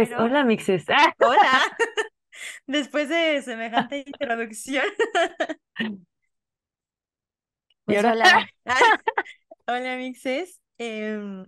Pues 0.00 0.08
Pero, 0.08 0.24
hola, 0.24 0.44
mixes. 0.44 0.84
Ah, 0.88 1.14
hola, 1.20 1.60
después 2.66 3.10
de 3.10 3.42
semejante 3.42 4.02
introducción, 4.06 4.86
¿Y 5.78 5.98
pues 7.84 8.02
ahora? 8.02 8.48
hola, 8.64 9.02
hola 9.66 9.96
mixes, 9.98 10.58
Em, 10.78 11.44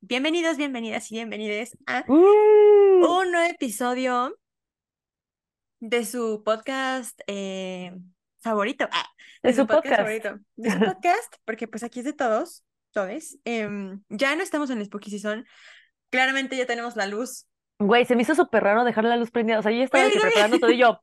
bienvenidos, 0.00 0.58
bienvenidas 0.58 1.10
y 1.10 1.16
bienvenides 1.16 1.76
a 1.88 2.04
Uh, 2.06 2.14
un 2.14 3.32
nuevo 3.32 3.50
episodio 3.50 4.38
de 5.80 6.04
su 6.04 6.44
podcast 6.44 7.20
eh, 7.26 7.96
favorito, 8.38 8.88
ah, 8.92 9.08
de 9.42 9.54
su 9.54 9.66
podcast. 9.66 9.96
favorito, 9.96 10.38
de 10.54 10.70
su 10.70 10.78
podcast, 10.78 11.34
porque 11.44 11.66
pues 11.66 11.82
aquí 11.82 11.98
es 11.98 12.04
de 12.04 12.12
todos, 12.12 12.62
todes. 12.92 13.40
Em, 13.44 14.04
ya 14.08 14.36
no 14.36 14.44
estamos 14.44 14.70
en 14.70 14.84
Spooky 14.84 15.10
Season, 15.10 15.44
claramente 16.10 16.56
ya 16.56 16.66
tenemos 16.66 16.94
la 16.94 17.08
luz. 17.08 17.48
Güey, 17.78 18.04
se 18.04 18.16
me 18.16 18.22
hizo 18.22 18.34
súper 18.34 18.64
raro 18.64 18.84
dejar 18.84 19.04
la 19.04 19.16
luz 19.16 19.30
prendida. 19.30 19.58
O 19.58 19.62
sea, 19.62 19.72
yo 19.72 19.82
estaba 19.82 20.08
preparando 20.08 20.58
todo 20.58 20.70
y 20.70 20.78
yo. 20.78 21.00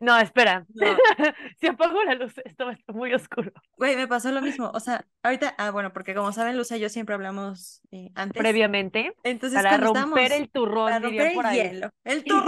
No, 0.00 0.18
espera. 0.18 0.66
No. 0.74 0.86
Si 1.60 1.66
apago 1.66 2.02
la 2.04 2.14
luz, 2.14 2.34
esto 2.44 2.64
va 2.64 2.70
a 2.70 2.74
estar 2.74 2.94
muy 2.94 3.12
oscuro. 3.12 3.52
Güey, 3.76 3.96
me 3.96 4.08
pasó 4.08 4.30
lo 4.32 4.40
mismo. 4.40 4.70
O 4.74 4.80
sea, 4.80 5.06
ahorita, 5.22 5.54
ah, 5.58 5.70
bueno, 5.70 5.92
porque 5.92 6.14
como 6.14 6.32
saben, 6.32 6.56
Lucia 6.56 6.76
y 6.76 6.80
yo 6.80 6.88
siempre 6.88 7.14
hablamos 7.14 7.80
eh, 7.90 8.10
antes. 8.14 8.40
Previamente, 8.40 9.14
Entonces, 9.24 9.62
para 9.62 9.76
romper 9.76 10.02
estamos- 10.24 10.30
el 10.40 10.50
turrón, 10.50 10.86
para 10.86 10.98
romper 11.00 11.34
por 11.34 11.44
el 11.44 11.50
ahí. 11.50 11.56
hielo. 11.58 11.90
El 12.04 12.24
turrón. 12.24 12.46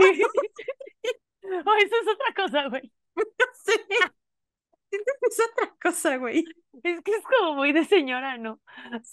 Oh, 1.45 1.75
eso 1.85 1.95
es 2.03 2.09
otra 2.09 2.35
cosa, 2.45 2.69
güey. 2.69 2.91
sí. 3.65 3.73
Es 5.23 5.39
otra 5.53 5.75
cosa, 5.83 6.17
güey. 6.17 6.45
Es 6.83 7.01
que 7.03 7.11
es 7.13 7.25
como 7.25 7.55
muy 7.55 7.73
de 7.73 7.85
señora, 7.85 8.37
¿no? 8.39 8.61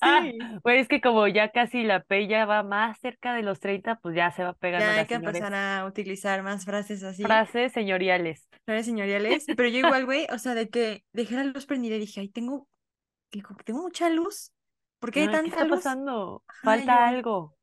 Ah, 0.01 0.21
Sí. 0.23 0.37
güey, 0.63 0.79
es 0.79 0.87
que 0.87 0.99
como 1.01 1.27
ya 1.27 1.51
casi 1.51 1.83
la 1.83 2.03
P 2.03 2.27
ya 2.27 2.45
va 2.45 2.63
más 2.63 2.99
cerca 2.99 3.33
de 3.33 3.43
los 3.43 3.59
30, 3.59 3.99
pues 3.99 4.15
ya 4.15 4.31
se 4.31 4.43
va 4.43 4.53
pegando 4.53 4.85
Ya 4.85 4.99
hay 4.99 5.05
que 5.05 5.15
señores. 5.15 5.37
empezar 5.41 5.55
a 5.55 5.85
utilizar 5.85 6.43
más 6.43 6.65
frases 6.65 7.03
así. 7.03 7.23
Frases 7.23 7.71
señoriales. 7.71 8.49
frases 8.65 8.85
señoriales. 8.87 9.45
Pero 9.55 9.69
yo 9.69 9.79
igual, 9.79 10.05
güey, 10.05 10.27
o 10.33 10.39
sea, 10.39 10.55
de 10.55 10.69
que 10.69 11.03
dejé 11.13 11.35
la 11.35 11.43
luz 11.45 11.65
prendida 11.65 11.95
y 11.95 11.99
dije, 11.99 12.19
ay, 12.21 12.29
tengo, 12.29 12.67
tengo 13.65 13.81
mucha 13.81 14.09
luz. 14.09 14.51
¿Por 14.99 15.11
qué 15.11 15.21
hay 15.21 15.27
Ay, 15.27 15.31
¿Qué 15.31 15.37
tanta 15.37 15.49
está 15.55 15.65
luz? 15.65 15.77
pasando? 15.77 16.43
Falta 16.63 17.07
algo. 17.07 17.55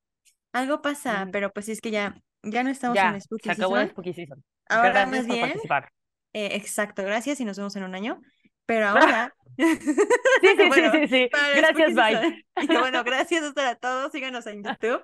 Algo 0.53 0.81
pasa, 0.81 1.27
Mm. 1.27 1.31
pero 1.33 1.53
pues 1.53 1.69
es 1.69 1.81
que 1.83 1.91
ya, 1.91 2.17
ya 2.43 2.63
no 2.63 2.71
estamos 2.71 2.95
Ya, 2.97 3.11
en 3.11 3.21
Spooky 3.21 3.45
se 3.45 3.53
acabó 3.53 3.75
Season. 3.77 3.91
Spooky 3.91 4.13
Season. 4.15 4.45
Ahora 4.69 4.89
Gracias 4.91 5.11
más 5.11 5.27
bien, 5.27 5.41
participar. 5.41 5.93
Eh, 6.37 6.55
exacto, 6.55 7.03
gracias 7.03 7.41
y 7.41 7.45
nos 7.47 7.57
vemos 7.57 7.75
en 7.77 7.85
un 7.85 7.95
año. 7.95 8.21
Pero 8.67 8.87
ahora, 8.89 9.35
Sí, 9.57 9.67
sí, 10.43 10.69
bueno, 10.69 10.93
sí, 10.93 11.09
sí, 11.09 11.29
Gracias, 11.57 11.95
bye. 11.95 12.45
Y 12.61 12.67
bueno, 12.77 13.03
gracias 13.05 13.57
a 13.57 13.75
todos, 13.77 14.13
síganos 14.13 14.47
en 14.47 14.63
YouTube. 14.63 15.03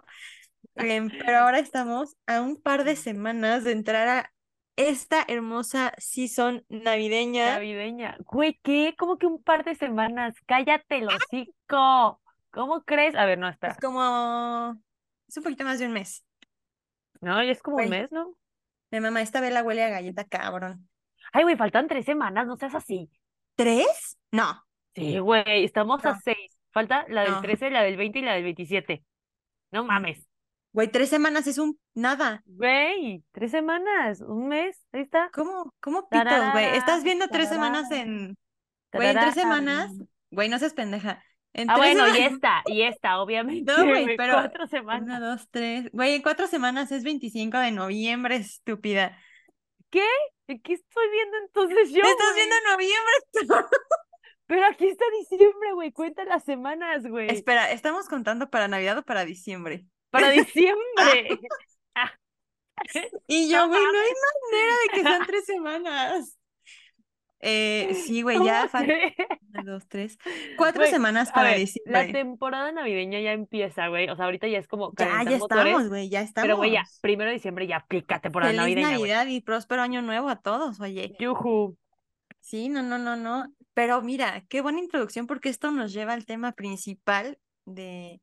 Em, 0.75 1.11
pero 1.11 1.39
ahora 1.39 1.59
estamos 1.59 2.17
a 2.27 2.41
un 2.43 2.61
par 2.61 2.85
de 2.85 2.97
semanas 2.97 3.65
de 3.65 3.73
entrar 3.73 4.09
a 4.09 4.33
esta 4.77 5.25
hermosa 5.27 5.93
season 5.99 6.65
navideña. 6.69 7.55
Navideña. 7.55 8.17
Güey, 8.27 8.59
¿qué? 8.63 8.95
¿Cómo 8.99 9.17
que 9.17 9.27
un 9.27 9.43
par 9.43 9.65
de 9.65 9.75
semanas? 9.75 10.35
Cállate 10.47 10.99
el 10.99 11.09
hocico. 11.09 12.21
¿Cómo 12.51 12.83
crees? 12.85 13.15
A 13.15 13.25
ver, 13.25 13.39
no, 13.39 13.49
Es 13.49 13.55
espera. 13.55 13.77
como, 13.81 14.79
es 15.29 15.37
un 15.37 15.43
poquito 15.43 15.65
más 15.65 15.79
de 15.79 15.87
un 15.87 15.93
mes. 15.93 16.25
No, 17.21 17.43
ya 17.43 17.53
es 17.53 17.63
como 17.63 17.79
un 17.79 17.89
mes, 17.89 18.13
¿no? 18.13 18.35
Mi 18.91 19.01
mamá, 19.01 19.23
esta 19.23 19.41
vela 19.41 19.63
huele 19.63 19.83
a 19.83 19.89
galleta, 19.89 20.25
cabrón. 20.25 20.89
Ay, 21.33 21.43
güey, 21.45 21.57
faltan 21.57 21.89
tres 21.89 22.05
semanas, 22.05 22.47
no 22.47 22.57
seas 22.57 22.75
así. 22.75 23.11
¿Tres? 23.57 24.19
No. 24.31 24.65
Sí, 24.95 25.19
güey, 25.19 25.65
estamos 25.65 26.05
a 26.05 26.19
seis. 26.21 26.57
Falta 26.71 27.05
la 27.09 27.23
del 27.23 27.33
No. 27.33 27.41
13, 27.43 27.71
la 27.71 27.83
del 27.83 27.97
20 27.97 28.19
y 28.19 28.23
la 28.23 28.35
del 28.35 28.45
27. 28.45 29.03
No 29.71 29.85
mames. 29.85 30.27
Güey, 30.73 30.89
tres 30.89 31.11
semanas 31.11 31.47
es 31.47 31.59
un 31.59 31.79
nada. 31.95 32.43
Güey, 32.47 33.23
tres 33.33 33.51
semanas, 33.51 34.23
un 34.23 34.49
mes, 34.49 34.79
ahí 34.93 35.03
está. 35.03 35.31
¿Cómo? 35.35 35.75
¿Cómo 35.81 36.09
pitos, 36.09 36.53
güey? 36.53 36.77
Estás 36.77 37.05
viendo 37.05 37.29
tres 37.29 37.49
semanas 37.51 37.91
en. 37.91 38.37
Güey, 38.93 39.09
en 39.09 39.19
tres 39.21 39.35
semanas. 39.35 39.93
Güey, 40.31 40.49
no 40.49 40.59
seas 40.59 40.73
pendeja. 40.73 41.23
En 41.55 41.69
Ah, 41.69 41.77
bueno, 41.77 42.09
y 42.09 42.21
esta, 42.23 42.63
y 42.65 42.83
esta, 42.83 43.21
obviamente. 43.21 43.71
No, 43.71 43.85
güey, 43.85 44.05
güey, 44.05 44.17
pero- 44.17 44.33
Cuatro 44.33 44.67
semanas. 44.67 45.03
Una, 45.03 45.21
dos, 45.21 45.47
tres. 45.51 45.91
Güey, 45.93 46.15
en 46.15 46.23
cuatro 46.23 46.47
semanas 46.47 46.91
es 46.93 47.05
25 47.05 47.59
de 47.59 47.71
noviembre, 47.73 48.37
estúpida. 48.37 49.19
¿Qué? 49.91 50.07
¿Qué 50.61 50.75
estoy 50.75 51.11
viendo 51.11 51.37
entonces 51.39 51.91
yo? 51.91 52.03
¿Estás 52.03 52.33
güey? 52.33 52.37
viendo 52.37 52.57
noviembre? 52.71 53.13
Pero 54.47 54.67
aquí 54.67 54.89
está 54.89 55.05
diciembre, 55.19 55.73
güey. 55.73 55.93
Cuenta 55.93 56.25
las 56.25 56.45
semanas, 56.45 57.07
güey. 57.07 57.31
Espera, 57.31 57.71
¿estamos 57.73 58.09
contando 58.09 58.51
para 58.51 58.69
Navidad 58.69 58.99
o 58.99 59.03
para 59.03 59.25
diciembre? 59.25 59.87
Para 60.11 60.31
diciembre. 60.31 61.39
Y 63.29 63.49
yo, 63.49 63.69
güey, 63.69 63.81
no 63.81 63.99
hay 64.01 64.13
manera 64.51 64.77
de 64.83 64.89
que 64.93 65.03
sean 65.03 65.27
tres 65.27 65.45
semanas. 65.45 66.37
Eh, 67.43 67.93
sí, 68.07 68.23
güey, 68.23 68.43
ya 68.45 68.61
¿Cómo 68.61 68.69
falta. 68.71 68.87
crees? 68.87 69.15
Una, 69.53 69.63
dos, 69.73 69.87
tres. 69.89 70.17
Cuatro 70.57 70.81
Güey, 70.83 70.91
semanas 70.91 71.31
para 71.33 71.49
ver, 71.51 71.53
la 71.55 71.59
diciembre. 71.59 72.13
temporada 72.13 72.73
navideña 72.73 73.21
ya 73.21 73.33
empieza, 73.33 73.89
güey. 73.89 74.09
O 74.09 74.17
sea, 74.17 74.25
ahorita 74.27 74.47
ya 74.49 74.59
es 74.59 74.69
como 74.69 74.93
Ya, 74.97 75.07
ya 75.25 75.39
motores. 75.39 75.67
estamos, 75.67 75.89
güey, 75.89 76.09
ya 76.09 76.21
estamos. 76.23 76.45
Pero, 76.47 76.57
güey, 76.57 76.71
ya, 76.73 76.85
primero 77.01 77.29
de 77.31 77.35
diciembre 77.35 77.67
ya 77.67 77.77
aplica 77.79 78.21
temporada 78.21 78.51
Feliz 78.53 78.61
navideña, 78.63 78.97
güey. 78.99 79.11
Navidad 79.11 79.27
y 79.27 79.41
próspero 79.41 79.83
año 79.83 80.01
nuevo 80.03 80.29
a 80.29 80.37
todos, 80.41 80.81
oye. 80.81 81.15
Yujú. 81.19 81.77
Sí, 82.41 82.69
no, 82.69 82.83
no, 82.83 82.99
no, 82.99 83.17
no. 83.17 83.53
Pero 83.75 84.03
mira, 84.03 84.45
qué 84.49 84.61
buena 84.61 84.79
introducción 84.81 85.27
porque 85.27 85.49
esto 85.49 85.71
nos 85.71 85.93
lleva 85.93 86.13
al 86.13 86.27
tema 86.27 86.53
principal 86.53 87.39
de, 87.65 88.21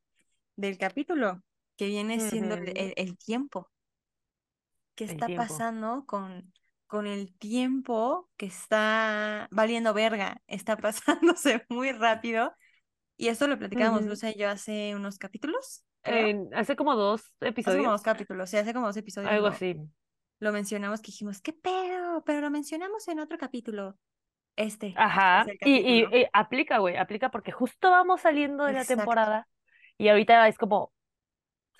del 0.56 0.78
capítulo, 0.78 1.42
que 1.76 1.86
viene 1.86 2.20
siendo 2.20 2.54
el, 2.54 2.62
Ujú. 2.62 2.72
el- 2.76 2.94
el 2.96 3.18
tiempo. 3.18 3.70
¿Qué 4.94 5.04
El 5.04 5.10
está 5.12 5.26
tiempo. 5.26 5.42
pasando 5.46 6.04
con, 6.06 6.52
con 6.90 7.06
el 7.06 7.32
tiempo 7.38 8.28
que 8.36 8.46
está 8.46 9.48
valiendo 9.52 9.94
verga? 9.94 10.42
Está 10.48 10.76
pasándose 10.76 11.64
muy 11.70 11.92
rápido. 11.92 12.52
Y 13.16 13.28
esto 13.28 13.46
lo 13.46 13.58
platicábamos, 13.58 14.00
Ujú. 14.00 14.10
Lucia 14.10 14.30
y 14.30 14.38
yo, 14.38 14.48
hace 14.48 14.94
unos 14.96 15.18
capítulos, 15.18 15.84
hace 16.54 16.76
como 16.76 16.96
dos 16.96 17.22
Hace 17.22 17.30
como 17.40 17.48
episodios. 17.48 17.86
dos 17.92 18.02
capítulos, 18.02 18.50
sí, 18.50 18.56
hace 18.56 18.74
como 18.74 18.86
dos 18.86 18.96
episodios 18.96 19.30
Algo 19.30 19.46
así. 19.46 19.76
lo 20.40 20.52
mencionamos, 20.52 21.00
que 21.00 21.06
dijimos, 21.08 21.40
¿qué 21.40 21.52
pedo? 21.52 22.22
Pero 22.24 22.40
lo 22.40 22.50
mencionamos 22.50 23.06
en 23.08 23.20
otro 23.20 23.38
capítulo. 23.38 23.96
Este. 24.56 24.94
Ajá. 24.96 25.44
es 25.48 25.58
Y, 25.64 26.00
y, 26.02 26.26
aplica, 26.32 26.78
güey, 26.78 26.96
aplica 26.96 27.30
porque 27.30 27.52
justo 27.52 27.90
vamos 27.90 28.22
saliendo 28.22 28.64
de 28.64 28.72
la 28.72 28.84
temporada 28.84 29.46
y 29.96 30.08
ahorita 30.08 30.48
es 30.48 30.58
como, 30.58 30.92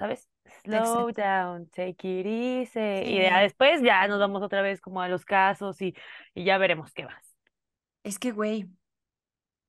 ¿sabes? 0.01 0.31
Slow 0.65 1.11
Exacto. 1.11 1.23
down, 1.23 1.69
take 1.69 2.21
it 2.21 2.27
easy. 2.27 3.05
Y 3.05 3.23
ya 3.23 3.41
después 3.41 3.83
ya 3.83 4.09
nos 4.09 4.19
vamos 4.19 4.43
otra 4.43 4.63
vez 4.63 4.81
como 4.81 5.03
a 5.03 5.09
los 5.09 5.27
casos 5.27 5.81
y, 5.83 5.95
y 6.35 6.45
ya 6.45 6.57
veremos 6.57 6.93
qué 6.95 7.05
más. 7.05 7.37
Es 8.03 8.19
que, 8.19 8.33
güey, 8.33 8.67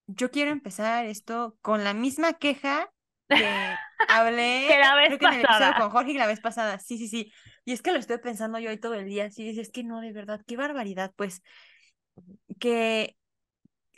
yo 0.08 0.32
quiero 0.32 0.52
empezar 0.52 1.06
esto 1.06 1.58
con 1.62 1.84
la 1.84 1.94
misma 1.94 2.34
queja 2.34 2.90
que 3.28 3.46
hablé 4.08 4.68
Que 4.70 4.80
la 4.80 4.96
vez 4.96 5.18
creo 5.18 5.20
que 5.20 5.26
en 5.36 5.42
el 5.42 5.76
con 5.76 5.90
Jorge 5.90 6.14
la 6.14 6.28
vez 6.28 6.40
pasada. 6.40 6.80
Sí, 6.80 6.98
sí, 6.98 7.10
sí. 7.10 7.32
Y 7.66 7.74
es 7.74 7.82
que 7.82 7.92
lo 7.92 8.00
estoy 8.00 8.20
pensando 8.20 8.58
yo 8.58 8.70
hoy 8.70 8.78
todo 8.80 8.94
el 8.94 9.06
día. 9.06 9.30
Sí, 9.32 9.60
es 9.60 9.70
que 9.70 9.84
no, 9.84 10.00
de 10.00 10.14
verdad, 10.14 10.42
qué 10.48 10.56
barbaridad. 10.56 11.12
Pues 11.18 11.44
que, 12.58 13.18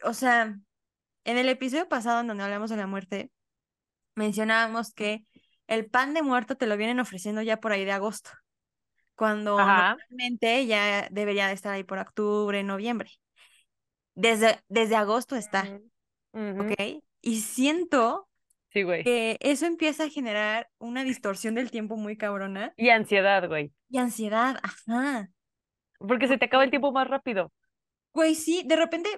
o 0.04 0.14
sea, 0.14 0.58
en 1.26 1.38
el 1.38 1.48
episodio 1.48 1.88
pasado 1.88 2.22
en 2.22 2.28
donde 2.28 2.44
hablamos 2.44 2.72
de 2.72 2.78
la 2.78 2.88
muerte, 2.88 3.32
mencionábamos 4.16 4.94
que 4.94 5.26
el 5.68 5.86
pan 5.90 6.14
de 6.14 6.22
muerto 6.24 6.56
te 6.58 6.68
lo 6.68 6.78
vienen 6.78 7.00
ofreciendo 7.00 7.42
ya 7.42 7.60
por 7.60 7.72
ahí 7.72 7.86
de 7.86 7.92
agosto, 7.92 8.32
cuando 9.16 9.60
Ajá. 9.62 9.98
normalmente 9.98 10.66
ya 10.68 11.08
debería 11.12 11.48
de 11.48 11.54
estar 11.54 11.74
ahí 11.74 11.84
por 11.84 12.00
octubre, 12.00 12.64
noviembre. 12.64 13.12
Desde, 14.16 14.60
desde 14.70 14.96
agosto 14.96 15.36
está. 15.36 15.68
Ujú. 16.34 16.62
¿ok? 16.62 17.04
Y 17.22 17.42
siento 17.42 18.28
Sí, 18.70 18.84
güey. 18.84 19.04
que 19.04 19.38
eso 19.42 19.66
empieza 19.66 20.06
a 20.06 20.10
generar 20.10 20.70
una 20.80 21.04
distorsión 21.04 21.56
del 21.56 21.72
tiempo 21.72 21.98
muy 21.98 22.18
cabrona 22.18 22.76
Y 22.78 22.90
ansiedad, 22.90 23.48
güey. 23.48 23.72
y 23.90 23.98
ansiedad, 24.00 24.58
ajá. 24.64 25.30
Porque 26.08 26.28
se 26.28 26.38
te 26.38 26.46
acaba 26.46 26.64
el 26.64 26.70
tiempo 26.70 26.92
más 26.92 27.08
rápido. 27.08 27.52
Güey, 28.14 28.36
sí, 28.36 28.64
de 28.66 28.76
repente, 28.76 29.10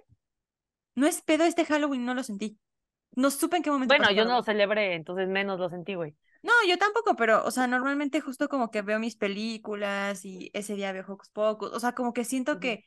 no 0.96 1.08
es 1.08 1.22
pedo 1.22 1.44
este 1.46 1.66
Halloween, 1.66 2.06
no 2.06 2.14
lo 2.14 2.24
sentí. 2.24 2.60
No 3.16 3.32
supe 3.32 3.58
en 3.58 3.64
qué 3.64 3.72
momento 3.72 3.94
Bueno, 3.94 4.06
pasó 4.06 4.14
yo 4.14 4.26
no 4.26 4.36
lo 4.38 4.44
celebré, 4.44 4.96
entonces 4.96 5.28
menos 5.28 5.60
lo 5.60 5.70
sentí, 5.70 5.96
güey. 5.96 6.16
No, 6.46 6.52
yo 6.70 6.78
tampoco, 6.78 7.16
pero, 7.16 7.44
o 7.44 7.50
sea, 7.52 7.66
normalmente 7.68 8.22
justo 8.22 8.48
como 8.50 8.70
que 8.70 8.84
veo 8.84 9.00
mis 9.00 9.16
películas 9.16 10.24
y 10.26 10.52
ese 10.54 10.76
día 10.76 10.92
veo 10.92 11.04
Hocus 11.08 11.30
Pocus, 11.32 11.72
o 11.74 11.80
sea, 11.80 11.94
como 11.94 12.14
que 12.14 12.24
siento 12.24 12.60
que 12.60 12.86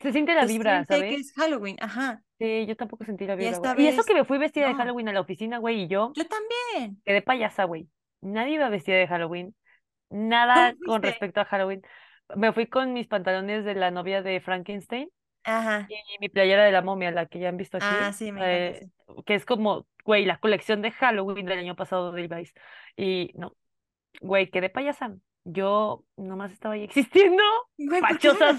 Se 0.00 0.12
siente 0.12 0.34
la 0.34 0.46
vibra, 0.46 0.84
siente 0.84 0.86
que 1.08 1.14
¿sabes? 1.14 1.20
es 1.20 1.32
Halloween, 1.34 1.76
ajá. 1.80 2.22
Sí, 2.38 2.66
yo 2.66 2.76
tampoco 2.76 3.04
sentí 3.04 3.26
la 3.26 3.36
Y 3.36 3.42
vibra, 3.42 3.56
esta. 3.56 3.80
Y 3.80 3.86
eso 3.86 4.04
que 4.04 4.14
me 4.14 4.24
fui 4.24 4.38
vestida 4.38 4.68
de. 4.68 4.74
Halloween 4.74 5.08
a 5.08 5.12
la 5.12 5.20
oficina, 5.20 5.58
güey, 5.58 5.82
y 5.82 5.88
yo 5.88 6.12
Yo 6.16 6.24
también. 6.26 7.00
quedé 7.04 7.22
payasa, 7.22 7.64
güey. 7.64 7.88
Nadie 8.20 8.54
iba 8.54 8.68
vestida 8.68 8.96
de 8.96 9.06
Halloween. 9.06 9.54
Nada 10.10 10.72
¿Cómo 10.72 10.92
con 10.92 11.02
respecto 11.02 11.40
a 11.40 11.44
Halloween. 11.46 11.82
Me 12.36 12.52
fui 12.52 12.66
con 12.66 12.92
mis 12.92 13.06
pantalones 13.08 13.64
de 13.64 13.74
la 13.74 13.90
novia 13.90 14.22
de 14.22 14.40
Frankenstein 14.40 15.10
Ajá. 15.44 15.88
y 15.88 16.18
mi 16.20 16.28
playera 16.28 16.64
de 16.64 16.72
la 16.72 16.82
momia, 16.82 17.10
la 17.10 17.26
que 17.26 17.38
ya 17.40 17.48
han 17.50 17.56
visto 17.56 17.76
aquí, 17.78 17.86
Ah, 17.86 18.12
sí, 18.12 18.32
me 18.32 18.42
eh, 18.44 18.88
que 19.26 19.34
es 19.34 19.44
como, 19.46 19.86
güey, 20.04 20.24
la 20.24 20.38
colección 20.38 20.82
de 20.82 20.90
Halloween 20.92 21.46
del 21.46 21.58
año 21.58 21.76
pasado 21.76 22.12
de 22.12 22.22
Levi's. 22.28 22.52
Y 22.96 23.32
no, 23.34 23.56
güey, 24.20 24.50
quedé 24.50 24.70
payasa. 24.70 25.14
Yo 25.44 26.04
nomás 26.16 26.52
estaba 26.52 26.74
ahí 26.74 26.84
existiendo, 26.84 27.42
Güey, 27.76 28.00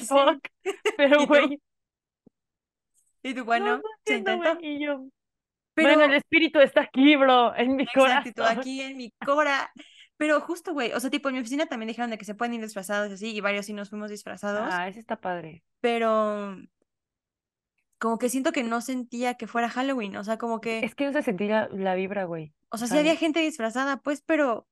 fuck, 0.08 0.48
pero 0.98 1.26
güey, 1.26 1.60
Y 3.24 3.34
tú, 3.34 3.40
no, 3.40 3.46
bueno, 3.46 3.78
no 3.78 3.84
se 4.06 4.18
intentó. 4.18 4.58
y 4.62 4.84
yo, 4.86 5.06
Pero, 5.74 5.90
bueno, 5.98 6.04
el 6.06 6.14
espíritu 6.16 6.60
está 6.60 6.82
aquí, 6.82 7.16
bro, 7.16 7.56
en 7.56 7.76
mi 7.76 7.84
exactitud 7.84 8.42
corazón. 8.44 8.60
aquí 8.60 8.82
en 8.82 8.98
mi 8.98 9.12
cora. 9.26 9.72
Pero 10.18 10.40
justo, 10.42 10.72
güey, 10.74 10.94
o 10.94 11.00
sea, 11.00 11.10
tipo, 11.10 11.28
en 11.30 11.36
mi 11.36 11.42
oficina 11.42 11.66
también 11.66 11.88
dijeron 11.90 12.10
de 12.12 12.18
que 12.18 12.24
se 12.24 12.36
pueden 12.36 12.54
ir 12.54 12.62
disfrazados 12.62 13.10
y 13.10 13.14
así, 13.16 13.36
y 13.36 13.42
varios 13.42 13.66
sí 13.66 13.74
nos 13.74 13.90
fuimos 13.90 14.10
disfrazados, 14.10 14.70
Ah, 14.72 14.88
ese 14.88 15.00
está 15.00 15.20
padre. 15.20 15.64
pero 15.82 16.56
como 18.00 18.18
que 18.18 18.30
siento 18.30 18.52
que 18.52 18.64
no 18.64 18.82
sentía 18.82 19.36
que 19.36 19.48
fuera 19.48 19.70
Halloween, 19.70 20.16
o 20.18 20.24
sea, 20.24 20.38
como 20.38 20.62
que, 20.62 20.88
Es 20.88 20.96
que 20.96 21.06
no 21.06 21.12
se 21.14 21.22
sentía 21.24 21.68
la, 21.72 21.78
la 21.78 21.96
vibra, 21.96 22.24
güey. 22.26 22.54
o 22.70 22.78
O 22.78 22.78
sea, 22.78 22.88
sí 22.88 22.98
sea, 22.98 23.00
había 23.00 23.16
gente 23.16 23.40
disfrazada, 23.42 23.98
pues, 23.98 24.22
pero 24.22 24.68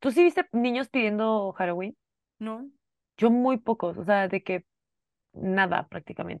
¿tú 0.00 0.10
sí 0.12 0.22
viste 0.22 0.46
niños 0.52 0.88
pidiendo 0.88 1.52
Halloween? 1.52 1.96
no, 2.38 2.70
Yo 3.16 3.30
muy 3.30 3.58
pocos, 3.58 3.96
o 3.98 4.04
sea, 4.04 4.28
de 4.28 4.42
que 4.44 4.66
nada 5.34 5.88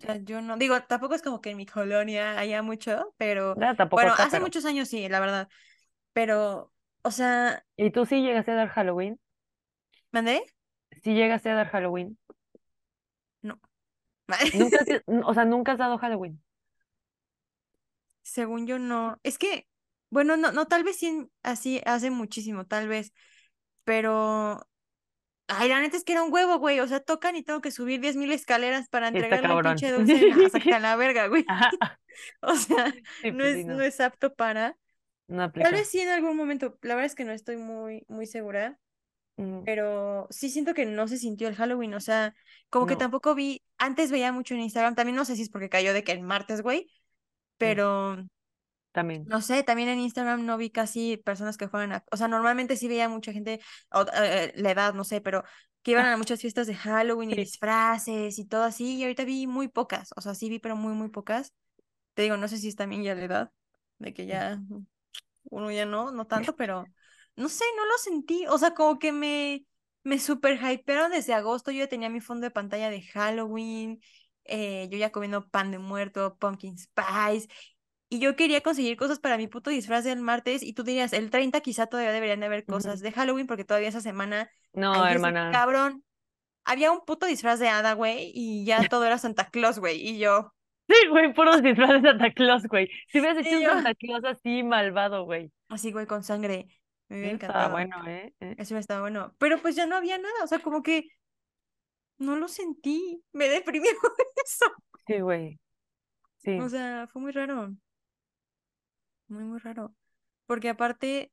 prácticamente. 0.00 0.06
sea, 0.06 0.16
yo 0.16 0.40
no, 0.42 0.56
digo, 0.56 0.80
tampoco 0.84 1.14
es 1.14 1.22
como 1.22 1.40
que 1.40 1.50
en 1.50 1.56
mi 1.56 1.66
colonia 1.66 2.38
haya 2.38 2.62
mucho, 2.62 3.14
pero 3.16 3.60
Nada, 3.60 3.74
tampoco 3.76 4.06
bueno, 4.06 4.14
hace 4.18 4.40
pero. 4.40 4.40
muchos 4.40 4.64
años 4.64 4.88
sí, 4.88 5.08
la 5.08 5.20
verdad, 5.20 5.48
pero, 6.12 6.72
o 7.02 7.10
sea, 7.10 7.64
¿Y 7.76 7.90
tú 7.92 8.04
sí 8.04 8.20
llegaste 8.22 8.50
a 8.52 8.54
dar 8.56 8.68
Halloween? 8.68 9.20
¿mandé? 10.12 10.44
Sí 11.02 11.14
llegaste 11.14 11.50
a 11.50 11.54
dar 11.54 11.68
Halloween. 11.68 12.18
Nunca, 14.52 14.78
o 15.26 15.34
sea, 15.34 15.44
nunca 15.44 15.72
has 15.72 15.78
dado 15.78 15.98
Halloween. 15.98 16.42
Según 18.22 18.66
yo 18.66 18.78
no. 18.78 19.20
Es 19.22 19.38
que, 19.38 19.68
bueno, 20.10 20.36
no, 20.36 20.52
no, 20.52 20.66
tal 20.66 20.84
vez 20.84 20.96
sí, 20.98 21.28
así 21.42 21.80
hace 21.86 22.10
muchísimo, 22.10 22.66
tal 22.66 22.88
vez, 22.88 23.12
pero, 23.84 24.68
ay, 25.48 25.68
la 25.68 25.80
neta 25.80 25.96
es 25.98 26.04
que 26.04 26.12
era 26.14 26.22
un 26.24 26.32
huevo, 26.32 26.58
güey, 26.58 26.80
o 26.80 26.88
sea, 26.88 27.00
tocan 27.00 27.36
y 27.36 27.42
tengo 27.44 27.60
que 27.62 27.70
subir 27.72 28.00
10.000 28.00 28.32
escaleras 28.32 28.88
para 28.90 29.08
el 29.08 29.28
cabrón. 29.40 29.62
pinche 29.62 29.90
dulce 29.92 30.28
a- 30.30 30.50
hasta 30.54 30.78
la 30.80 30.96
verga, 30.96 31.28
güey. 31.28 31.46
O 32.42 32.56
sea, 32.56 32.94
Sí, 33.22 33.32
no 33.32 33.44
pues 33.44 33.54
es, 33.54 33.66
no 33.66 33.82
no. 33.82 33.84
es 33.84 34.00
apto 34.00 34.34
para. 34.34 34.78
No 35.28 35.50
Tal 35.60 35.72
vez 35.74 35.88
sí 35.90 36.00
en 36.00 36.08
algún 36.10 36.36
momento, 36.36 36.78
la 36.82 36.94
verdad 36.96 37.06
es 37.06 37.14
que 37.16 37.24
no 37.24 37.32
estoy 37.32 37.56
muy, 37.58 38.04
muy 38.08 38.26
segura, 38.26 38.80
pero 39.64 40.26
sí 40.30 40.50
siento 40.50 40.74
que 40.74 40.86
no 40.86 41.08
se 41.08 41.18
sintió 41.18 41.48
el 41.48 41.56
Halloween, 41.56 41.94
o 41.94 42.00
sea, 42.00 42.34
como 42.70 42.86
que 42.86 42.96
tampoco 42.96 43.34
vi, 43.34 43.62
antes 43.78 44.10
veía 44.10 44.32
mucho 44.32 44.54
en 44.54 44.60
Instagram, 44.60 44.94
también 44.94 45.16
no 45.16 45.24
sé 45.24 45.36
si 45.36 45.42
es 45.42 45.50
porque 45.50 45.68
cayó 45.68 45.92
de 45.92 46.04
que 46.04 46.12
el 46.12 46.22
martes, 46.22 46.62
güey, 46.62 46.82
mm, 46.82 46.86
pero 47.58 48.24
también. 48.92 49.24
no 49.26 49.40
sé, 49.40 49.62
también 49.62 49.88
en 49.88 49.98
Instagram 50.00 50.44
no 50.46 50.56
vi 50.56 50.70
casi 50.70 51.16
personas 51.16 51.56
que 51.56 51.68
fueran 51.68 51.92
a, 51.92 52.04
o 52.12 52.16
sea, 52.16 52.28
normalmente 52.28 52.76
sí 52.76 52.86
veía 52.88 53.08
mucha 53.08 53.32
gente, 53.32 53.60
o, 53.90 54.04
eh, 54.14 54.52
la 54.56 54.70
edad, 54.70 54.94
no 54.94 55.04
sé, 55.04 55.20
pero 55.20 55.42
que 55.82 55.90
iban 55.90 56.06
a 56.06 56.16
muchas 56.16 56.40
fiestas 56.40 56.66
de 56.66 56.74
Halloween 56.74 57.30
y 57.30 57.36
disfraces 57.36 58.38
y 58.38 58.46
todo 58.46 58.62
así, 58.62 58.96
y 58.96 59.02
ahorita 59.02 59.24
vi 59.24 59.46
muy 59.46 59.68
pocas, 59.68 60.10
o 60.16 60.20
sea, 60.20 60.34
sí 60.34 60.48
vi, 60.48 60.58
pero 60.58 60.76
muy, 60.76 60.94
muy 60.94 61.08
pocas. 61.08 61.52
Te 62.14 62.22
digo, 62.22 62.36
no 62.36 62.46
sé 62.46 62.58
si 62.58 62.68
es 62.68 62.76
también 62.76 63.02
ya 63.02 63.14
la 63.14 63.24
edad, 63.24 63.52
de 63.98 64.14
que 64.14 64.26
ya 64.26 64.60
uno 65.50 65.70
ya 65.70 65.86
no, 65.86 66.10
no 66.12 66.26
tanto, 66.26 66.56
pero 66.56 66.86
no 67.36 67.48
sé, 67.48 67.64
no 67.76 67.86
lo 67.86 67.98
sentí, 67.98 68.46
o 68.48 68.58
sea, 68.58 68.74
como 68.74 68.98
que 68.98 69.12
me, 69.12 69.66
me 70.04 70.18
super 70.18 70.58
hypearon 70.62 71.10
desde 71.12 71.34
agosto, 71.34 71.70
yo 71.70 71.80
ya 71.80 71.88
tenía 71.88 72.10
mi 72.10 72.20
fondo 72.20 72.44
de 72.46 72.50
pantalla 72.50 72.90
de 72.90 73.02
Halloween, 73.02 74.00
eh, 74.44 74.88
yo 74.90 74.98
ya 74.98 75.10
comiendo 75.12 75.48
pan 75.48 75.70
de 75.70 75.78
muerto, 75.78 76.36
pumpkin 76.38 76.78
spice, 76.78 77.48
y 78.08 78.18
yo 78.20 78.36
quería 78.36 78.60
conseguir 78.62 78.96
cosas 78.96 79.18
para 79.20 79.36
mi 79.38 79.48
puto 79.48 79.70
disfraz 79.70 80.04
del 80.04 80.20
martes, 80.20 80.62
y 80.62 80.72
tú 80.74 80.84
dirías, 80.84 81.12
el 81.12 81.30
30 81.30 81.60
quizá 81.60 81.86
todavía 81.86 82.12
deberían 82.12 82.40
de 82.40 82.46
haber 82.46 82.66
cosas 82.66 83.00
de 83.00 83.12
Halloween, 83.12 83.46
porque 83.46 83.64
todavía 83.64 83.88
esa 83.88 84.00
semana 84.00 84.50
No, 84.74 85.06
hermana. 85.06 85.44
cabrón, 85.50 86.04
había 86.64 86.92
un 86.92 87.04
puto 87.04 87.26
disfraz 87.26 87.58
de 87.60 87.68
hada, 87.70 87.94
güey, 87.94 88.32
y 88.34 88.64
ya 88.66 88.84
todo 88.88 89.04
era 89.06 89.18
Santa 89.18 89.50
Claus, 89.50 89.78
güey, 89.80 90.00
y 90.00 90.18
yo, 90.18 90.54
Sí, 90.88 90.94
güey, 91.10 91.32
puros 91.34 91.62
disfraces 91.62 92.02
de 92.02 92.08
Santa 92.10 92.32
Claus, 92.32 92.66
güey. 92.66 92.90
Si 93.08 93.18
hubieras 93.20 93.38
hecho 93.38 93.58
un 93.58 93.64
Santa 93.64 93.94
Claus 93.94 94.24
así 94.24 94.62
malvado, 94.62 95.24
güey. 95.24 95.50
así, 95.68 95.92
güey, 95.92 96.06
con 96.06 96.22
sangre, 96.24 96.68
me 97.14 97.20
hubiera 97.20 97.32
Eso 97.32 97.36
estaba 97.36 97.68
encantado. 97.68 97.68
bueno, 97.68 98.06
¿eh? 98.06 98.34
¿Eh? 98.40 98.54
Eso 98.58 98.76
estaba 98.78 99.02
bueno. 99.02 99.34
Pero 99.38 99.60
pues 99.60 99.76
ya 99.76 99.86
no 99.86 99.96
había 99.96 100.18
nada. 100.18 100.44
O 100.44 100.46
sea, 100.46 100.60
como 100.60 100.82
que 100.82 101.08
no 102.18 102.36
lo 102.36 102.48
sentí. 102.48 103.22
Me 103.32 103.48
deprimió 103.48 103.90
eso. 104.44 104.66
Sí, 105.06 105.20
güey. 105.20 105.58
Sí, 106.44 106.60
O 106.62 106.68
sea, 106.68 107.06
fue 107.06 107.22
muy 107.22 107.30
raro. 107.32 107.76
Muy, 109.28 109.44
muy 109.44 109.58
raro. 109.58 109.94
Porque 110.46 110.68
aparte 110.68 111.32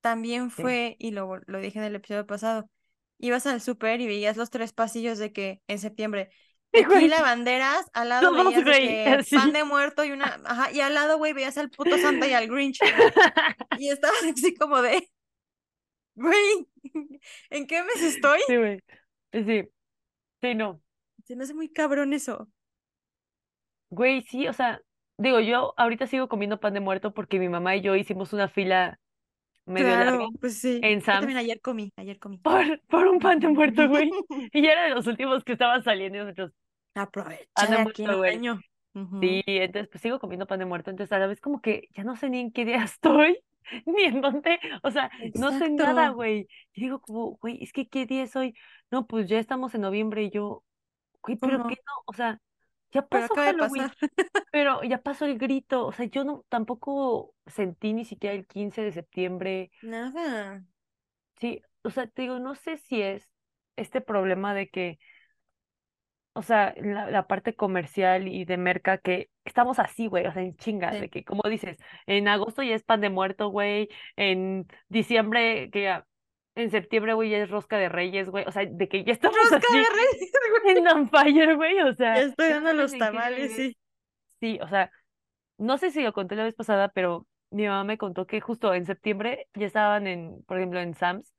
también 0.00 0.50
sí. 0.56 0.62
fue, 0.62 0.96
y 1.00 1.12
lo, 1.12 1.38
lo 1.46 1.60
dije 1.60 1.78
en 1.78 1.84
el 1.86 1.96
episodio 1.96 2.26
pasado, 2.26 2.70
ibas 3.18 3.46
al 3.46 3.60
súper 3.60 4.00
y 4.00 4.06
veías 4.08 4.36
los 4.36 4.50
tres 4.50 4.72
pasillos 4.72 5.18
de 5.18 5.32
que 5.32 5.62
en 5.68 5.78
septiembre. 5.78 6.30
Tequila, 6.70 7.22
banderas, 7.22 7.86
al 7.92 8.08
lado 8.10 8.30
Todos, 8.30 8.44
veías 8.46 8.64
güey, 8.64 8.88
que 8.88 9.36
pan 9.36 9.52
de 9.52 9.64
muerto 9.64 10.04
y 10.04 10.12
una, 10.12 10.40
ajá, 10.44 10.72
y 10.72 10.80
al 10.80 10.94
lado, 10.94 11.18
güey, 11.18 11.32
veías 11.32 11.58
al 11.58 11.70
puto 11.70 11.98
Santa 11.98 12.26
y 12.28 12.32
al 12.34 12.48
Grinch. 12.48 12.78
Y 13.78 13.88
estabas 13.90 14.22
así 14.32 14.54
como 14.54 14.82
de, 14.82 15.08
güey, 16.14 16.68
¿en 17.50 17.66
qué 17.66 17.82
mes 17.82 18.02
estoy? 18.02 18.40
Sí, 18.46 18.56
güey. 18.56 18.80
Sí, 19.32 19.68
sí, 20.42 20.54
no. 20.54 20.82
Se 21.24 21.34
me 21.36 21.44
hace 21.44 21.54
muy 21.54 21.70
cabrón 21.72 22.12
eso. 22.12 22.48
Güey, 23.90 24.22
sí, 24.22 24.46
o 24.48 24.52
sea, 24.52 24.80
digo, 25.18 25.40
yo 25.40 25.74
ahorita 25.76 26.06
sigo 26.06 26.28
comiendo 26.28 26.60
pan 26.60 26.74
de 26.74 26.80
muerto 26.80 27.12
porque 27.12 27.38
mi 27.38 27.48
mamá 27.48 27.76
y 27.76 27.80
yo 27.82 27.96
hicimos 27.96 28.32
una 28.32 28.48
fila 28.48 29.00
medio 29.66 29.96
larga 29.96 30.18
Claro, 30.18 30.30
pues 30.40 30.58
sí. 30.60 30.80
en 30.82 31.00
Yo 31.06 31.12
Sam's 31.12 31.18
también 31.18 31.38
ayer 31.38 31.60
comí, 31.60 31.92
ayer 31.96 32.18
comí. 32.18 32.40
por, 32.42 32.80
por 32.88 33.06
un 33.08 33.18
pan 33.18 33.40
de 33.40 33.48
muerto, 33.48 33.88
güey. 33.88 34.10
Y 34.52 34.62
ya 34.62 34.72
era 34.72 34.84
de 34.84 34.90
los 34.94 35.06
últimos 35.06 35.44
que 35.44 35.52
estaban 35.52 35.82
saliendo 35.84 36.18
y 36.18 36.20
nosotros, 36.22 36.52
Aprovecha 36.94 37.66
de 37.66 37.78
aquí 37.80 38.04
güey. 38.06 38.32
año. 38.34 38.60
Ujú. 38.94 39.16
Sí, 39.20 39.42
entonces 39.46 39.88
pues 39.90 40.02
sigo 40.02 40.18
comiendo 40.18 40.46
pan 40.46 40.60
de 40.60 40.66
muerto, 40.66 40.90
entonces 40.90 41.12
a 41.12 41.18
la 41.18 41.26
vez 41.26 41.40
como 41.40 41.60
que 41.60 41.88
ya 41.94 42.04
no 42.04 42.16
sé 42.16 42.30
ni 42.30 42.40
en 42.40 42.52
qué 42.52 42.64
día 42.64 42.84
estoy, 42.84 43.38
ni 43.86 44.04
en 44.04 44.20
dónde, 44.22 44.58
o 44.82 44.90
sea, 44.90 45.10
no 45.34 45.52
sé 45.52 45.70
nada, 45.70 46.08
Exacto. 46.08 46.10
güey. 46.10 46.48
Y 46.74 46.82
digo 46.82 47.00
como, 47.00 47.36
güey, 47.38 47.62
es 47.62 47.72
que 47.72 47.88
¿qué 47.88 48.06
día 48.06 48.22
es 48.24 48.34
hoy? 48.36 48.54
No, 48.90 49.06
pues 49.06 49.28
ya 49.28 49.38
estamos 49.38 49.74
en 49.74 49.82
noviembre 49.82 50.24
y 50.24 50.30
yo, 50.30 50.64
güey, 51.22 51.38
pero 51.38 51.64
¿qué 51.66 51.74
¿Cómo? 51.74 51.80
no? 51.86 51.92
O 52.06 52.14
sea, 52.14 52.40
ya 52.92 53.06
Pero 53.10 53.28
pasó 53.28 53.42
de 53.42 53.54
Halloween, 53.54 53.54
pasar. 53.54 53.96
pero 54.50 54.82
ya 54.84 55.02
pasó 55.02 55.26
el 55.26 55.38
grito, 55.38 55.86
o 55.86 55.92
sea, 55.92 56.06
yo 56.06 56.24
no, 56.24 56.44
tampoco 56.48 57.34
sentí 57.46 57.92
ni 57.94 58.04
siquiera 58.06 58.36
el 58.36 58.46
15 58.46 58.82
de 58.82 58.92
septiembre, 58.92 59.72
Nada. 59.82 60.64
sí, 61.40 61.62
o 61.82 61.90
sea, 61.90 62.06
te 62.06 62.22
digo, 62.22 62.38
no 62.38 62.54
sé 62.54 62.76
si 62.78 63.00
es 63.02 63.28
este 63.76 64.00
problema 64.00 64.54
de 64.54 64.68
que 64.68 64.98
o 66.32 66.42
sea, 66.42 66.74
la, 66.78 67.10
la 67.10 67.26
parte 67.26 67.54
comercial 67.54 68.28
y 68.28 68.44
de 68.44 68.56
merca 68.56 68.98
que 68.98 69.30
estamos 69.44 69.78
así, 69.78 70.06
güey, 70.06 70.26
o 70.26 70.32
sea, 70.32 70.42
en 70.42 70.56
chinga, 70.56 70.92
Sí. 70.92 71.00
de 71.00 71.08
que, 71.10 71.24
como 71.24 71.42
dices, 71.48 71.76
en 72.06 72.28
agosto 72.28 72.62
ya 72.62 72.74
es 72.74 72.82
pan 72.84 73.00
de 73.00 73.10
muerto, 73.10 73.48
güey, 73.48 73.88
en 74.16 74.66
diciembre, 74.88 75.70
que 75.72 75.82
ya, 75.82 76.06
en 76.54 76.70
septiembre, 76.70 77.14
güey, 77.14 77.30
ya 77.30 77.38
es 77.38 77.50
rosca 77.50 77.78
de 77.78 77.88
reyes, 77.88 78.28
güey, 78.30 78.44
o 78.46 78.52
sea, 78.52 78.64
de 78.66 78.88
que 78.88 79.04
ya 79.04 79.12
estamos 79.12 79.36
Rosca 79.38 79.56
así 79.56 79.78
de 79.78 79.84
reyes, 79.84 80.32
güey. 80.64 80.78
en 80.78 80.88
on 80.88 81.08
fire, 81.08 81.56
güey, 81.56 81.80
o 81.80 81.94
sea, 81.94 82.20
estoy 82.20 82.48
ya 82.50 82.60
no 82.60 82.66
dando 82.66 82.82
los 82.82 82.96
tamales, 82.96 83.54
sí. 83.56 83.76
Sí, 84.40 84.58
o 84.62 84.68
sea, 84.68 84.90
no 85.58 85.78
sé 85.78 85.90
si 85.90 86.02
lo 86.02 86.12
conté 86.12 86.36
la 86.36 86.44
vez 86.44 86.54
pasada, 86.54 86.88
pero 86.88 87.26
mi 87.50 87.66
mamá 87.66 87.84
me 87.84 87.98
contó 87.98 88.26
que 88.26 88.40
justo 88.40 88.74
en 88.74 88.86
septiembre 88.86 89.48
ya 89.54 89.66
estaban 89.66 90.06
en, 90.06 90.42
por 90.44 90.56
ejemplo, 90.58 90.80
en 90.80 90.94
Sam's, 90.94 91.34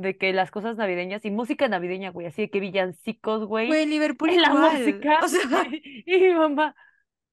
de 0.00 0.16
que 0.16 0.32
las 0.32 0.50
cosas 0.50 0.76
navideñas 0.76 1.24
y 1.24 1.30
música 1.30 1.68
navideña, 1.68 2.10
güey, 2.10 2.26
así 2.26 2.42
de 2.42 2.50
que 2.50 2.60
villancicos, 2.60 3.44
güey, 3.46 3.68
Güey, 3.68 3.86
Liverpool 3.86 4.30
en 4.30 4.42
la 4.42 4.54
música, 4.54 5.20
O 5.22 5.28
sea, 5.28 5.40
y, 5.72 6.02
y 6.06 6.18
mi 6.20 6.34
mamá, 6.34 6.74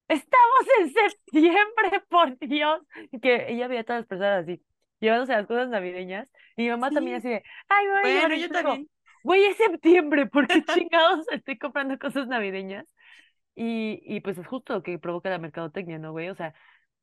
estamos 0.08 0.66
en 0.80 0.92
septiembre, 0.92 2.02
por 2.08 2.38
Dios, 2.38 2.80
y 3.12 3.20
que 3.20 3.46
ella 3.52 3.68
veía 3.68 3.80
a 3.82 3.84
todas 3.84 4.00
las 4.02 4.08
personas 4.08 4.42
así, 4.44 4.62
llevándose 5.00 5.32
las 5.32 5.46
cosas 5.46 5.68
navideñas, 5.68 6.28
y 6.56 6.62
mi 6.64 6.70
mamá 6.70 6.92
también 6.92 7.20
sí. 7.22 7.28
así 7.28 7.28
de, 7.28 7.42
ay, 7.68 7.86
llevar 7.86 8.02
Bueno, 8.02 8.34
yo 8.36 8.50
también. 8.50 8.90
güey, 9.22 9.44
es 9.44 9.56
septiembre, 9.56 10.26
¿por 10.26 10.48
qué 10.48 10.64
chingados 10.64 11.26
estoy 11.32 11.58
comprando 11.58 11.98
cosas 11.98 12.28
navideñas? 12.28 12.86
Y, 13.54 14.00
y 14.04 14.20
pues 14.20 14.38
es 14.38 14.46
justo 14.46 14.74
lo 14.74 14.82
que 14.82 14.98
provoca 14.98 15.30
la 15.30 15.38
mercadotecnia, 15.38 15.98
¿no, 15.98 16.12
güey? 16.12 16.28
O 16.30 16.34
sea, 16.36 16.54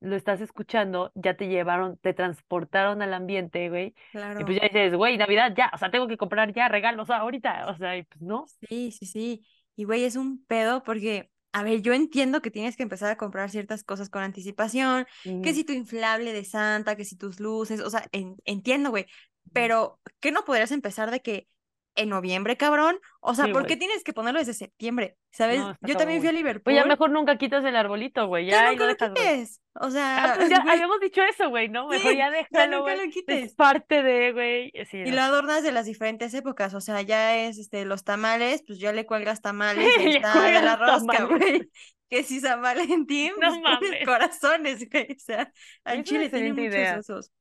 lo 0.05 0.15
estás 0.15 0.41
escuchando, 0.41 1.11
ya 1.15 1.35
te 1.35 1.47
llevaron, 1.47 1.97
te 1.97 2.13
transportaron 2.13 3.01
al 3.01 3.13
ambiente, 3.13 3.69
güey, 3.69 3.93
y 4.37 4.43
pues 4.43 4.45
Claro. 4.45 4.61
ya 4.61 4.67
dices, 4.67 4.95
güey, 4.95 5.17
Navidad, 5.17 5.53
ya, 5.55 5.71
o 5.73 5.77
sea, 5.77 5.91
tengo 5.91 6.07
que 6.07 6.17
comprar 6.17 6.53
ya 6.53 6.67
regalos 6.69 7.09
ahorita, 7.09 7.67
o 7.69 7.77
sea, 7.77 7.97
y 7.97 8.03
pues 8.03 8.21
no. 8.21 8.45
Sí, 8.69 8.91
sí, 8.91 9.05
sí. 9.05 9.45
Y 9.75 9.83
güey, 9.83 10.03
es 10.05 10.15
un 10.15 10.43
pedo 10.45 10.83
porque, 10.83 11.29
a 11.51 11.63
ver, 11.63 11.81
yo 11.81 11.93
entiendo 11.93 12.41
que 12.41 12.51
tienes 12.51 12.77
que 12.77 12.83
empezar 12.83 13.11
a 13.11 13.17
comprar 13.17 13.49
ciertas 13.49 13.83
cosas 13.83 14.09
con 14.09 14.23
anticipación, 14.23 15.05
que 15.41 15.53
si 15.53 15.63
tu 15.63 15.73
inflable 15.73 16.33
de 16.33 16.45
Santa, 16.45 16.95
que 16.95 17.05
si 17.05 17.15
tus 17.17 17.39
luces, 17.39 17.81
o 17.81 17.89
sea, 17.89 18.07
en- 18.11 18.37
entiendo, 18.45 18.89
güey, 18.91 19.05
pero 19.51 19.99
¿qué 20.19 20.31
no 20.31 20.45
podrías 20.45 20.71
empezar 20.71 21.11
de 21.11 21.21
que 21.21 21.47
en 21.95 22.09
noviembre, 22.09 22.57
cabrón. 22.57 22.99
O 23.21 23.33
sea, 23.35 23.45
Sí, 23.45 23.51
¿por 23.53 23.65
qué 23.65 23.77
tienes 23.77 24.03
que 24.03 24.13
ponerlo 24.13 24.39
desde 24.39 24.53
septiembre? 24.53 25.17
¿Sabes? 25.31 25.59
No, 25.59 25.75
Yo 25.81 25.95
también 25.97 26.19
fui 26.19 26.29
a. 26.29 26.31
Liverpool. 26.31 26.63
Pues 26.63 26.75
ya 26.75 26.85
mejor 26.85 27.09
nunca 27.11 27.37
quitas 27.37 27.63
el 27.65 27.75
arbolito, 27.75 28.27
güey. 28.27 28.45
Ya 28.47 28.69
nunca 28.71 28.85
lo 28.85 28.91
lo 28.91 28.93
dejas, 28.95 29.09
quites. 29.09 29.61
O 29.73 29.89
sea, 29.91 30.33
Ah, 30.33 30.33
pues 30.35 30.49
ya 30.49 30.57
habíamos 30.69 30.99
dicho 30.99 31.21
eso, 31.23 31.49
güey, 31.49 31.69
¿no? 31.69 31.87
Mejor 31.87 32.11
Sí, 32.11 32.17
ya 32.17 32.29
déjalo, 32.31 32.79
nunca 32.79 32.95
güey. 32.95 33.05
lo 33.07 33.11
quites. 33.13 33.43
Es 33.45 33.55
parte 33.55 34.03
de, 34.03 34.31
güey. 34.33 34.71
Sí, 34.89 34.97
Y 34.99 35.09
no. 35.09 35.15
lo 35.15 35.21
adornas 35.21 35.63
de 35.63 35.71
las 35.71 35.85
diferentes 35.85 36.33
épocas, 36.33 36.73
o 36.73 36.81
sea, 36.81 37.01
ya 37.01 37.35
es 37.37 37.57
este 37.57 37.85
los 37.85 38.03
tamales, 38.03 38.63
pues 38.65 38.79
ya 38.79 38.91
le 38.93 39.05
cuelgas 39.05 39.41
tamales 39.41 39.89
y 39.99 40.17
está 40.17 40.41
de 40.41 40.61
la 40.61 40.75
rosca, 40.75 41.23
güey. 41.25 41.69
Que 42.09 42.23
si 42.23 42.39
San 42.39 42.61
Valentín, 42.61 43.33
No 43.41 43.49
pues 43.49 43.61
mames. 43.61 44.05
corazones, 44.05 44.89
güey. 44.91 45.07
O 45.13 45.19
sea, 45.19 45.51
al 45.83 46.03
Chile 46.03 46.29
tiene 46.29 46.49
muchos 46.53 46.65
idea. 46.65 46.97
esos. 46.97 47.31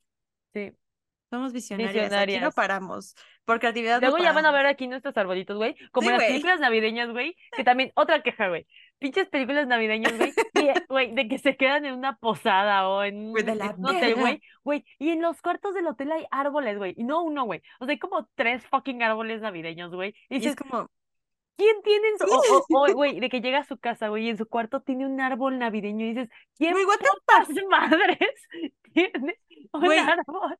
Sí. 0.54 0.72
Somos 1.30 1.52
visionarias, 1.52 2.12
aquí 2.12 2.38
no 2.38 2.52
paramos. 2.52 3.14
Por 3.44 3.60
creatividad 3.60 4.00
no 4.00 4.08
Luego 4.08 4.22
ya 4.22 4.32
van 4.32 4.46
a 4.46 4.52
ver 4.52 4.66
aquí 4.66 4.86
nuestros 4.86 5.16
arbolitos, 5.16 5.56
güey. 5.56 5.76
Como 5.92 6.08
Sí, 6.08 6.12
las 6.12 6.24
películas 6.24 6.60
navideñas, 6.60 7.10
güey. 7.10 7.36
Que 7.52 7.64
también, 7.64 7.92
otra 7.94 8.22
queja, 8.22 8.48
güey. 8.48 8.66
Pinches 8.98 9.28
películas 9.28 9.66
navideñas, 9.66 10.16
güey. 10.16 10.32
eh, 10.54 10.74
Güey, 10.88 11.14
de 11.14 11.28
que 11.28 11.38
se 11.38 11.56
quedan 11.56 11.84
en 11.84 11.94
una 11.94 12.16
posada 12.16 12.88
o 12.88 13.02
en 13.02 13.30
un, 13.30 13.86
hotel, 13.86 14.14
güey. 14.14 14.40
Güey, 14.62 14.84
y 14.98 15.10
en 15.10 15.20
los 15.20 15.42
cuartos 15.42 15.74
del 15.74 15.86
hotel 15.86 16.12
hay 16.12 16.24
árboles, 16.30 16.78
güey. 16.78 16.94
Y 16.96 17.04
no 17.04 17.22
uno, 17.22 17.44
güey. 17.44 17.60
O 17.80 17.84
sea, 17.84 17.92
hay 17.92 17.98
como 17.98 18.28
tres 18.34 18.66
fucking 18.66 19.02
árboles 19.02 19.42
navideños, 19.42 19.94
güey. 19.94 20.14
Y 20.30 20.42
Y 20.42 20.46
es 20.46 20.56
como, 20.56 20.88
¿quién 21.56 21.76
tiene 21.82 22.08
en 22.08 22.18
su... 22.18 22.24
O, 22.26 22.64
o- 22.70 22.90
o, 22.90 22.92
güey, 22.94 23.20
de 23.20 23.28
que 23.28 23.40
llega 23.40 23.58
a 23.60 23.64
su 23.64 23.78
casa, 23.78 24.08
güey, 24.08 24.26
y 24.26 24.30
en 24.30 24.38
su 24.38 24.46
cuarto 24.46 24.80
tiene 24.80 25.06
un 25.06 25.20
árbol 25.20 25.58
navideño. 25.58 26.04
Y 26.06 26.14
dices, 26.14 26.28
¿quién 26.56 26.74
putas 26.74 27.48
madres 27.70 28.18
tiene 28.92 29.38
un 29.72 29.84
árbol? 29.98 30.58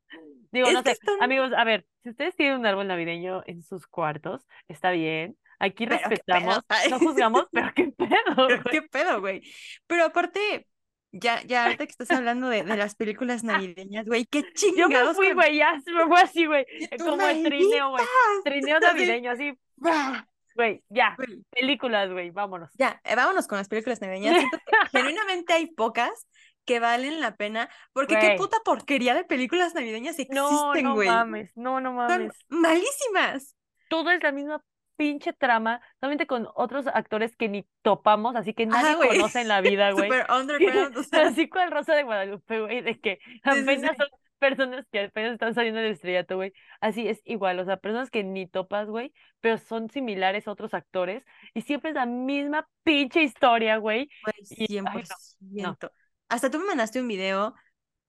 Digo, 0.52 0.70
no 0.70 0.82
sé, 0.82 0.92
están- 0.92 1.22
amigos, 1.22 1.52
a 1.56 1.64
ver, 1.64 1.86
si 2.02 2.10
ustedes 2.10 2.36
tienen 2.36 2.58
un 2.60 2.66
árbol 2.66 2.86
navideño 2.86 3.42
en 3.46 3.62
sus 3.62 3.86
cuartos, 3.86 4.46
está 4.68 4.90
bien. 4.90 5.36
Aquí 5.60 5.86
Pero 5.86 5.98
respetamos, 5.98 6.60
no 6.90 6.98
juzgamos, 6.98 7.46
pero 7.52 7.72
qué 7.74 7.92
pedo, 7.96 8.46
Pero 8.48 8.62
qué 8.70 8.82
pedo, 8.82 9.20
güey. 9.20 9.42
Pero 9.86 10.04
aparte, 10.04 10.66
ya, 11.12 11.42
ya 11.42 11.64
ahorita 11.64 11.86
que 11.86 11.92
estás 11.92 12.10
hablando 12.10 12.48
de, 12.48 12.64
de 12.64 12.76
las 12.76 12.96
películas 12.96 13.44
navideñas, 13.44 14.04
güey, 14.06 14.26
qué 14.26 14.40
Yo 14.42 14.46
me 14.48 14.52
chingados 14.54 15.16
fui, 15.16 15.28
con- 15.28 15.36
güey, 15.36 15.56
ya 15.56 15.80
se 15.84 15.92
me 15.92 16.06
fue 16.06 16.20
así, 16.20 16.46
güey. 16.46 16.66
Como 16.98 17.24
el 17.26 17.42
trineo, 17.44 17.90
güey. 17.90 18.04
Trineo 18.44 18.80
navideño, 18.80 19.30
así, 19.30 19.52
¡Bah! 19.76 20.26
Güey, 20.54 20.82
ya. 20.88 21.14
Güey, 21.16 21.42
Películas, 21.50 22.10
güey, 22.10 22.30
vámonos. 22.30 22.70
Ya, 22.78 23.00
eh, 23.04 23.14
vámonos 23.16 23.46
con 23.46 23.58
las 23.58 23.68
películas 23.68 24.00
navideñas. 24.00 24.34
Siento 24.50 24.58
que 24.58 24.98
genuinamente 24.98 25.52
hay 25.52 25.66
pocas 25.66 26.26
que 26.64 26.80
valen 26.80 27.20
la 27.20 27.36
pena, 27.36 27.68
porque 27.92 28.14
qué 28.18 28.26
Güey. 28.28 28.38
puta 28.38 28.56
porquería 28.64 29.14
de 29.14 29.24
películas 29.24 29.74
navideñas 29.74 30.16
No, 30.30 30.72
existen, 30.72 30.84
no 30.84 30.94
güey. 30.94 31.08
mames, 31.08 31.52
no, 31.56 31.80
no 31.80 31.90
Son 31.90 31.96
mames. 31.96 32.32
malísimas. 32.48 33.56
todo 33.88 34.10
es 34.10 34.22
la 34.22 34.32
misma 34.32 34.62
pinche 34.96 35.32
trama, 35.32 35.80
solamente 36.00 36.26
con 36.26 36.48
otros 36.54 36.86
actores 36.86 37.36
que 37.36 37.48
ni 37.48 37.66
topamos, 37.82 38.36
así 38.36 38.54
que 38.54 38.64
nadie 38.64 38.94
güey. 38.94 39.08
conoce 39.10 39.40
en 39.40 39.48
la 39.48 39.60
vida, 39.60 39.90
güey. 39.92 40.04
Super 40.08 40.26
underground, 40.30 40.96
o 40.96 41.02
sea, 41.02 41.26
Así 41.28 41.48
con 41.48 41.62
el 41.62 41.70
Rosa 41.70 41.94
de 41.94 42.04
Guadalupe, 42.04 42.60
güey, 42.60 42.80
de 42.80 42.98
que 43.00 43.18
sí, 43.24 43.40
apenas 43.42 43.90
sí. 43.90 43.96
son 43.98 44.08
personas 44.38 44.86
que 44.90 45.00
apenas 45.00 45.32
están 45.32 45.54
saliendo 45.54 45.80
del 45.80 45.92
estrellato, 45.92 46.36
güey. 46.36 46.52
Así 46.80 47.08
es 47.08 47.20
igual, 47.24 47.58
o 47.58 47.64
sea, 47.64 47.76
personas 47.76 48.10
que 48.10 48.24
ni 48.24 48.46
topas, 48.46 48.88
güey, 48.88 49.12
pero 49.40 49.58
son 49.58 49.90
similares 49.90 50.46
a 50.46 50.52
otros 50.52 50.74
actores 50.74 51.24
y 51.54 51.62
siempre 51.62 51.90
es 51.90 51.96
la 51.96 52.06
misma 52.06 52.68
pinche 52.82 53.22
historia, 53.22 53.78
güey. 53.78 54.08
Güey, 54.22 54.66
Y, 54.68 54.78
ay, 54.78 54.82
no, 54.82 55.76
100%. 55.76 55.90
Hasta 56.28 56.50
tú 56.50 56.58
me 56.58 56.66
mandaste 56.66 57.00
un 57.00 57.08
video 57.08 57.54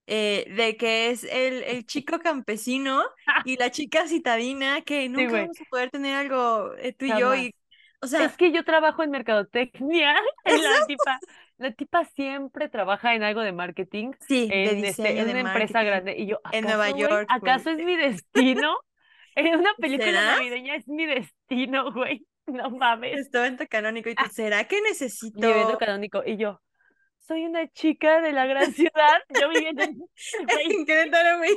eh, 0.08 0.46
de 0.55 0.77
que 0.77 1.10
es 1.10 1.24
el, 1.24 1.63
el 1.63 1.86
chico 1.86 2.20
campesino 2.20 3.03
y 3.46 3.58
la 3.58 3.72
chica 3.72 4.08
citadina, 4.08 4.82
que 4.82 5.10
nunca 5.10 5.32
vamos 5.41 5.60
a 5.60 5.65
poder 5.65 5.89
tener 5.89 6.15
algo 6.15 6.74
eh, 6.77 6.94
tú 6.94 7.05
y 7.05 7.20
yo. 7.20 7.36
Y, 7.36 7.53
o 8.01 8.08
sea, 8.08 8.25
Es 8.25 8.38
que 8.38 8.51
yo 8.51 8.63
trabajo 8.63 9.03
en 9.03 9.12
mercadotecnia 9.12 10.15
y 10.46 10.62
la 10.62 10.86
tipa, 10.86 11.20
la 11.57 11.71
tipa 11.71 12.05
siempre 12.05 12.69
trabaja 12.69 13.15
en 13.15 13.24
algo 13.24 13.41
de 13.41 13.51
marketing, 13.51 14.12
sí, 14.27 14.47
de 14.47 14.71
en, 14.71 14.85
este, 14.85 15.19
en 15.19 15.27
de 15.27 15.31
una 15.31 15.41
empresa 15.41 15.79
marketing. 15.79 15.85
grande. 15.85 16.15
Y 16.17 16.27
yo, 16.27 16.39
en 16.51 16.65
Nueva. 16.65 16.89
York, 16.91 17.33
güey. 17.39 17.59
¿Acaso 17.59 17.69
es 17.69 17.77
mi 17.77 17.95
destino? 17.95 18.77
En 19.38 19.59
una 19.59 19.74
película 19.75 20.12
¿Será? 20.12 20.35
navideña 20.38 20.75
es 20.75 20.88
mi 20.88 21.05
destino, 21.05 21.91
güey. 21.91 22.25
No 22.47 22.69
mames. 22.69 23.19
Esto 23.19 23.39
evento 23.39 23.65
canónico 23.67 24.07
y 24.09 24.15
tú, 24.15 24.24
¿será 24.31 24.65
que 24.65 24.75
Mi 24.75 24.88
evento 24.88 24.89
necesito 24.89 25.77
canónico. 25.77 26.24
Y 26.25 26.38
yo, 26.38 26.62
soy 27.19 27.43
una 27.43 27.67
chica 27.69 28.21
de 28.21 28.31
la 28.31 28.45
gran 28.45 28.71
ciudad. 28.71 29.17
Yo 29.29 29.50
viviendo 29.50 29.83
en, 29.83 30.00
en 30.47 30.85
Querétaro, 30.85 31.39
güey? 31.39 31.51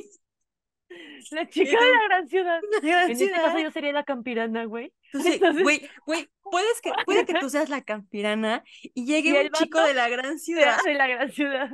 La 1.30 1.48
chica 1.48 1.78
de 1.80 1.90
la 1.92 2.02
gran 2.08 2.28
ciudad. 2.28 2.60
Una 2.68 2.80
gran 2.80 3.04
En 3.04 3.10
este 3.12 3.30
caso 3.30 3.48
ciudad. 3.50 3.62
yo 3.64 3.70
sería 3.70 3.92
la 3.92 4.04
campirana, 4.04 4.64
güey. 4.64 4.92
Sí, 5.12 5.34
Entonces- 5.34 5.62
güey, 5.62 5.88
güey, 6.06 6.28
puedes 6.42 6.80
que, 6.80 6.92
puede 7.06 7.24
que 7.26 7.34
tú 7.40 7.48
seas 7.50 7.68
la 7.68 7.82
campirana 7.82 8.62
y 8.82 9.04
llegue 9.06 9.30
Y 9.30 9.46
un 9.46 9.50
chico 9.52 9.80
de 9.82 9.94
la 9.94 10.08
gran 10.08 10.38
ciudad 10.38 10.78
De 10.84 10.94
la 10.94 11.06
gran 11.06 11.30
ciudad. 11.32 11.70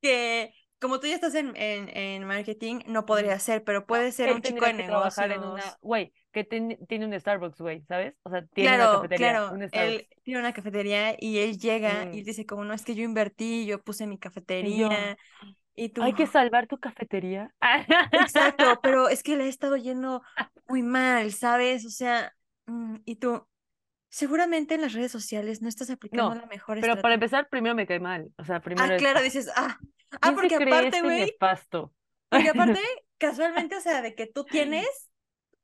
que, 0.00 0.52
como 0.80 1.00
tú 1.00 1.06
ya 1.06 1.14
estás 1.14 1.34
en, 1.34 1.54
en, 1.56 1.88
en 1.96 2.24
marketing, 2.24 2.80
no 2.86 3.06
podría 3.06 3.38
ser, 3.38 3.62
pero 3.64 3.86
puede 3.86 4.12
ser 4.12 4.32
un 4.32 4.42
chico 4.42 4.64
de 4.66 4.74
trabajar 4.84 5.30
en 5.32 5.40
negocios. 5.40 5.64
una, 5.66 5.78
güey, 5.80 6.12
que 6.32 6.44
ten- 6.44 6.78
tiene 6.88 7.06
un 7.06 7.18
Starbucks, 7.18 7.60
güey, 7.60 7.82
¿sabes? 7.86 8.14
O 8.24 8.30
sea, 8.30 8.44
tiene 8.46 8.70
una 8.70 8.78
Claro, 8.78 8.96
cafetería, 8.96 9.30
claro, 9.32 9.52
un 9.54 9.62
él 9.72 10.08
tiene 10.24 10.40
una 10.40 10.52
cafetería 10.52 11.16
y 11.18 11.38
él 11.38 11.58
llega 11.58 12.10
y 12.12 12.22
dice 12.22 12.46
como, 12.46 12.64
no, 12.64 12.74
es 12.74 12.84
que 12.84 12.94
yo 12.94 13.04
invertí, 13.04 13.64
yo 13.66 13.80
puse 13.82 14.06
mi 14.06 14.16
yo, 14.16 14.20
cafetería 14.20 15.16
y 15.74 15.88
tú, 15.88 16.02
hay 16.02 16.12
que 16.14 16.26
salvar 16.26 16.66
tu 16.66 16.78
cafetería. 16.78 17.54
exacto, 18.12 18.80
pero 18.82 19.08
es 19.08 19.22
que 19.22 19.36
le 19.36 19.44
ha 19.44 19.48
estado 19.48 19.76
yendo 19.76 20.22
muy 20.68 20.82
mal, 20.82 21.32
¿sabes? 21.32 21.86
O 21.86 21.90
sea, 21.90 22.34
mm, 22.66 22.96
y 23.04 23.16
tú, 23.16 23.46
seguramente 24.10 24.74
en 24.74 24.82
las 24.82 24.92
redes 24.92 25.10
sociales 25.10 25.62
no 25.62 25.68
estás 25.68 25.90
aplicando 25.90 26.34
No, 26.34 26.40
la 26.40 26.46
mejor 26.46 26.78
Pero 26.80 27.00
para 27.00 27.14
empezar, 27.14 27.48
primero 27.48 27.74
me 27.74 27.86
cae 27.86 28.00
mal. 28.00 28.30
O 28.36 28.44
sea, 28.44 28.60
primero 28.60 28.86
Ah, 28.86 28.94
es, 28.94 29.02
claro, 29.02 29.22
dices, 29.22 29.50
ah, 29.56 29.78
ah, 29.80 30.18
¿quién 30.20 30.34
se 30.34 30.40
porque 30.40 30.54
aparte, 30.56 30.86
este 30.88 31.02
güey, 31.02 31.36
porque 32.28 32.48
aparte, 32.48 32.80
casualmente, 33.18 33.76
o 33.76 33.80
sea, 33.80 34.02
de 34.02 34.14
que 34.14 34.26
tú 34.26 34.44
tienes 34.50 35.10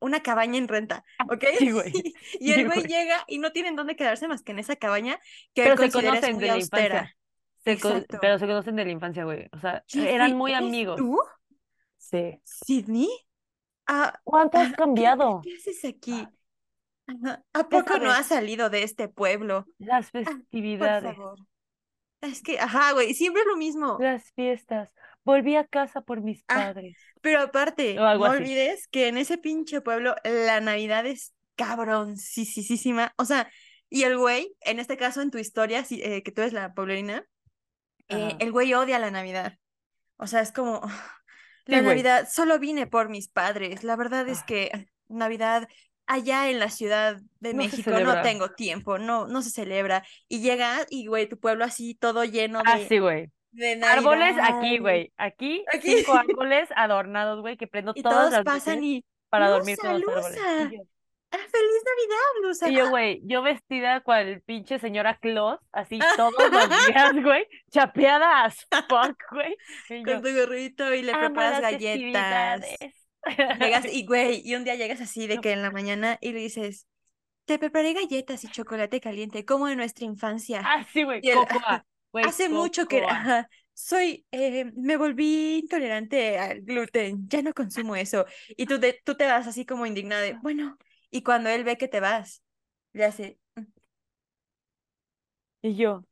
una 0.00 0.22
cabaña 0.22 0.58
en 0.58 0.68
renta, 0.68 1.04
¿ok? 1.28 1.44
Sí, 1.58 1.72
güey. 1.72 1.92
Y 2.40 2.52
el 2.52 2.66
güey 2.66 2.84
llega 2.84 3.24
y 3.26 3.38
no 3.38 3.52
tienen 3.52 3.74
dónde 3.76 3.96
quedarse 3.96 4.28
más 4.28 4.42
que 4.42 4.52
en 4.52 4.60
esa 4.60 4.76
cabaña 4.76 5.18
que 5.54 5.64
Pero 5.64 5.72
él 5.72 5.78
se 5.78 5.90
considera 5.90 6.18
es 6.18 6.20
conocen 6.20 6.34
muy 6.36 6.42
de 6.42 6.46
la 6.48 6.54
austera. 6.54 7.16
Se 7.76 8.06
pero 8.20 8.38
se 8.38 8.46
conocen 8.46 8.76
de 8.76 8.84
la 8.84 8.90
infancia, 8.90 9.24
güey. 9.24 9.48
O 9.52 9.58
sea, 9.58 9.84
Jeffrey, 9.86 10.14
eran 10.14 10.36
muy 10.36 10.52
¿eres 10.52 10.64
amigos. 10.64 10.96
¿Tú? 10.96 11.18
Sí. 11.96 12.40
¿Sydney? 12.44 13.08
Ah, 13.86 14.18
¿Cuánto 14.24 14.58
ah, 14.58 14.62
has 14.62 14.70
¿qué- 14.70 14.76
cambiado? 14.76 15.40
¿Qué, 15.42 15.54
haces 15.54 15.84
aquí? 15.84 16.26
Ajá, 17.06 17.42
¿A 17.54 17.68
poco 17.68 17.98
no 17.98 18.10
has 18.10 18.26
salido 18.26 18.68
de 18.70 18.82
este 18.82 19.08
pueblo? 19.08 19.66
Las 19.78 20.08
Ah, 20.08 20.10
por 20.12 20.24
festividades, 20.24 21.16
favor. 21.16 21.38
Es 22.20 22.42
que, 22.42 22.58
ajá, 22.58 22.92
güey, 22.92 23.14
siempre 23.14 23.42
es 23.42 23.48
lo 23.48 23.56
mismo. 23.56 23.96
las 24.00 24.30
fiestas. 24.32 24.92
Volví 25.24 25.56
a 25.56 25.66
casa 25.66 26.00
por 26.02 26.20
mis 26.22 26.42
Ah, 26.48 26.56
padres. 26.72 26.96
Pero 27.20 27.40
aparte, 27.40 27.94
no 27.94 28.06
así. 28.06 28.36
olvides 28.36 28.88
que 28.88 29.08
en 29.08 29.16
ese 29.18 29.38
pinche 29.38 29.80
pueblo 29.80 30.14
la 30.24 30.60
Navidad 30.60 31.06
es 31.06 31.32
cabroncísima. 31.56 33.12
O 33.16 33.24
sea, 33.24 33.50
y 33.90 34.02
el 34.02 34.16
güey, 34.18 34.54
en 34.60 34.78
este 34.78 34.96
caso 34.96 35.22
en 35.22 35.30
tu 35.30 35.38
historia, 35.38 35.84
si- 35.84 36.02
eh, 36.02 36.22
que 36.22 36.32
tú 36.32 36.40
eres 36.42 36.52
la 36.52 36.74
pueblerina, 36.74 37.24
eh, 38.08 38.36
el 38.38 38.52
güey 38.52 38.74
odia 38.74 38.98
la 38.98 39.10
Navidad. 39.10 39.58
O 40.16 40.26
sea, 40.26 40.40
es 40.40 40.52
como, 40.52 40.80
Sí, 41.66 41.72
la 41.72 41.78
güey. 41.82 41.88
Navidad, 41.88 42.28
solo 42.30 42.58
vine 42.58 42.86
por 42.86 43.08
mis 43.08 43.28
padres. 43.28 43.84
La 43.84 43.96
verdad 43.96 44.28
es 44.28 44.40
Ah. 44.40 44.44
que 44.46 44.70
ah, 44.74 44.84
Navidad 45.08 45.68
allá 46.06 46.48
en 46.50 46.58
la 46.58 46.70
Ciudad 46.70 47.18
de 47.40 47.52
No 47.52 47.58
México 47.58 47.90
no 47.90 48.22
tengo 48.22 48.50
tiempo, 48.54 48.98
no, 48.98 49.26
no 49.26 49.42
se 49.42 49.50
celebra. 49.50 50.04
Y 50.28 50.40
llega 50.40 50.86
y, 50.88 51.06
güey, 51.06 51.28
tu 51.28 51.38
pueblo 51.38 51.64
así 51.64 51.94
todo 51.94 52.24
lleno 52.24 52.62
Ah, 52.64 52.78
de, 52.78 52.88
sí, 52.88 52.98
güey. 52.98 53.30
de 53.50 53.80
Árboles 53.84 54.36
aquí, 54.42 54.78
güey. 54.78 55.12
Aquí, 55.18 55.64
Aquí. 55.72 55.96
cinco 55.98 56.14
árboles 56.18 56.68
adornados, 56.76 57.40
güey, 57.42 57.56
que 57.58 57.66
prendo 57.66 57.92
Y 57.94 58.02
todas 58.02 58.30
todos 58.30 58.32
las 58.32 58.44
pasan 58.44 58.82
y, 58.82 59.04
para 59.28 59.48
¡Luza, 59.58 59.58
dormir 59.58 59.78
los 60.06 60.26
árboles. 60.26 60.80
¡Ah, 61.30 61.36
¡Feliz 61.36 61.82
Navidad, 61.84 62.42
Luza! 62.48 62.70
y 62.70 62.74
yo, 62.76 62.88
güey, 62.90 63.20
yo 63.24 63.42
vestida 63.42 64.00
cual 64.00 64.42
pinche 64.46 64.78
señora 64.78 65.18
Claus, 65.20 65.58
así 65.72 65.98
Ah. 66.02 66.06
todos 66.16 66.32
los 66.50 66.86
días, 66.86 67.22
güey, 67.22 67.46
chapeada 67.70 68.44
as 68.44 68.66
fuck, 68.88 69.16
güey. 69.30 69.56
Con 70.04 70.22
tu 70.22 70.30
gorrito 70.34 70.94
y 70.94 71.02
le 71.02 71.12
preparas 71.14 71.60
galletas. 71.60 72.64
Llegas 73.60 73.84
y, 73.92 74.06
güey, 74.06 74.40
y 74.44 74.54
un 74.54 74.64
día 74.64 74.74
llegas 74.76 75.00
así 75.02 75.26
de 75.26 75.38
que 75.38 75.52
en 75.52 75.62
la 75.62 75.70
mañana 75.70 76.16
y 76.20 76.32
le 76.32 76.40
dices, 76.40 76.86
te 77.44 77.58
preparé 77.58 77.92
galletas 77.92 78.42
y 78.44 78.48
chocolate 78.48 79.00
caliente, 79.00 79.44
como 79.44 79.68
en 79.68 79.76
nuestra 79.76 80.06
infancia. 80.06 80.62
Ah, 80.64 80.84
sí, 80.92 81.02
güey, 81.02 81.20
cocoa. 81.20 81.84
güey, 82.10 82.24
Hace 82.24 82.48
mucho 82.48 82.86
que, 82.86 83.00
cocoa. 83.02 83.12
ajá, 83.16 83.48
soy, 83.74 84.24
eh, 84.32 84.70
me 84.76 84.96
volví 84.96 85.58
intolerante 85.58 86.38
al 86.38 86.62
gluten, 86.62 87.28
ya 87.28 87.42
no 87.42 87.52
consumo 87.52 87.96
eso. 87.96 88.24
Y 88.48 88.64
tú, 88.66 88.80
te- 88.80 89.00
tú 89.04 89.14
te 89.14 89.26
vas 89.26 89.46
así 89.46 89.66
como 89.66 89.84
indignada 89.84 90.22
de, 90.22 90.34
bueno, 90.42 90.78
y 91.10 91.22
cuando 91.22 91.48
él 91.50 91.64
ve 91.64 91.76
que 91.78 91.88
te 91.88 92.00
vas, 92.00 92.42
le 92.92 93.04
hace, 93.04 93.38
"Mm", 93.56 93.62
Y 95.62 95.74
yo, 95.76 96.04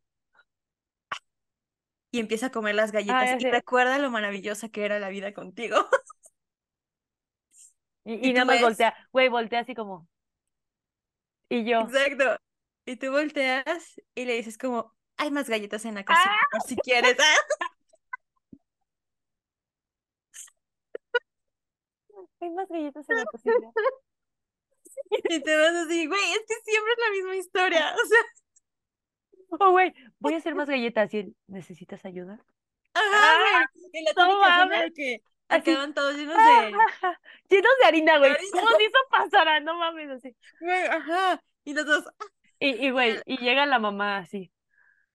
y 2.11 2.21
empieza 2.21 2.47
a 2.47 2.51
comer 2.53 2.75
las 2.75 2.93
galletas 2.93 3.31
y 3.41 3.45
recuerda 3.51 3.99
lo 3.99 4.11
maravillosa 4.11 4.69
que 4.69 4.85
era 4.85 4.99
la 4.99 5.09
vida 5.11 5.33
contigo. 5.35 5.77
Y, 8.05 8.31
Y 8.31 8.33
nada 8.33 8.45
más 8.45 8.57
ves- 8.57 8.63
voltea, 8.63 8.95
güey, 9.13 9.29
voltea 9.29 9.61
así 9.61 9.75
como. 9.75 10.09
Y 11.49 11.65
yo. 11.65 11.81
Exacto. 11.81 12.37
Y 12.85 12.97
tú 12.97 13.11
volteas 13.11 14.01
y 14.15 14.25
le 14.27 14.35
dices 14.35 14.57
como, 14.59 14.95
hay 15.17 15.31
más 15.31 15.49
galletas 15.49 15.85
en 15.85 15.95
la 15.97 16.05
cocina, 16.05 16.37
por 16.53 16.63
si 16.63 16.77
quieres. 16.77 17.17
Ah, 17.19 17.35
Hay 22.41 22.51
más 22.51 22.69
galletas 22.69 23.09
en 23.09 23.17
la 23.17 23.25
cocina. 23.27 23.73
Y 25.31 25.41
te 25.41 25.57
vas 25.57 25.75
así, 25.75 26.07
güey, 26.07 26.33
es 26.33 26.41
que 26.47 26.55
siempre 26.65 26.93
es 26.93 26.99
la 26.99 27.11
misma 27.13 27.37
historia. 27.37 27.95
O 27.95 28.07
sea, 28.07 28.19
Oh, 29.61 29.71
güey, 29.71 29.95
voy 30.19 30.35
a 30.35 30.39
hacer 30.39 30.55
más 30.55 30.69
galletas. 30.69 31.13
Y 31.15 31.35
¿necesitas 31.47 32.05
ayuda? 32.05 32.45
ajá, 32.95 33.39
güey. 33.39 33.91
En 33.93 34.05
la 34.05 34.11
típica 34.13 34.91
que 34.95 35.23
Así. 35.49 35.71
acaban 35.71 35.95
todos 35.95 36.17
llenos 36.17 36.35
de. 36.37 36.73
Llenos 37.49 37.73
de 37.81 37.87
harina, 37.87 38.19
güey. 38.19 38.33
¿Cómo 38.53 38.69
se 38.77 38.85
hizo 38.85 38.99
pasara? 39.11 39.61
No 39.61 39.79
mames, 39.79 40.11
así. 40.11 40.37
Güey, 40.61 40.87
ajá. 40.87 41.41
Y 41.65 41.75
los 41.75 41.87
dos, 41.87 42.05
Y, 42.59 42.87
y, 42.87 42.91
güey, 42.91 43.21
y 43.27 43.37
llega 43.39 43.67
la 43.67 43.79
mamá 43.79 44.19
así. 44.19 44.53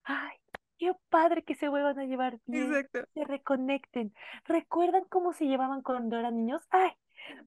Ay, 0.04 0.38
qué 0.82 0.94
padre 1.10 1.44
que 1.44 1.54
se 1.54 1.70
vuelvan 1.70 2.00
a 2.00 2.06
llevar 2.06 2.40
bien. 2.48 2.74
exacto. 2.74 3.08
Se 3.14 3.24
reconecten. 3.24 4.16
¿Recuerdan 4.46 5.04
cómo 5.10 5.32
se 5.32 5.46
llevaban 5.46 5.84
cuando 5.84 6.18
eran 6.18 6.36
niños? 6.36 6.64
Ay, 6.72 6.90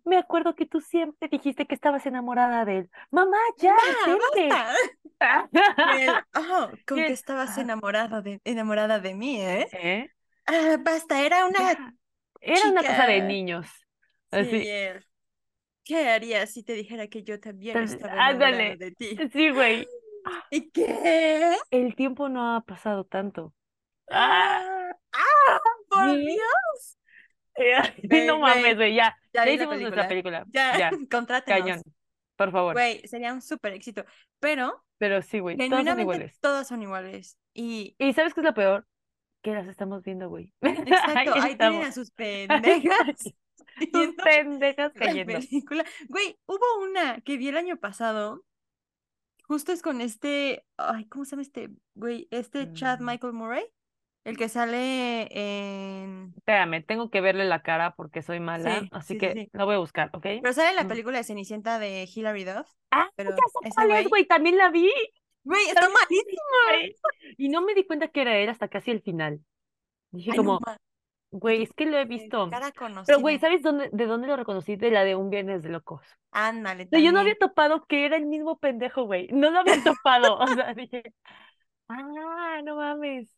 me 0.05 0.19
acuerdo 0.19 0.55
que 0.55 0.67
tú 0.67 0.81
siempre 0.81 1.29
dijiste 1.29 1.67
que 1.67 1.75
estabas 1.75 2.07
enamorada 2.07 2.64
de 2.64 2.79
él. 2.79 2.91
Mamá, 3.11 3.37
ya. 3.57 3.75
Y 4.07 6.03
él, 6.03 6.12
oh, 6.37 6.71
con 6.87 6.99
que 6.99 7.09
estabas 7.09 7.59
enamorada 7.59 8.21
de, 8.21 8.41
enamorada 8.45 9.00
de 9.00 9.14
mí, 9.17 9.41
¿eh? 9.41 9.67
¿Eh? 9.73 10.11
Ah, 10.47 10.76
basta, 10.79 11.21
era 11.21 11.45
una. 11.47 11.59
Ya. 11.59 11.95
Era 12.41 12.69
una 12.69 12.83
cosa 12.83 13.07
de 13.07 13.14
chica. 13.14 13.26
niños. 13.26 13.67
Sí, 13.67 14.38
Así. 14.38 14.69
él, 14.69 15.05
¿Qué 15.83 16.09
harías 16.09 16.53
si 16.53 16.62
te 16.62 16.75
dijera 16.75 17.09
que 17.09 17.25
yo 17.25 17.41
también 17.41 17.79
estaba 17.83 18.14
enamorada 18.14 18.47
ándale. 18.47 18.76
de 18.76 18.93
ti? 18.93 19.19
Sí, 19.33 19.50
güey. 19.50 19.88
¿Y 20.50 20.71
qué? 20.71 21.57
El 21.71 21.95
tiempo 21.97 22.28
no 22.28 22.57
ha 22.57 22.61
pasado 22.62 23.04
tanto. 23.04 23.54
Ah, 24.11 24.90
¡Ah! 25.12 25.61
¡Por 25.88 26.11
Sí. 26.11 26.26
Dios! 26.26 26.99
Güey, 28.02 28.26
no 28.26 28.40
mames, 28.40 28.76
güey, 28.76 28.95
ya. 28.95 29.16
Ya 29.33 29.45
Ya 29.45 29.52
hicimos 29.52 29.81
nuestra 29.81 30.09
película. 30.09 30.45
Ya, 30.49 30.76
Ya, 30.78 30.90
contrátenos. 31.11 31.61
cañón. 31.61 31.83
Por 32.37 32.50
favor. 32.50 32.73
Güey, 32.75 33.07
sería 33.07 33.33
un 33.33 33.40
súper 33.40 33.75
éxito. 33.75 34.04
Pero, 34.40 34.85
Pero 34.99 35.23
sí, 35.23 35.38
güey, 35.38 35.57
todos 35.57 35.85
son 35.85 36.00
iguales. 36.00 36.38
todas 36.40 36.66
son 36.66 36.83
iguales. 36.83 37.38
Y, 37.52 37.95
¿Y 37.99 38.12
sabes 38.12 38.35
qué 38.35 38.40
es 38.40 38.45
lo 38.47 38.54
peor? 38.54 38.87
Que 39.40 39.52
las 39.52 39.69
estamos 39.69 40.02
viendo, 40.02 40.28
güey. 40.28 40.52
exacto, 40.62 41.35
ahí 41.40 41.57
tienen 41.57 41.83
a 41.85 41.93
sus 41.93 42.11
pendejas 42.11 43.23
Sus 43.93 44.14
pendejas 44.25 44.93
cayendo. 44.95 45.35
película. 45.38 45.85
Güey, 46.09 46.37
hubo 46.47 46.83
una 46.83 47.21
que 47.21 47.37
vi 47.37 47.49
el 47.49 47.57
año 47.57 47.76
pasado. 47.76 48.43
Justo 49.47 49.73
es 49.73 49.83
con 49.83 50.01
este. 50.01 50.65
Ay, 50.77 51.07
¿cómo 51.07 51.25
se 51.25 51.33
llama 51.33 51.43
este? 51.43 51.71
Güey, 51.95 52.29
este 52.31 52.73
Chad 52.73 53.01
Mm. 53.01 53.05
Michael 53.07 53.33
Murray. 53.33 53.65
El 54.25 54.39
que 54.39 54.49
sale 54.49 55.29
en. 55.31 56.33
Espérame, 56.37 56.83
tengo 56.87 57.11
que 57.11 57.21
verle 57.21 57.45
la 57.45 57.63
cara 57.63 57.95
porque 57.95 58.23
soy 58.23 58.41
mala, 58.41 58.81
Sí, 58.81 58.89
así 58.93 59.07
sí, 59.09 59.15
sí, 59.15 59.19
que 59.21 59.33
sí. 59.35 59.49
la 59.53 59.65
voy 59.65 59.75
a 59.75 59.79
buscar, 59.79 60.09
¿ok? 60.15 60.23
Pero 60.43 60.53
sale 60.55 60.71
en 60.71 60.77
la 60.77 60.85
Mm. 60.85 60.89
película 60.89 61.19
de 61.19 61.25
Cenicienta 61.25 61.79
de 61.79 62.09
Hilary 62.13 62.45
Duff. 62.45 62.67
Ah, 62.91 63.11
pero 63.17 63.31
ya 63.31 63.37
sé 63.37 63.69
ese 63.69 63.75
cuál 63.75 63.91
es, 63.91 64.07
güey- 64.09 64.27
también 64.27 64.57
la 64.57 64.71
vi. 64.71 64.91
Güey, 65.43 65.67
está 65.67 65.89
güey. 65.89 66.95
Y 67.37 67.51
no 67.51 67.61
me 67.61 67.75
di 67.75 67.85
cuenta 67.85 68.09
que 68.09 68.23
era 68.23 68.39
él 68.39 68.49
hasta 68.49 68.69
casi 68.69 68.93
el 68.93 69.03
final. 69.03 69.41
Dije 70.11 70.31
Ay, 70.33 70.39
como, 70.39 70.59
güey, 71.35 71.64
es 71.64 71.73
que 71.73 71.87
lo 71.87 71.99
he 71.99 72.05
visto. 72.05 72.49
Cara 72.49 72.73
Pero, 73.07 73.21
güey. 73.21 73.38
¿sabes 73.38 73.62
dónde, 73.62 73.91
de 73.93 74.07
dónde 74.07 74.29
lo 74.29 74.37
reconocí? 74.37 74.76
De 74.76 74.91
la 74.91 75.05
de 75.05 75.17
Un 75.17 75.31
Viernes 75.31 75.62
de 75.62 75.69
Locos. 75.69 76.03
Ándale, 76.31 76.88
yo 76.91 77.12
no 77.12 77.21
había 77.21 77.35
topado 77.37 77.85
que 77.87 78.07
era 78.07 78.17
el 78.17 78.26
mismo 78.26 78.59
pendejo, 78.59 79.05
güey. 79.05 79.29
No 79.33 79.50
lo 79.50 79.61
había 79.61 79.82
topado. 79.82 80.39
O 80.39 80.47
sea, 80.47 80.75
dije, 80.75 81.13
ah, 81.89 82.61
no 82.65 82.76
mames. 82.76 83.28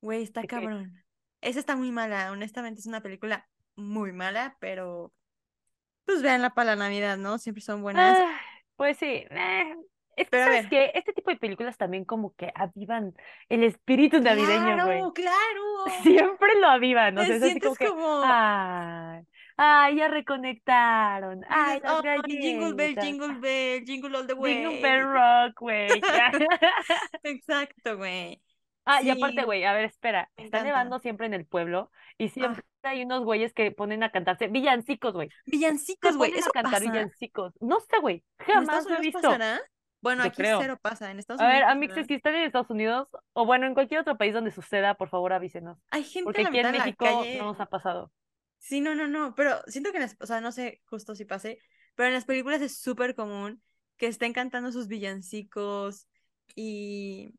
Güey, 0.00 0.24
está 0.24 0.42
cabrón. 0.44 0.92
Esa 1.40 1.60
está 1.60 1.76
muy 1.76 1.92
mala. 1.92 2.32
Honestamente, 2.32 2.80
es 2.80 2.86
una 2.86 3.00
película 3.00 3.48
muy 3.76 4.12
mala, 4.12 4.56
pero 4.58 5.12
pues 6.04 6.22
véanla 6.22 6.50
para 6.54 6.74
la 6.74 6.84
Navidad, 6.84 7.16
¿no? 7.18 7.38
Siempre 7.38 7.62
son 7.62 7.82
buenas. 7.82 8.18
Ah, 8.20 8.40
pues 8.76 8.96
sí. 8.96 9.24
eh, 9.30 9.76
Es 10.16 10.30
que, 10.30 10.38
¿sabes 10.42 10.66
qué? 10.68 10.90
Este 10.94 11.12
tipo 11.12 11.30
de 11.30 11.36
películas 11.36 11.76
también 11.76 12.04
como 12.04 12.34
que 12.34 12.50
avivan 12.54 13.14
el 13.50 13.62
espíritu 13.64 14.18
navideño, 14.20 14.84
güey. 14.86 14.98
Claro, 14.98 15.12
claro. 15.14 16.02
Siempre 16.02 16.58
lo 16.60 16.68
avivan, 16.68 17.16
o 17.18 17.24
sea, 17.24 17.36
es 17.36 17.60
como 17.62 17.74
que, 17.76 17.86
como- 17.86 18.22
ay, 18.24 19.22
ay, 19.58 19.96
ya 19.96 20.08
reconectaron, 20.08 21.42
ay, 21.48 21.80
"Ay, 21.84 22.18
jingle 22.26 22.72
bell, 22.74 22.96
jingle 22.98 23.34
bell, 23.40 23.84
jingle 23.84 24.16
all 24.16 24.26
the 24.26 24.34
way. 24.34 24.54
Jingle 24.54 24.80
Bell 24.80 25.02
Rock, 25.04 25.60
güey. 25.60 25.88
Exacto, 27.22 27.96
güey. 27.96 28.40
Ah, 28.84 29.02
y 29.02 29.10
aparte, 29.10 29.42
güey, 29.44 29.64
a 29.64 29.72
ver, 29.72 29.84
espera, 29.84 30.30
Me 30.36 30.44
está 30.44 30.58
encanta. 30.58 30.76
nevando 30.78 30.98
siempre 31.00 31.26
en 31.26 31.34
el 31.34 31.44
pueblo 31.44 31.90
y 32.18 32.26
Ah, 32.26 32.30
siempre 32.30 32.62
hay 32.84 33.02
unos 33.02 33.24
güeyes 33.24 33.52
que 33.52 33.72
ponen 33.72 34.04
a 34.04 34.10
cantarse 34.12 34.46
villancicos, 34.46 35.12
güey. 35.12 35.28
Villancicos, 35.46 36.16
güey. 36.16 36.30
ponen 36.30 36.36
a 36.36 36.46
Eso 36.46 36.50
cantar 36.52 36.72
pasa. 36.80 36.84
villancicos. 36.92 37.52
No 37.60 37.80
sé, 37.80 37.98
güey, 38.00 38.22
¿En 38.46 38.54
jamás 38.54 38.86
lo 38.88 38.96
he 38.96 39.00
visto. 39.00 39.20
pasará? 39.20 39.60
Bueno, 40.00 40.22
Yo 40.22 40.28
aquí 40.28 40.36
creo. 40.42 40.60
cero 40.60 40.78
pasa. 40.80 41.10
En 41.10 41.18
Estados 41.18 41.40
A 41.40 41.46
ver, 41.48 41.64
Unidos 41.64 41.72
Amixes, 41.72 41.94
pasará. 41.94 42.06
si 42.06 42.14
están 42.14 42.34
en 42.34 42.42
Estados 42.44 42.70
Unidos 42.70 43.08
o 43.32 43.46
bueno, 43.46 43.66
en 43.66 43.74
cualquier 43.74 44.00
otro 44.00 44.16
país 44.16 44.32
donde 44.34 44.50
suceda, 44.50 44.94
por 44.94 45.08
favor 45.08 45.32
avísenos. 45.32 45.78
Hay 45.90 46.04
gente 46.04 46.24
Porque 46.24 46.42
a 46.42 46.44
la 46.44 46.48
aquí 46.50 46.58
en 46.60 46.70
México 46.72 47.04
calle. 47.04 47.38
no 47.38 47.44
nos 47.46 47.60
ha 47.60 47.66
pasado. 47.66 48.12
Sí, 48.58 48.80
no, 48.80 48.94
no, 48.94 49.06
no, 49.06 49.34
pero 49.34 49.60
siento 49.66 49.90
que 49.92 49.98
en 49.98 50.02
las, 50.02 50.16
o 50.20 50.26
sea, 50.26 50.40
no 50.40 50.50
sé 50.52 50.80
justo 50.86 51.14
si 51.14 51.24
pase, 51.24 51.58
pero 51.94 52.08
en 52.08 52.14
las 52.14 52.24
películas 52.24 52.60
es 52.62 52.78
súper 52.80 53.14
común 53.14 53.62
que 53.96 54.06
estén 54.08 54.32
cantando 54.32 54.72
sus 54.72 54.88
villancicos 54.88 56.08
y 56.54 57.30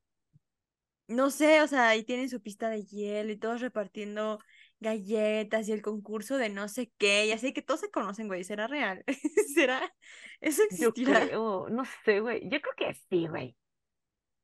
no 1.07 1.29
sé, 1.29 1.61
o 1.61 1.67
sea, 1.67 1.89
ahí 1.89 2.03
tienen 2.03 2.29
su 2.29 2.41
pista 2.41 2.69
de 2.69 2.83
hielo 2.83 3.31
y 3.31 3.37
todos 3.37 3.61
repartiendo 3.61 4.39
galletas 4.79 5.67
y 5.67 5.71
el 5.73 5.81
concurso 5.81 6.37
de 6.37 6.49
no 6.49 6.67
sé 6.69 6.91
qué, 6.97 7.25
y 7.27 7.31
así 7.31 7.53
que 7.53 7.61
todos 7.61 7.81
se 7.81 7.91
conocen, 7.91 8.27
güey, 8.27 8.43
¿será 8.43 8.67
real? 8.67 9.03
¿Será? 9.55 9.93
¿Eso 10.41 10.63
Yo 10.69 10.93
existirá? 10.93 11.33
creo, 11.33 11.69
no 11.69 11.83
sé, 12.05 12.19
güey. 12.19 12.41
Yo 12.49 12.59
creo 12.61 12.73
que 12.77 12.93
sí, 13.09 13.27
güey. 13.27 13.55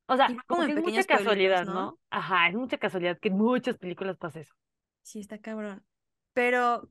O 0.08 0.16
sea, 0.16 0.36
como 0.46 0.64
que 0.64 0.72
es 0.72 0.78
mucha 0.78 1.04
casualidad, 1.04 1.66
¿no? 1.66 1.74
¿no? 1.74 2.00
Ajá, 2.10 2.48
es 2.48 2.54
mucha 2.54 2.78
casualidad 2.78 3.18
que 3.20 3.28
en 3.28 3.38
muchas 3.38 3.78
películas 3.78 4.18
pasa 4.18 4.40
eso. 4.40 4.54
Sí, 5.02 5.20
está 5.20 5.38
cabrón. 5.40 5.84
Pero, 6.32 6.90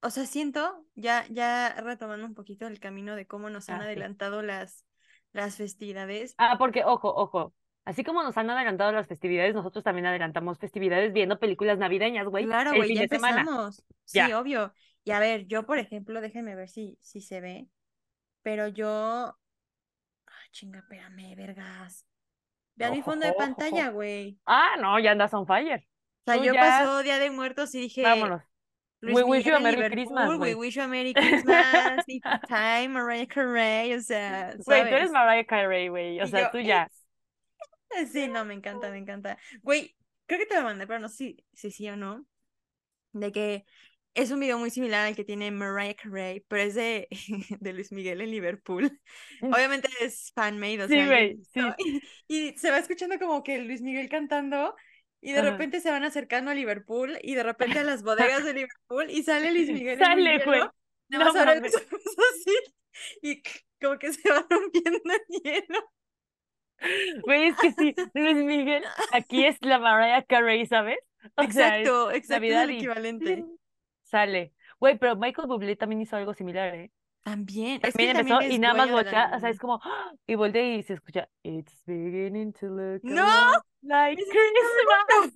o 0.00 0.10
sea, 0.10 0.26
siento, 0.26 0.86
ya, 0.94 1.26
ya 1.30 1.74
retomando 1.80 2.26
un 2.26 2.34
poquito 2.34 2.66
el 2.66 2.80
camino 2.80 3.16
de 3.16 3.26
cómo 3.26 3.50
nos 3.50 3.70
han 3.70 3.80
Ah, 3.80 3.86
sí. 3.92 4.00
adelantado 4.00 4.42
las, 4.42 4.84
las 5.32 5.56
festividades. 5.56 6.38
Ah, 6.38 6.56
porque, 6.58 6.84
ojo, 6.84 7.08
ojo. 7.14 7.54
Así 7.84 8.04
como 8.04 8.22
nos 8.22 8.36
han 8.36 8.48
adelantado 8.48 8.92
las 8.92 9.08
festividades, 9.08 9.54
nosotros 9.54 9.82
también 9.82 10.06
adelantamos 10.06 10.58
festividades 10.58 11.12
viendo 11.12 11.38
películas 11.40 11.78
navideñas, 11.78 12.26
güey, 12.28 12.44
Claro, 12.44 12.74
güey, 12.74 12.94
ya 12.94 13.08
semana. 13.08 13.40
empezamos. 13.40 13.84
Sí, 14.04 14.18
Ya. 14.18 14.38
obvio. 14.38 14.72
Y 15.04 15.10
a 15.10 15.18
ver, 15.18 15.46
yo, 15.46 15.66
por 15.66 15.78
ejemplo, 15.78 16.20
déjenme 16.20 16.54
ver 16.54 16.68
si, 16.68 16.96
si 17.00 17.20
se 17.20 17.40
ve, 17.40 17.66
pero 18.42 18.68
yo... 18.68 19.36
Ah, 20.26 20.32
chinga, 20.52 20.78
espérame, 20.78 21.34
vergas. 21.34 22.06
Vean 22.76 22.92
mi 22.92 22.98
Ojo, 23.00 23.10
fondo 23.10 23.26
de 23.26 23.32
pantalla, 23.34 23.90
güy. 23.90 24.38
Ah, 24.46 24.76
no, 24.80 24.98
ya 25.00 25.10
andas 25.12 25.34
on 25.34 25.46
fire. 25.46 25.86
O 26.24 26.30
sea, 26.30 26.36
Tú 26.38 26.44
yo 26.44 26.54
ya- 26.54 26.60
pasó 26.60 27.02
Día 27.02 27.18
de 27.18 27.30
Muertos 27.30 27.74
y 27.74 27.80
dije, 27.80 28.02
Vámonos. 28.02 28.42
Luis 29.00 29.16
We 29.16 29.24
wish 29.24 29.44
you 29.44 29.56
a 29.56 29.58
Merry 29.58 29.90
Christmas, 29.90 30.28
we 30.28 30.36
güey. 30.36 30.54
wish 30.54 30.76
you 30.76 30.82
a 30.82 30.86
Merry 30.86 31.12
Christmas, 31.14 32.04
If 32.06 32.22
Time, 32.46 32.88
Mariah 32.90 33.26
Carey, 33.26 33.92
o 33.94 34.00
sea, 34.00 34.54
Güey, 34.64 34.82
tú 34.88 34.94
eres. 34.94 35.10
Mariah 35.10 35.44
Carey, 35.44 35.88
güey. 35.88 36.20
O 36.20 36.26
sea, 36.28 36.42
yo, 36.42 36.50
tú 36.52 36.60
ya. 36.60 36.88
Sí, 38.12 38.28
no, 38.28 38.44
me 38.44 38.54
encanta, 38.54 38.90
me 38.90 38.98
encanta. 38.98 39.38
Güey, 39.62 39.94
creo 40.26 40.40
que 40.40 40.46
te 40.46 40.54
lo 40.56 40.62
mandé, 40.62 40.86
pero 40.86 40.98
no 41.00 41.08
sé 41.08 41.16
si, 41.16 41.44
si 41.52 41.70
sí 41.70 41.88
o 41.88 41.96
no. 41.96 42.26
De 43.12 43.30
que 43.32 43.64
es 44.14 44.30
un 44.30 44.40
video 44.40 44.58
muy 44.58 44.70
similar 44.70 45.06
al 45.06 45.16
que 45.16 45.24
tiene 45.24 45.50
Mariah 45.50 45.94
Carey, 45.94 46.44
pero 46.48 46.62
es 46.62 46.74
de, 46.74 47.08
de 47.60 47.72
Luis 47.72 47.92
Miguel 47.92 48.20
en 48.20 48.30
Liverpool. 48.30 49.00
Obviamente 49.42 49.88
es 50.00 50.32
fan-made, 50.34 50.82
o 50.82 50.86
Mm. 50.86 50.88
Sí, 50.88 50.94
sea, 50.94 51.04
yo 51.04 51.10
güey, 51.10 51.34
visto- 51.34 51.74
Y, 51.78 52.02
y 52.28 52.58
se 52.58 52.70
va 52.70 52.78
escuchando 52.78 53.18
como 53.18 53.42
que 53.42 53.58
Luis 53.58 53.80
Miguel 53.82 54.08
cantando. 54.08 54.74
Y 55.24 55.30
de 55.32 55.38
Ajá. 55.38 55.50
repente 55.52 55.80
se 55.80 55.88
van 55.90 56.02
acercando 56.02 56.50
a 56.50 56.54
Liverpool 56.54 57.16
y 57.22 57.36
de 57.36 57.44
repente 57.44 57.78
a 57.78 57.84
las 57.84 58.02
bodegas 58.02 58.44
de 58.44 58.54
Liverpool 58.54 59.08
y 59.08 59.22
sale 59.22 59.52
Luis 59.52 59.70
Miguel 59.70 59.96
Sale, 59.96 60.44
güey. 60.44 60.60
No 61.08 61.20
ojos 61.28 61.36
así 61.36 62.56
y 63.22 63.40
como 63.80 63.98
que 64.00 64.12
se 64.12 64.28
va 64.30 64.44
rompiendo 64.50 64.98
el 65.04 65.42
hielo. 65.44 65.92
Güey, 67.24 67.48
es 67.48 67.56
que 67.58 67.72
sí, 67.72 67.94
Luis 68.14 68.36
Miguel, 68.36 68.84
aquí 69.12 69.44
es 69.44 69.56
la 69.62 69.78
Mariah 69.78 70.24
Carey, 70.24 70.66
¿sabes? 70.66 70.98
O 71.36 71.50
sea, 71.50 71.78
es 71.78 71.90
Exacto, 71.90 72.10
exacto, 72.10 72.52
es 72.52 72.60
el 72.60 72.70
equivalente. 72.70 73.44
sale. 74.02 74.54
Güey, 74.80 74.98
pero 74.98 75.16
Michael 75.16 75.48
Bublé 75.48 75.76
también 75.76 76.00
hizo 76.02 76.16
algo 76.16 76.34
similar, 76.34 76.74
¿eh? 76.74 76.92
También, 77.22 77.80
es 77.84 77.94
También 77.94 78.16
empezó 78.16 78.38
también 78.38 78.52
y 78.52 78.58
nada 78.58 78.74
más 78.74 78.88
la 78.88 78.92
voltea, 78.94 79.32
o 79.36 79.38
sea, 79.40 79.50
es 79.50 79.58
como, 79.58 79.80
y 80.26 80.34
voltea 80.34 80.74
y 80.74 80.82
se 80.82 80.94
escucha, 80.94 81.28
It's 81.44 81.84
beginning 81.86 82.52
to 82.54 82.66
look 82.66 83.00
¡No! 83.04 83.52
like 83.82 84.20
Christmas. 84.24 85.32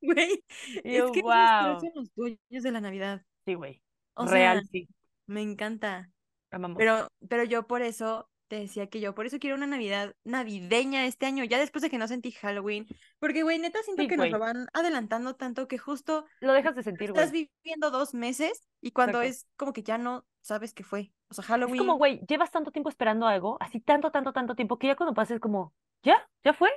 Güey, 0.00 0.44
es 0.84 1.10
que 1.10 1.22
wow. 1.22 1.80
son 1.80 1.90
los 1.94 2.14
dueños 2.14 2.62
de 2.62 2.72
la 2.72 2.80
Navidad. 2.80 3.22
Sí, 3.44 3.54
güey, 3.54 3.82
real, 4.16 4.60
sea, 4.60 4.68
sí. 4.70 4.88
Me 5.26 5.42
encanta. 5.42 6.10
Amamos. 6.50 6.78
Pero, 6.78 7.08
pero 7.28 7.44
yo 7.44 7.66
por 7.66 7.82
eso 7.82 8.30
te 8.48 8.56
decía 8.56 8.88
que 8.88 9.00
yo 9.00 9.14
por 9.14 9.26
eso 9.26 9.38
quiero 9.38 9.56
una 9.56 9.66
Navidad 9.66 10.14
navideña 10.24 11.06
este 11.06 11.26
año, 11.26 11.44
ya 11.44 11.58
después 11.58 11.82
de 11.82 11.90
que 11.90 11.98
no 11.98 12.08
sentí 12.08 12.32
Halloween. 12.32 12.86
Porque, 13.18 13.42
güey, 13.42 13.58
neta 13.58 13.82
siento 13.82 14.02
Sí, 14.02 14.08
que 14.08 14.16
nos 14.16 14.30
lo 14.30 14.38
van 14.38 14.68
adelantando 14.72 15.34
tanto 15.36 15.68
que 15.68 15.78
justo 15.78 16.26
Lo 16.40 16.52
dejas 16.52 16.74
de 16.76 16.82
sentir, 16.82 17.12
güey. 17.12 17.24
estás 17.24 17.32
viviendo 17.32 17.90
dos 17.90 18.14
meses 18.14 18.66
y 18.80 18.92
cuando 18.92 19.22
Exacto. 19.22 19.22
es 19.22 19.46
como 19.56 19.72
que 19.72 19.82
ya 19.82 19.98
no 19.98 20.26
sabes 20.40 20.74
qué 20.74 20.84
fue. 20.84 21.12
O 21.28 21.34
sea, 21.34 21.42
Es 21.42 21.48
Halloween. 21.48 21.78
como, 21.78 21.96
güey, 21.96 22.20
llevas 22.28 22.50
tanto 22.50 22.70
tiempo 22.70 22.88
esperando 22.88 23.26
algo, 23.26 23.56
así 23.60 23.80
tanto, 23.80 24.10
tanto, 24.10 24.32
tanto 24.32 24.54
tiempo, 24.54 24.78
que 24.78 24.86
ya 24.88 24.96
cuando 24.96 25.14
pases 25.14 25.40
como, 25.40 25.74
¿ya? 26.02 26.28
¿Ya 26.44 26.52
fue? 26.52 26.70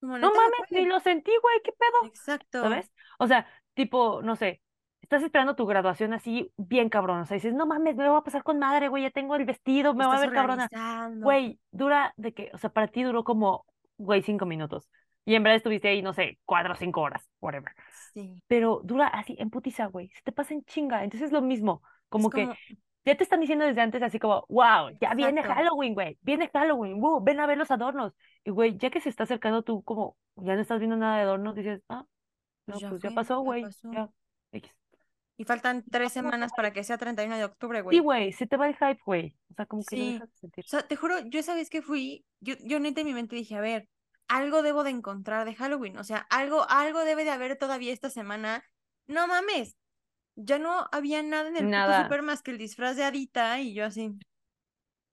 como 0.00 0.18
No 0.18 0.32
mames, 0.34 0.70
ni 0.70 0.84
lo 0.86 0.98
sentí, 1.00 1.30
güey, 1.40 1.60
¿qué 1.62 1.72
pedo? 1.72 2.06
Exacto. 2.08 2.60
¿Sabes? 2.62 2.90
O 3.18 3.26
sea, 3.28 3.46
tipo, 3.74 4.20
no 4.22 4.34
sé, 4.36 4.60
estás 5.02 5.22
esperando 5.22 5.54
tu 5.54 5.66
graduación 5.66 6.12
así 6.14 6.50
bien 6.56 6.88
cabrón, 6.88 7.20
o 7.20 7.26
sea, 7.26 7.34
dices, 7.34 7.52
no 7.54 7.66
mames, 7.66 7.96
me 7.96 8.08
va 8.08 8.18
a 8.18 8.24
pasar 8.24 8.42
con 8.42 8.58
madre, 8.58 8.88
güey, 8.88 9.02
ya 9.02 9.10
tengo 9.10 9.36
el 9.36 9.44
vestido, 9.44 9.94
me 9.94 10.06
va 10.06 10.16
a 10.16 10.20
ver 10.20 10.32
cabrona. 10.32 10.68
Güey, 11.20 11.60
dura 11.70 12.14
de 12.16 12.32
que, 12.32 12.50
o 12.54 12.58
sea, 12.58 12.70
para 12.70 12.88
ti 12.88 13.02
duró 13.02 13.24
como, 13.24 13.66
güey, 13.98 14.22
cinco 14.22 14.46
minutos. 14.46 14.88
Y 15.24 15.34
en 15.34 15.42
verdad 15.42 15.56
estuviste 15.56 15.88
ahí, 15.88 16.02
no 16.02 16.12
sé, 16.12 16.38
cuatro 16.44 16.72
o 16.72 16.76
cinco 16.76 17.00
horas, 17.02 17.28
whatever. 17.40 17.72
Sí. 18.14 18.42
Pero 18.48 18.80
dura 18.82 19.06
así, 19.08 19.36
en 19.38 19.50
putiza, 19.50 19.86
güey, 19.86 20.08
se 20.10 20.22
te 20.22 20.32
pasa 20.32 20.54
en 20.54 20.64
chinga. 20.64 21.04
Entonces 21.04 21.26
es 21.26 21.32
lo 21.32 21.42
mismo, 21.42 21.82
como 22.08 22.28
Es 22.28 22.34
que 22.34 22.48
ya 23.04 23.16
te 23.16 23.24
están 23.24 23.40
diciendo 23.40 23.64
desde 23.64 23.80
antes 23.80 24.02
así 24.02 24.18
como, 24.18 24.44
wow, 24.48 24.90
ya 25.00 25.14
viene. 25.14 25.42
Halloween, 25.42 25.94
güey, 25.94 26.18
viene 26.22 26.48
Halloween, 26.52 27.00
wow, 27.00 27.22
ven 27.22 27.40
a 27.40 27.46
ver 27.46 27.58
los 27.58 27.70
adornos. 27.70 28.12
Y 28.44 28.50
güey, 28.50 28.76
ya 28.78 28.90
que 28.90 29.00
se 29.00 29.08
está 29.08 29.24
acercando 29.24 29.62
tú 29.62 29.82
como, 29.82 30.16
ya 30.36 30.54
no 30.54 30.60
estás 30.60 30.78
viendo 30.78 30.96
nada 30.96 31.16
de 31.16 31.22
adornos, 31.22 31.54
dices, 31.54 31.82
ah, 31.88 32.04
Pues 32.64 32.76
no, 32.76 32.80
ya 32.80 32.88
pues 32.90 33.02
ya 33.02 33.10
pasó, 33.10 33.34
ya 33.34 33.38
güey, 33.44 33.62
pasó. 33.62 33.92
ya, 33.92 34.10
X. 34.52 34.72
Y 35.42 35.44
faltan 35.44 35.82
tres 35.90 36.12
semanas 36.12 36.52
para 36.56 36.72
que 36.72 36.84
sea 36.84 36.98
31 36.98 37.36
de 37.36 37.44
octubre, 37.44 37.80
Sí, 37.80 37.82
güey. 37.82 37.98
güey, 37.98 38.32
se 38.32 38.46
te 38.46 38.56
va 38.56 38.68
el 38.68 38.76
hype, 38.76 39.00
güey. 39.04 39.34
O 39.50 39.54
sea, 39.54 39.66
como 39.66 39.82
que 39.82 39.96
Sí. 39.96 40.12
dejas 40.12 40.28
de 40.30 40.36
sentir. 40.38 40.64
O 40.64 40.68
sea, 40.68 40.82
te 40.86 40.94
juro, 40.94 41.18
yo 41.26 41.40
esa 41.40 41.56
vez 41.56 41.68
que 41.68 41.82
fui, 41.82 42.24
yo, 42.38 42.54
yo 42.60 42.78
neta 42.78 43.00
en 43.00 43.08
mi 43.08 43.12
mente 43.12 43.34
dije, 43.34 43.56
a 43.56 43.60
ver, 43.60 43.88
algo 44.28 44.62
debo 44.62 44.84
de 44.84 44.90
encontrar 44.90 45.44
de 45.44 45.56
Halloween. 45.56 45.96
O 45.98 46.04
sea, 46.04 46.18
algo, 46.30 46.64
algo 46.70 47.00
debe 47.04 47.24
de 47.24 47.30
haber 47.30 47.56
todavía 47.56 47.92
esta 47.92 48.08
semana. 48.08 48.62
No 49.08 49.26
mames. 49.26 49.76
Ya 50.36 50.60
no 50.60 50.86
había 50.92 51.24
nada 51.24 51.48
en 51.48 51.56
el 51.56 51.68
Nada. 51.70 52.04
súper 52.04 52.22
más 52.22 52.40
que 52.40 52.52
el 52.52 52.58
disfraz 52.58 52.94
de 52.96 53.02
Adita 53.02 53.58
y 53.60 53.74
yo 53.74 53.84
así. 53.86 54.12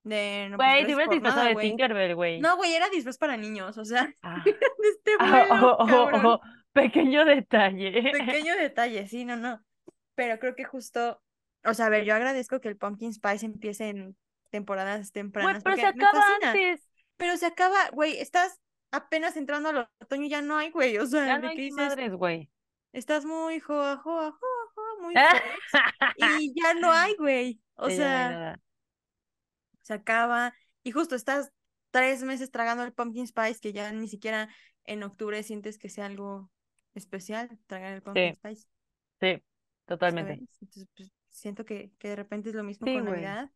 De 0.04 0.48
no, 0.52 0.58
pues 0.58 0.70
Güey, 0.70 0.86
te 0.86 0.94
hubieras 0.94 1.12
disfrazado 1.12 1.46
de 1.48 1.54
güey. 1.54 1.68
Tinkerbell, 1.70 2.14
güey. 2.16 2.40
No, 2.40 2.56
güey, 2.56 2.74
era 2.76 2.88
disfraz 2.90 3.18
para 3.18 3.36
niños, 3.36 3.80
o 3.80 3.84
sea, 3.84 4.14
Ah. 4.24 4.44
este 4.46 5.12
Ah, 5.20 5.48
vuelo, 5.50 5.76
oh, 5.80 6.10
oh, 6.14 6.28
oh, 6.36 6.42
pequeño 6.72 7.26
detalle. 7.26 8.12
Pequeño 8.14 8.56
detalle, 8.58 9.08
sí, 9.08 9.26
no, 9.26 9.36
no. 9.36 9.60
Pero 10.20 10.40
creo 10.40 10.56
que 10.56 10.66
justo, 10.66 11.22
o 11.66 11.74
sea, 11.74 11.86
a 11.86 11.90
ver, 11.90 12.04
yo 12.04 12.14
agradezco 12.14 12.60
que 12.60 12.68
el 12.68 12.78
Pumpkin 12.78 13.14
Spice 13.14 13.46
empiece 13.46 13.90
en 13.90 14.18
temporadas 14.50 15.00
Güey, 15.00 15.12
tempranas, 15.12 15.64
pero 15.64 15.76
se 15.78 15.86
acaba 15.86 16.22
antes. 16.44 16.90
Pero 17.18 17.38
se 17.38 17.46
acaba, 17.46 17.90
güey, 17.92 18.18
estás 18.20 18.60
apenas 18.92 19.38
entrando 19.38 19.70
al 19.70 19.90
otoño 20.00 20.24
y 20.26 20.30
ya 20.30 20.42
no 20.42 20.58
hay, 20.58 20.72
güey, 20.72 20.98
o 20.98 21.06
sea, 21.06 21.26
Ya 21.26 21.40
no 21.40 21.48
hay 21.48 21.58
dices, 21.58 21.76
madres, 21.76 22.14
güey. 22.14 22.50
estás 22.94 23.26
muy 23.26 23.60
joa, 23.60 23.98
joa, 23.98 24.32
joa, 24.32 24.72
joa, 24.76 25.02
muy 25.02 25.14
y 26.18 26.54
ya 26.60 26.74
no 26.74 26.92
hay, 26.92 27.16
güey, 27.16 27.62
o 27.76 27.90
sea, 27.90 28.60
se 29.82 29.94
acaba, 29.94 30.54
y 30.84 30.92
justo 30.92 31.16
estás 31.16 31.52
tres 31.92 32.24
meses 32.24 32.52
tragando 32.52 32.84
el 32.84 32.94
Pumpkin 32.94 33.28
Spice, 33.28 33.60
que 33.60 33.74
ya 33.74 33.92
ni 33.92 34.08
siquiera 34.08 34.50
en 34.86 35.04
octubre 35.04 35.42
sientes 35.44 35.78
que 35.78 35.90
sea 35.90 36.06
algo 36.06 36.52
especial, 36.94 37.50
tragar 37.68 37.94
el 37.94 38.02
Pumpkin 38.02 38.34
Sí, 38.34 38.36
Spice. 38.36 38.68
sí, 39.22 39.44
totalmente. 39.90 40.36
¿sabes? 40.36 40.50
Entonces, 40.62 40.88
pues, 40.96 41.12
siento 41.30 41.66
que, 41.66 41.92
que 42.00 42.10
de 42.10 42.16
repente 42.16 42.50
es 42.50 42.56
lo 42.56 42.64
mismo 42.64 42.88
Sí, 42.88 42.94
con. 42.96 43.06
Navidad. 43.06 43.50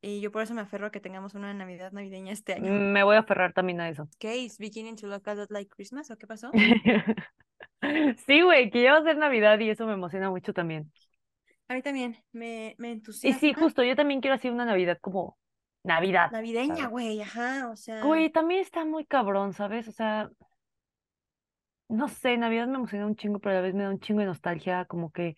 Y 0.00 0.20
yo 0.20 0.30
por 0.30 0.42
eso 0.42 0.54
me 0.54 0.60
aferro 0.60 0.86
a 0.86 0.90
que 0.92 1.00
tengamos 1.00 1.34
una 1.34 1.52
Navidad 1.54 1.90
navideña 1.90 2.32
este 2.32 2.52
año. 2.52 2.72
Me 2.72 3.02
voy 3.02 3.16
a 3.16 3.20
aferrar 3.20 3.52
también 3.52 3.80
a 3.80 3.88
eso. 3.88 4.08
¿Qué? 4.18 4.36
¿Is 4.36 4.58
beginning 4.58 4.96
to 4.96 5.08
look 5.08 5.28
a 5.28 5.34
lot 5.34 5.50
like 5.50 5.68
Christmas? 5.74 6.10
¿O 6.10 6.16
qué 6.16 6.26
pasó? 6.26 6.50
Sí, 8.26 8.42
güey, 8.42 8.70
que 8.70 8.82
ya 8.82 8.92
va 8.92 8.98
a 8.98 9.02
ser 9.02 9.16
Navidad 9.16 9.58
y 9.60 9.70
eso 9.70 9.86
me 9.86 9.92
emociona 9.94 10.30
mucho 10.30 10.52
también. 10.52 10.90
A 11.68 11.74
mí 11.74 11.82
también 11.82 12.16
me, 12.32 12.74
me 12.78 12.88
Y 12.88 12.92
entusiasma. 12.92 13.38
sí, 13.40 13.54
justo, 13.54 13.82
yo 13.82 13.94
también 13.96 14.20
quiero 14.20 14.34
así 14.34 14.48
una 14.48 14.64
Navidad 14.64 14.98
como 15.00 15.38
Navidad, 15.84 16.30
Navideña, 16.32 16.88
güey, 16.88 17.20
ajá, 17.22 17.70
o 17.70 17.76
sea, 17.76 18.02
Güey, 18.04 18.30
también 18.30 18.60
está 18.60 18.84
muy 18.84 19.04
cabrón, 19.06 19.52
¿sabes? 19.52 19.86
O 19.88 19.92
sea, 19.92 20.30
no 21.88 22.08
sé, 22.08 22.36
Navidad 22.36 22.66
me 22.66 22.76
emociona 22.76 23.06
un 23.06 23.16
chingo, 23.16 23.38
pero 23.38 23.52
a 23.52 23.54
la 23.56 23.62
vez 23.62 23.74
me 23.74 23.82
da 23.84 23.90
un 23.90 24.00
chingo 24.00 24.20
de 24.20 24.26
nostalgia, 24.26 24.84
como 24.86 25.10
que... 25.10 25.36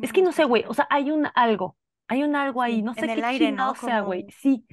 es 0.00 0.12
que 0.12 0.22
no 0.22 0.32
sé, 0.32 0.44
güey, 0.44 0.64
o 0.66 0.74
sea, 0.74 0.86
hay 0.90 1.10
un 1.10 1.28
algo, 1.34 1.76
hay 2.08 2.22
un 2.22 2.36
algo 2.36 2.62
ahí, 2.62 2.82
no 2.82 2.92
en 2.92 2.98
sé 2.98 3.12
el 3.12 3.20
qué 3.20 3.26
aire, 3.26 3.52
¿no? 3.52 3.74
sea, 3.74 4.00
güey. 4.00 4.26
Sí, 4.30 4.66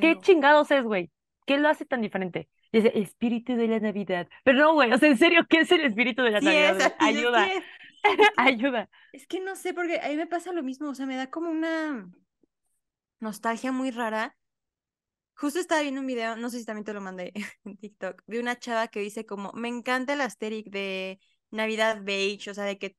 ¿qué 0.00 0.18
chingados 0.20 0.70
es, 0.70 0.84
güey? 0.84 1.10
¿Qué 1.46 1.58
lo 1.58 1.68
hace 1.68 1.84
tan 1.84 2.00
diferente? 2.00 2.48
Es 2.72 2.84
el 2.84 3.02
espíritu 3.02 3.54
de 3.56 3.68
la 3.68 3.78
Navidad. 3.78 4.28
Pero 4.44 4.58
no, 4.58 4.72
güey, 4.74 4.92
o 4.92 4.98
sea, 4.98 5.08
en 5.08 5.18
serio, 5.18 5.46
¿qué 5.48 5.60
es 5.60 5.70
el 5.72 5.82
espíritu 5.82 6.22
de 6.22 6.30
la 6.30 6.40
Sí 6.40 6.46
Navidad, 6.46 6.80
es, 6.80 6.94
Ayuda, 6.98 7.46
es. 7.46 7.62
Es 8.04 8.16
que, 8.16 8.28
ayuda. 8.36 8.90
es 9.12 9.26
que 9.26 9.40
no 9.40 9.56
sé, 9.56 9.72
porque 9.72 9.98
a 9.98 10.08
mí 10.08 10.16
me 10.16 10.26
pasa 10.26 10.52
lo 10.52 10.62
mismo, 10.62 10.90
o 10.90 10.94
sea, 10.94 11.06
me 11.06 11.16
da 11.16 11.30
como 11.30 11.50
una 11.50 12.06
nostalgia 13.20 13.72
muy 13.72 13.90
rara. 13.90 14.36
Justo 15.36 15.58
estaba 15.58 15.80
viendo 15.80 16.00
un 16.00 16.06
video, 16.06 16.36
no 16.36 16.50
sé 16.50 16.58
si 16.58 16.64
también 16.66 16.84
te 16.84 16.92
lo 16.92 17.00
mandé 17.00 17.32
en 17.64 17.76
TikTok, 17.76 18.22
de 18.26 18.40
una 18.40 18.58
chava 18.58 18.88
que 18.88 19.00
dice 19.00 19.24
como, 19.24 19.52
me 19.52 19.68
encanta 19.68 20.12
el 20.12 20.20
aesthetic 20.20 20.70
de 20.70 21.18
Navidad 21.50 22.00
beige, 22.02 22.50
o 22.50 22.54
sea, 22.54 22.64
de 22.64 22.78
que 22.78 22.96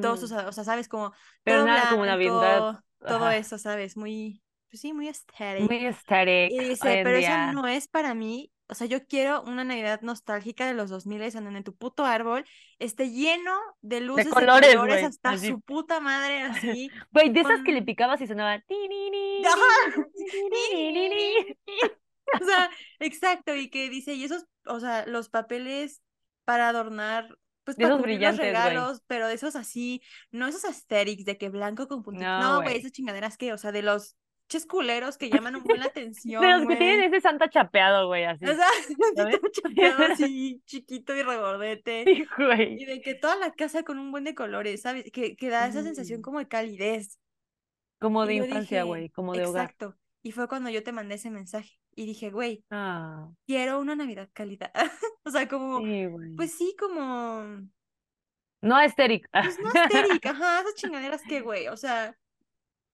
todos, 0.00 0.22
Mm, 0.22 0.26
sea, 0.26 0.48
o 0.48 0.52
sea, 0.52 0.64
sabes, 0.64 0.88
como 0.88 1.12
Pero 1.44 1.58
todo 1.58 1.66
nada 1.66 1.90
como 1.90 2.06
Navidad, 2.06 2.60
blanco, 2.60 2.84
todo 3.00 3.16
ajá, 3.16 3.36
eso, 3.36 3.58
¿sabes? 3.58 3.96
Muy, 3.96 4.42
pues 4.70 4.80
sí, 4.80 4.92
muy 4.92 5.08
aesthetic. 5.08 5.68
muy 5.68 5.86
aesthetic 5.86 6.52
Y 6.52 6.58
dice, 6.70 7.00
pero 7.02 7.18
eso 7.18 7.52
no 7.52 7.66
es 7.66 7.88
para 7.88 8.14
mí, 8.14 8.52
o 8.68 8.74
sea, 8.74 8.86
yo 8.86 9.06
quiero 9.06 9.42
una 9.42 9.64
Navidad 9.64 10.02
nostálgica 10.02 10.66
de 10.66 10.74
los 10.74 10.90
2000 10.90 11.22
en 11.22 11.44
donde 11.44 11.62
tu 11.62 11.74
puto 11.74 12.04
árbol 12.04 12.44
esté 12.78 13.10
lleno 13.10 13.58
de 13.80 14.00
luces 14.00 14.26
de 14.26 14.30
colores, 14.30 15.02
hasta 15.04 15.30
así. 15.30 15.48
su 15.48 15.60
puta 15.60 16.00
madre, 16.00 16.42
así, 16.42 16.90
Güey, 17.12 17.30
de 17.30 17.40
esas 17.40 17.62
que 17.62 17.72
le 17.72 17.82
picabas 17.82 18.20
y 18.20 18.26
sonaba. 18.26 18.62
O 22.40 22.44
sea, 22.44 22.70
exacto, 23.00 23.54
y 23.54 23.70
que 23.70 23.88
dice, 23.88 24.12
y 24.14 24.24
esos, 24.24 24.44
o 24.66 24.80
sea, 24.80 25.06
los 25.06 25.30
papeles 25.30 26.02
para 26.44 26.68
adornar, 26.68 27.38
pues 27.68 27.76
De 27.76 27.84
para 27.84 27.94
esos 27.94 28.00
los 28.00 28.02
brillantes, 28.02 28.54
güey. 28.58 28.80
regalos, 28.80 29.02
pero 29.06 29.28
de 29.28 29.34
esos 29.34 29.56
así, 29.56 30.02
no 30.30 30.46
esos 30.48 30.64
aesthetics 30.64 31.24
de 31.24 31.38
que 31.38 31.48
blanco 31.50 31.88
con 31.88 32.02
puntitos, 32.02 32.28
No, 32.40 32.62
güey, 32.62 32.76
esas 32.78 32.92
chingaderas 32.92 33.36
que, 33.36 33.52
o 33.52 33.58
sea, 33.58 33.72
de 33.72 33.82
los 33.82 34.16
ches 34.48 34.66
culeros 34.66 35.18
que 35.18 35.30
llaman 35.30 35.56
un 35.56 35.64
buen 35.64 35.80
la 35.80 35.86
De 35.86 35.90
atención, 35.90 36.42
los 36.60 36.66
que 36.66 36.76
tienen 36.76 37.02
ese 37.12 37.20
Santa 37.20 37.48
chapeado, 37.50 38.06
güey, 38.08 38.24
O 38.44 38.46
así, 38.46 38.46
sea, 38.54 38.66
¿sabes? 39.14 39.40
todo 39.40 39.48
chapeado, 39.52 40.04
así, 40.04 40.62
chiquito 40.66 41.14
y 41.16 41.22
regordete. 41.22 42.04
Sí, 42.04 42.24
güey. 42.38 42.82
Y 42.82 42.84
de 42.86 43.00
que 43.02 43.14
toda 43.14 43.36
la 43.36 43.52
casa 43.52 43.82
con 43.84 43.98
un 43.98 44.10
buen 44.10 44.24
de 44.24 44.34
colores, 44.34 44.82
¿sabes? 44.82 45.10
Que, 45.12 45.36
que 45.36 45.48
da 45.50 45.66
esa 45.66 45.82
sensación 45.82 46.20
Mm, 46.20 46.22
como 46.22 46.38
de 46.38 46.48
calidez. 46.48 47.18
Como 48.00 48.26
de 48.26 48.34
Y 48.34 48.38
infancia, 48.38 48.82
güey, 48.84 49.08
como 49.10 49.36
de 49.36 49.46
hogar. 49.46 49.66
exacto. 49.66 49.96
Y 50.22 50.32
fue 50.32 50.48
cuando 50.48 50.70
yo 50.70 50.82
te 50.82 50.92
mandé 50.92 51.16
ese 51.16 51.30
mensaje. 51.30 51.78
Y 51.98 52.06
dije, 52.06 52.30
güey, 52.30 52.64
Ah, 52.70 53.28
quiero 53.44 53.80
una 53.80 53.96
Navidad 53.96 54.28
calidad. 54.32 54.72
O 55.24 55.30
sea, 55.30 55.48
como, 55.48 55.80
sí, 55.84 56.06
pues 56.36 56.52
sí, 56.54 56.76
como, 56.78 57.60
No 58.62 58.76
aesthetic. 58.76 59.28
pues 59.32 59.58
no 59.58 59.68
asteric, 59.70 60.24
ajá, 60.26 60.60
esas 60.60 60.74
chingaderas 60.76 61.22
que, 61.28 61.40
güey, 61.40 61.66
o 61.68 61.76
sea, 61.76 62.16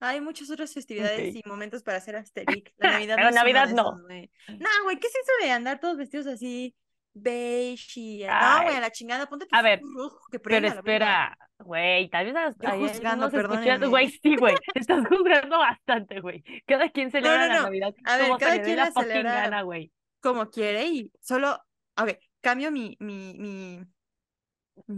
hay 0.01 0.21
muchas 0.23 0.51
otras 0.51 0.73
festividades 0.73 1.35
Ok. 1.37 1.43
y 1.45 1.49
momentos 1.49 1.83
para 1.83 1.99
hacer 1.99 2.17
asteric. 2.17 2.73
La 2.79 2.93
Navidad 2.99 3.17
no 3.21 3.23
Pero 3.23 3.29
uno 3.29 3.37
Navidad 3.37 3.69
no. 3.71 4.01
güey. 4.07 4.31
No, 4.49 4.69
güey, 4.85 4.99
¿qué 4.99 5.07
es 5.07 5.15
eso 5.15 5.33
de 5.43 5.51
andar 5.53 5.81
todos 5.81 5.97
vestidos 5.99 6.27
así, 6.27 6.75
beige 7.13 8.01
y... 8.01 8.25
No, 8.25 8.63
güey, 8.65 8.77
a 8.77 8.81
la 8.81 8.91
chingada, 8.91 9.27
ponte 9.29 9.47
tu 9.47 9.55
a 9.55 9.63
ver, 9.63 9.81
rojo 9.81 10.19
que 10.31 10.41
pero 10.41 10.61
prenda 10.61 10.69
verga. 10.81 10.81
espera, 10.81 11.39
güey, 11.59 12.09
tal 12.11 12.27
vez 12.27 12.35
Yo 12.61 12.71
juzgando, 12.79 13.31
perdónenme. 13.31 13.87
güey, 13.89 14.11
sí, 14.23 14.37
güey, 14.37 14.55
estás 14.75 15.07
juzgando 15.09 15.59
bastante, 15.59 16.21
güey. 16.21 16.43
Cada 16.67 16.91
quien 16.91 17.11
No, 17.13 17.13
celebra 17.13 17.47
no, 17.49 17.49
la 17.49 17.57
no. 17.57 17.63
Navidad 17.65 17.95
A 18.05 18.17
ver, 18.17 18.27
como 18.27 18.39
cada 18.39 18.63
quien 18.63 18.77
la 18.77 18.85
la 18.87 18.93
celebra 18.93 19.35
gana, 19.35 19.63
güey. 19.63 19.93
como 20.21 20.51
quiere 20.51 20.87
y 20.87 21.13
solo, 21.21 21.59
a 21.97 22.05
ver, 22.05 22.21
cambio 22.41 22.71
mi, 22.71 22.97
mi, 23.01 23.35
mi, 23.39 23.81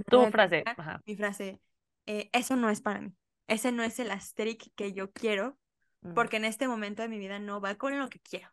Tu 0.08 0.26
frase, 0.30 0.62
ajá. 0.64 1.02
mi 1.06 1.16
frase, 1.16 1.60
eh, 2.06 2.28
eso 2.32 2.56
no 2.56 2.70
es 2.70 2.80
para 2.80 3.00
mí. 3.00 3.12
Ese 3.46 3.72
no 3.72 3.82
es 3.82 3.98
el 4.00 4.10
asteric 4.10 4.72
que 4.74 4.92
yo 4.92 5.12
quiero, 5.12 5.58
Mm. 6.02 6.12
porque 6.14 6.36
en 6.36 6.44
este 6.44 6.68
momento 6.68 7.02
de 7.02 7.08
mi 7.08 7.18
vida 7.18 7.38
no 7.38 7.60
va 7.60 7.74
con 7.76 7.98
lo 7.98 8.08
que 8.08 8.20
quiero. 8.20 8.48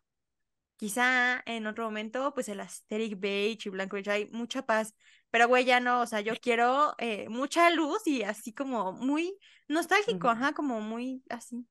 Quizá 0.76 1.42
en 1.46 1.66
otro 1.66 1.84
momento, 1.84 2.34
pues 2.34 2.48
el 2.48 2.60
asteric 2.60 3.18
beige 3.20 3.68
y 3.68 3.72
blanco 3.72 3.96
beige 3.96 4.10
hay 4.10 4.26
mucha 4.30 4.66
paz, 4.66 4.94
pero 5.34 5.48
güey, 5.48 5.64
ya 5.64 5.80
no, 5.80 6.00
o 6.00 6.06
sea, 6.06 6.20
yo 6.20 6.34
quiero 6.40 6.94
eh, 6.98 7.28
mucha 7.28 7.68
luz 7.70 8.06
y 8.06 8.22
así 8.22 8.52
como 8.52 8.92
muy 8.92 9.36
nostálgico, 9.66 10.28
ajá, 10.28 10.52
como 10.52 10.80
muy 10.80 11.24
así, 11.28 11.66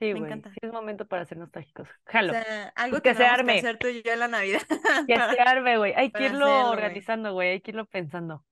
Sí, 0.00 0.12
me 0.12 0.18
güey, 0.18 0.32
encanta. 0.32 0.50
sí 0.50 0.58
es 0.62 0.72
momento 0.72 1.06
para 1.06 1.24
ser 1.24 1.38
nostálgicos. 1.38 1.88
O 1.88 1.92
Jalo, 2.06 2.32
sea, 2.32 2.68
algo 2.74 3.00
que 3.02 3.14
se 3.14 3.22
tenemos 3.22 3.42
que 3.42 3.42
arme, 3.42 3.52
hacer 3.52 3.78
tú 3.78 3.86
y 3.88 4.02
yo 4.02 4.12
en 4.12 4.18
la 4.20 4.28
Navidad 4.28 4.62
que 5.06 5.14
para, 5.14 5.32
se 5.34 5.40
arme, 5.40 5.78
güey. 5.78 5.94
Hay 5.94 6.10
que 6.10 6.24
irlo 6.26 6.46
hacerlo, 6.46 6.70
organizando, 6.70 7.32
güey, 7.32 7.50
hay 7.50 7.60
que 7.60 7.70
irlo 7.70 7.86
pensando. 7.86 8.44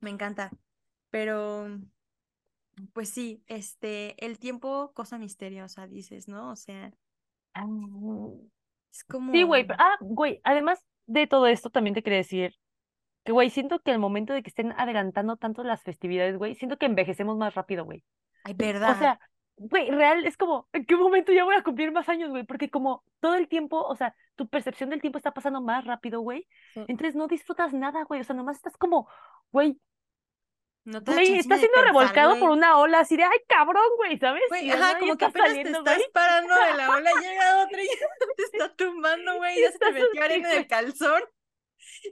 Me 0.00 0.10
encanta. 0.10 0.50
Pero, 1.10 1.68
Pues 2.92 3.08
sí, 3.10 3.42
este, 3.46 4.22
el 4.24 4.38
tiempo, 4.38 4.92
cosa 4.94 5.18
misteriosa, 5.18 5.86
dices, 5.86 6.28
¿no? 6.28 6.50
O 6.50 6.56
sea, 6.56 6.92
es 8.92 9.04
como... 9.04 9.32
Sí, 9.32 9.42
güey. 9.44 9.66
Ah, 9.78 9.96
güey, 10.00 10.40
además 10.44 10.84
de 11.06 11.26
todo 11.26 11.46
esto, 11.46 11.70
también 11.70 11.94
te 11.94 12.02
quería 12.02 12.18
decir 12.18 12.54
que, 13.24 13.32
güey, 13.32 13.50
siento 13.50 13.80
que 13.80 13.90
el 13.92 13.98
momento 13.98 14.32
de 14.32 14.42
que 14.42 14.50
estén 14.50 14.72
adelantando 14.76 15.36
tanto 15.36 15.64
las 15.64 15.82
festividades, 15.82 16.36
güey, 16.38 16.54
siento 16.54 16.78
que 16.78 16.86
envejecemos 16.86 17.36
más 17.36 17.54
rápido, 17.54 17.84
güey. 17.84 18.04
Ay, 18.44 18.54
O 18.86 18.94
verdad. 18.94 18.96
sea, 18.98 19.20
güey, 19.56 19.90
real 19.90 20.24
es 20.26 20.36
como, 20.36 20.68
¿en 20.72 20.84
qué 20.86 20.96
momento 20.96 21.32
ya 21.32 21.44
voy 21.44 21.56
a 21.56 21.62
cumplir 21.62 21.92
más 21.92 22.08
años, 22.08 22.30
güey? 22.30 22.44
Porque 22.44 22.70
como 22.70 23.04
todo 23.20 23.34
el 23.34 23.48
tiempo, 23.48 23.82
o 23.82 23.96
sea, 23.96 24.14
tu 24.36 24.48
percepción 24.48 24.90
del 24.90 25.00
tiempo 25.00 25.18
está 25.18 25.32
pasando 25.32 25.60
más 25.60 25.84
rápido, 25.84 26.20
güey. 26.20 26.46
Sí. 26.74 26.80
Entonces 26.88 27.14
no 27.16 27.26
disfrutas 27.28 27.72
nada, 27.72 28.04
güey. 28.04 28.20
O 28.20 28.24
sea, 28.24 28.36
nomás 28.36 28.56
estás 28.56 28.76
como, 28.76 29.08
güey, 29.50 29.80
No 30.86 31.02
te 31.02 31.12
güey, 31.12 31.26
de 31.42 31.42
siendo 31.42 31.48
pensar, 31.48 31.84
revolcado 31.84 32.38
por 32.38 32.50
una 32.50 32.78
ola 32.78 33.00
así 33.00 33.16
de, 33.16 33.24
ay, 33.24 33.38
cabrón, 33.48 33.84
güey, 33.96 34.18
¿sabes? 34.18 34.42
Güey, 34.48 34.70
ajá, 34.70 34.92
ya 34.92 34.98
como 35.00 35.16
que 35.16 35.24
apenas 35.24 35.48
saliendo, 35.48 35.82
te 35.82 35.90
estás 35.90 35.96
güey. 35.96 36.10
parando 36.12 36.54
de 36.54 36.74
la 36.74 36.90
ola, 36.94 37.10
llega 37.20 37.62
otra 37.64 37.82
y 37.82 37.88
te 38.36 38.42
está 38.44 38.74
tumbando, 38.76 39.34
güey, 39.36 39.60
ya 39.60 39.72
se 39.72 39.78
te 39.78 39.92
metió 39.92 40.22
arena 40.22 40.48
en 40.48 40.58
el 40.58 40.66
güey. 40.66 40.68
calzón. 40.68 41.22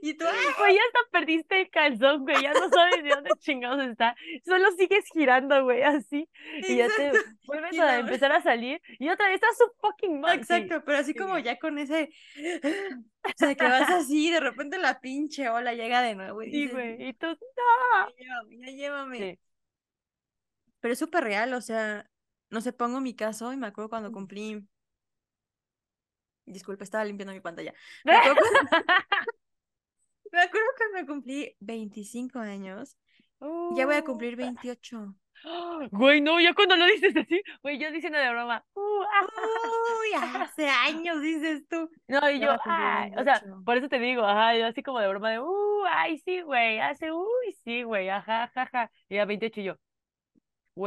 Y 0.01 0.13
tú. 0.15 0.25
Güey, 0.59 0.75
ya 0.75 0.81
hasta 0.87 0.99
perdiste 1.11 1.61
el 1.61 1.69
calzón, 1.69 2.23
güey, 2.23 2.41
ya 2.41 2.53
no 2.53 2.69
sabes 2.69 3.03
de 3.03 3.09
dónde 3.09 3.31
chingados 3.39 3.83
está. 3.87 4.15
Solo 4.45 4.71
sigues 4.71 5.05
girando, 5.13 5.63
güey, 5.63 5.81
así. 5.83 6.29
Y 6.67 6.77
ya 6.77 6.87
te 6.95 7.11
vuelves 7.45 7.73
Y 7.73 7.79
a 7.79 7.99
empezar 7.99 8.31
a 8.31 8.41
salir 8.41 8.81
y 8.99 9.09
otra 9.09 9.27
vez 9.27 9.35
estás 9.35 9.57
su 9.57 9.65
fucking 9.79 10.19
mal. 10.21 10.37
sí. 10.37 10.41
Exacto, 10.53 10.83
pero 10.85 10.97
así 10.99 11.13
sí, 11.13 11.19
como 11.19 11.37
ya 11.39 11.57
con 11.59 11.77
ese, 11.77 12.09
o 13.23 13.29
sea, 13.35 13.55
que 13.55 13.63
vas 13.63 13.89
así, 13.89 14.31
de 14.31 14.39
repente 14.39 14.77
la 14.77 14.99
pinche 15.01 15.49
ola 15.49 15.73
llega 15.73 16.01
de 16.01 16.15
nuevo 16.15 16.41
y 16.43 16.51
Sí, 16.51 16.67
güey. 16.69 17.07
Y 17.09 17.13
tú, 17.13 17.27
no. 17.27 18.09
ya 18.09 18.15
llévame, 18.17 18.57
ya 18.59 18.71
llévame. 18.71 19.17
Sí. 19.19 19.39
Pero 20.79 20.93
es 20.93 20.99
súper 20.99 21.23
real, 21.23 21.53
o 21.53 21.61
sea, 21.61 22.09
no 22.49 22.61
sé, 22.61 22.71
pongo 22.73 23.01
mi 23.01 23.15
caso 23.15 23.51
y 23.53 23.57
me 23.57 23.67
acuerdo 23.67 23.89
cuando 23.89 24.11
cumplí, 24.11 24.67
disculpe, 26.45 26.83
estaba 26.83 27.03
limpiando 27.05 27.33
mi 27.33 27.41
pantalla. 27.41 27.73
Me 28.03 28.15
acuerdo, 28.15 28.35
cuando- 28.69 28.69
me 30.35 30.41
acuerdo 30.41 30.67
que 30.77 31.01
me 31.01 31.05
cumplí 31.07 31.55
25 31.59 32.39
años, 32.39 32.97
ya 33.75 33.85
voy 33.85 33.95
a 33.95 34.03
cumplir 34.03 34.35
Uh, 34.35 34.37
28. 34.37 35.15
Güey, 35.91 36.21
no, 36.21 36.39
ya 36.39 36.53
cuando 36.53 36.75
lo 36.75 36.85
dices 36.85 37.15
así, 37.15 37.41
güey, 37.61 37.77
yo 37.77 37.91
diciendo 37.91 38.17
de 38.17 38.29
broma. 38.29 38.65
uh, 38.73 39.03
ah. 39.03 39.27
Uy, 40.01 40.41
hace 40.41 40.67
años 40.67 41.21
dices 41.21 41.67
tú. 41.67 41.89
No, 42.07 42.29
y 42.29 42.39
yo, 42.39 42.55
cumplir 42.63 42.73
ay, 42.75 43.11
o 43.11 43.23
sea, 43.23 43.39
28. 43.41 43.63
por 43.63 43.77
eso 43.77 43.89
te 43.89 43.99
digo, 43.99 44.23
ajá, 44.23 44.57
yo 44.57 44.65
así 44.65 44.81
como 44.81 44.99
de 44.99 45.07
broma 45.07 45.31
de, 45.31 45.39
uh, 45.39 45.83
ay, 45.87 46.17
sí, 46.19 46.41
güey, 46.41 46.79
hace, 46.79 47.11
uy, 47.11 47.53
sí, 47.63 47.83
güey, 47.83 48.09
ajá, 48.09 48.49
jaja. 48.53 48.91
Y 49.09 49.17
a 49.17 49.25
28 49.25 49.61
y 49.61 49.63
yo, 49.65 49.75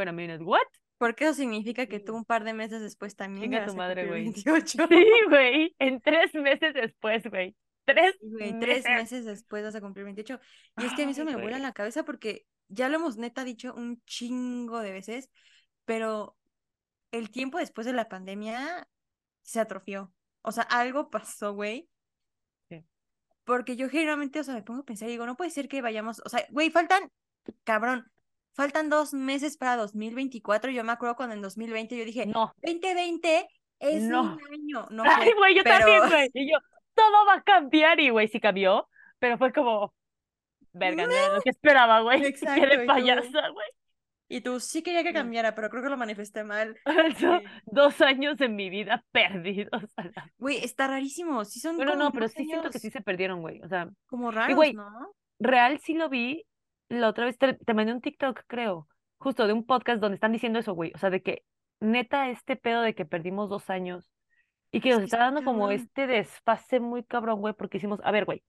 a 0.09 0.13
minute, 0.13 0.43
what? 0.43 0.67
Porque 0.99 1.25
eso 1.25 1.35
significa 1.35 1.87
que 1.87 2.01
tú 2.01 2.17
un 2.17 2.25
par 2.25 2.43
de 2.43 2.55
meses 2.55 2.83
después 2.83 3.15
también 3.15 3.53
ya 3.53 3.65
tu 3.67 3.77
madre, 3.77 4.07
cumplir 4.07 4.09
güey. 4.09 4.23
28. 4.25 4.79
Sí, 4.89 5.07
güey, 5.29 5.75
en 5.79 6.01
tres 6.01 6.35
meses 6.35 6.75
después, 6.75 7.23
güey. 7.31 7.55
Tres 7.89 8.15
Sí, 8.21 8.29
güey, 8.31 8.59
tres 8.61 8.85
meses. 8.85 9.25
después 9.25 9.65
vas 9.65 9.75
a 9.75 9.81
cumplir 9.81 10.05
28. 10.05 10.39
Y 10.79 10.85
es 10.87 10.93
que 10.95 11.03
a 11.03 11.07
mí 11.07 11.13
eso 11.13 11.25
me 11.25 11.37
vuela 11.37 11.59
la 11.59 11.73
cabeza 11.73 12.05
porque 12.05 12.47
ya 12.69 12.89
lo 12.89 12.97
hemos 12.97 13.17
neta 13.17 13.45
dicho 13.45 13.73
un 13.75 14.03
chingo 14.05 14.81
de 14.81 14.93
veces, 14.93 15.31
pero 15.85 16.37
el 17.13 17.31
tiempo 17.31 17.59
después 17.59 17.87
de 17.87 17.93
la 17.95 18.09
pandemia 18.09 18.87
se 19.43 19.61
atrofió. 19.61 20.13
O 20.43 20.53
sea, 20.53 20.65
algo 20.65 21.11
pasó, 21.11 21.55
güey. 21.55 21.89
Sí. 22.69 22.85
Porque 23.45 23.77
yo 23.77 23.89
generalmente, 23.89 24.41
o 24.41 24.45
sea, 24.45 24.55
me 24.55 24.63
pongo 24.63 24.81
a 24.81 24.85
pensar 24.85 25.09
y 25.09 25.13
digo, 25.13 25.27
no 25.27 25.37
puede 25.37 25.51
ser 25.51 25.69
que 25.69 25.81
vayamos, 25.83 26.21
o 26.25 26.29
sea, 26.29 26.47
güey, 26.51 26.71
faltan, 26.71 27.11
cabrón, 27.65 28.11
faltan 28.53 28.91
dos 28.91 29.15
meses 29.15 29.57
para 29.57 29.77
2024. 29.77 30.71
Yo 30.71 30.85
me 30.85 30.93
acuerdo 30.93 31.17
cuando 31.17 31.35
en 31.35 31.43
2020 31.43 31.97
yo 31.97 32.05
dije, 32.05 32.27
No, 32.27 32.53
2020 32.63 33.49
es 33.79 34.03
No. 34.03 34.35
un 34.35 34.41
año. 34.53 34.87
No 34.91 35.05
güey, 35.39 35.57
yo 35.57 35.63
pero... 35.65 35.79
también, 35.79 36.09
güey. 36.09 36.31
Y 36.35 36.53
yo, 36.53 36.59
todo 36.99 37.27
va 37.27 37.35
a 37.35 37.43
cambiar, 37.43 38.01
y 38.01 38.11
güey, 38.11 38.29
sí 38.29 38.41
cambió, 38.41 38.89
pero 39.19 39.39
fue 39.39 39.53
como, 39.53 39.95
verga, 40.73 41.07
no 41.07 41.35
lo 41.35 41.41
que 41.41 41.51
esperaba, 41.51 42.01
güey. 42.01 42.23
Exacto, 42.27 42.61
Qué 42.61 42.75
y 42.75 42.77
de 42.79 42.85
tú- 42.85 42.87
payasa, 42.87 43.49
güey. 43.51 43.67
Y 44.31 44.43
tú 44.43 44.61
sí 44.61 44.83
quería 44.83 45.03
que 45.03 45.15
cambiara, 45.15 45.55
pero 45.55 45.71
creo 45.71 45.83
que 45.83 45.89
lo 45.89 45.97
manifesté 45.97 46.45
mal. 46.45 46.77
Eso, 47.17 47.39
Sí. 47.41 47.45
dos 47.65 47.99
años 48.03 48.37
de 48.37 48.51
mi 48.51 48.69
vida 48.69 49.03
perdidos. 49.13 49.83
Güey, 50.37 50.59
está 50.63 50.87
rarísimo. 50.87 51.45
Sí 51.47 51.61
son 51.61 51.77
Bueno, 51.77 51.93
como 51.93 52.05
no, 52.05 52.13
pero 52.13 52.29
sí 52.29 52.45
siento 52.45 52.69
que 52.71 52.79
sí 52.79 52.91
se 52.91 53.01
perdieron, 53.01 53.41
güey. 53.41 53.63
O 53.63 53.69
sea, 53.69 53.89
como 54.07 54.31
raros, 54.31 54.55
güey, 54.55 54.75
¿no? 54.75 55.15
real 55.39 55.79
sí 55.81 55.95
lo 55.95 56.11
vi 56.11 56.45
la 56.91 57.09
otra 57.09 57.25
vez, 57.25 57.39
te, 57.39 57.55
te 57.55 57.73
mandé 57.75 57.93
un 57.93 58.01
TikTok, 58.03 58.43
creo, 58.47 58.87
justo 59.19 59.47
de 59.47 59.53
un 59.55 59.65
podcast 59.65 59.99
donde 60.01 60.17
están 60.17 60.33
diciendo 60.33 60.59
eso, 60.59 60.75
güey. 60.75 60.93
O 60.95 60.99
sea, 60.99 61.09
de 61.11 61.23
que 61.23 61.43
neta 61.81 62.29
este 62.29 62.57
pedo 62.57 62.83
de 62.83 62.95
que 62.95 63.07
perdimos 63.07 63.49
dos 63.49 63.71
años 63.71 64.11
y 64.71 64.81
que 64.81 64.91
nos 64.91 65.03
está 65.03 65.19
dando 65.19 65.43
como 65.45 65.71
este 65.71 66.07
desfase 66.07 66.81
muy 66.81 67.03
cabrón, 67.03 67.41
güey, 67.41 67.55
porque 67.55 67.79
hicimos, 67.79 68.01
a 68.05 68.11
ver, 68.11 68.25
güey, 68.25 68.43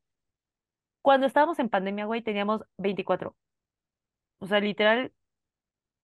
cuando 1.02 1.28
estábamos 1.28 1.60
en 1.60 1.70
pandemia, 1.70 2.06
güey, 2.06 2.22
teníamos 2.22 2.62
24. 2.78 3.36
O 4.40 4.48
sea, 4.48 4.60
literal, 4.60 5.14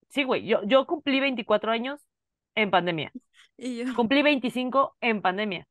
sí, 0.08 0.24
güey, 0.24 0.46
yo, 0.46 0.62
yo 0.64 0.86
cumplí 0.86 1.20
24 1.20 1.72
años 1.72 2.06
en 2.54 2.70
pandemia. 2.70 3.12
Y 3.58 3.78
yo, 3.78 3.94
Cumplí 3.94 4.20
25 4.22 4.98
en 5.00 5.22
pandemia. 5.22 5.66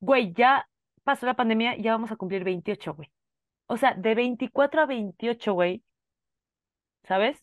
Güey, 0.00 0.32
ya 0.32 0.68
pasó 1.04 1.26
la 1.26 1.34
pandemia, 1.34 1.76
ya 1.76 1.92
vamos 1.92 2.10
a 2.10 2.16
cumplir 2.16 2.42
28, 2.42 2.92
güey. 2.92 3.08
O 3.66 3.76
sea, 3.76 3.94
de 3.94 4.16
24 4.16 4.82
a 4.82 4.86
28, 4.86 5.52
güey, 5.52 5.84
¿sabes? 7.04 7.38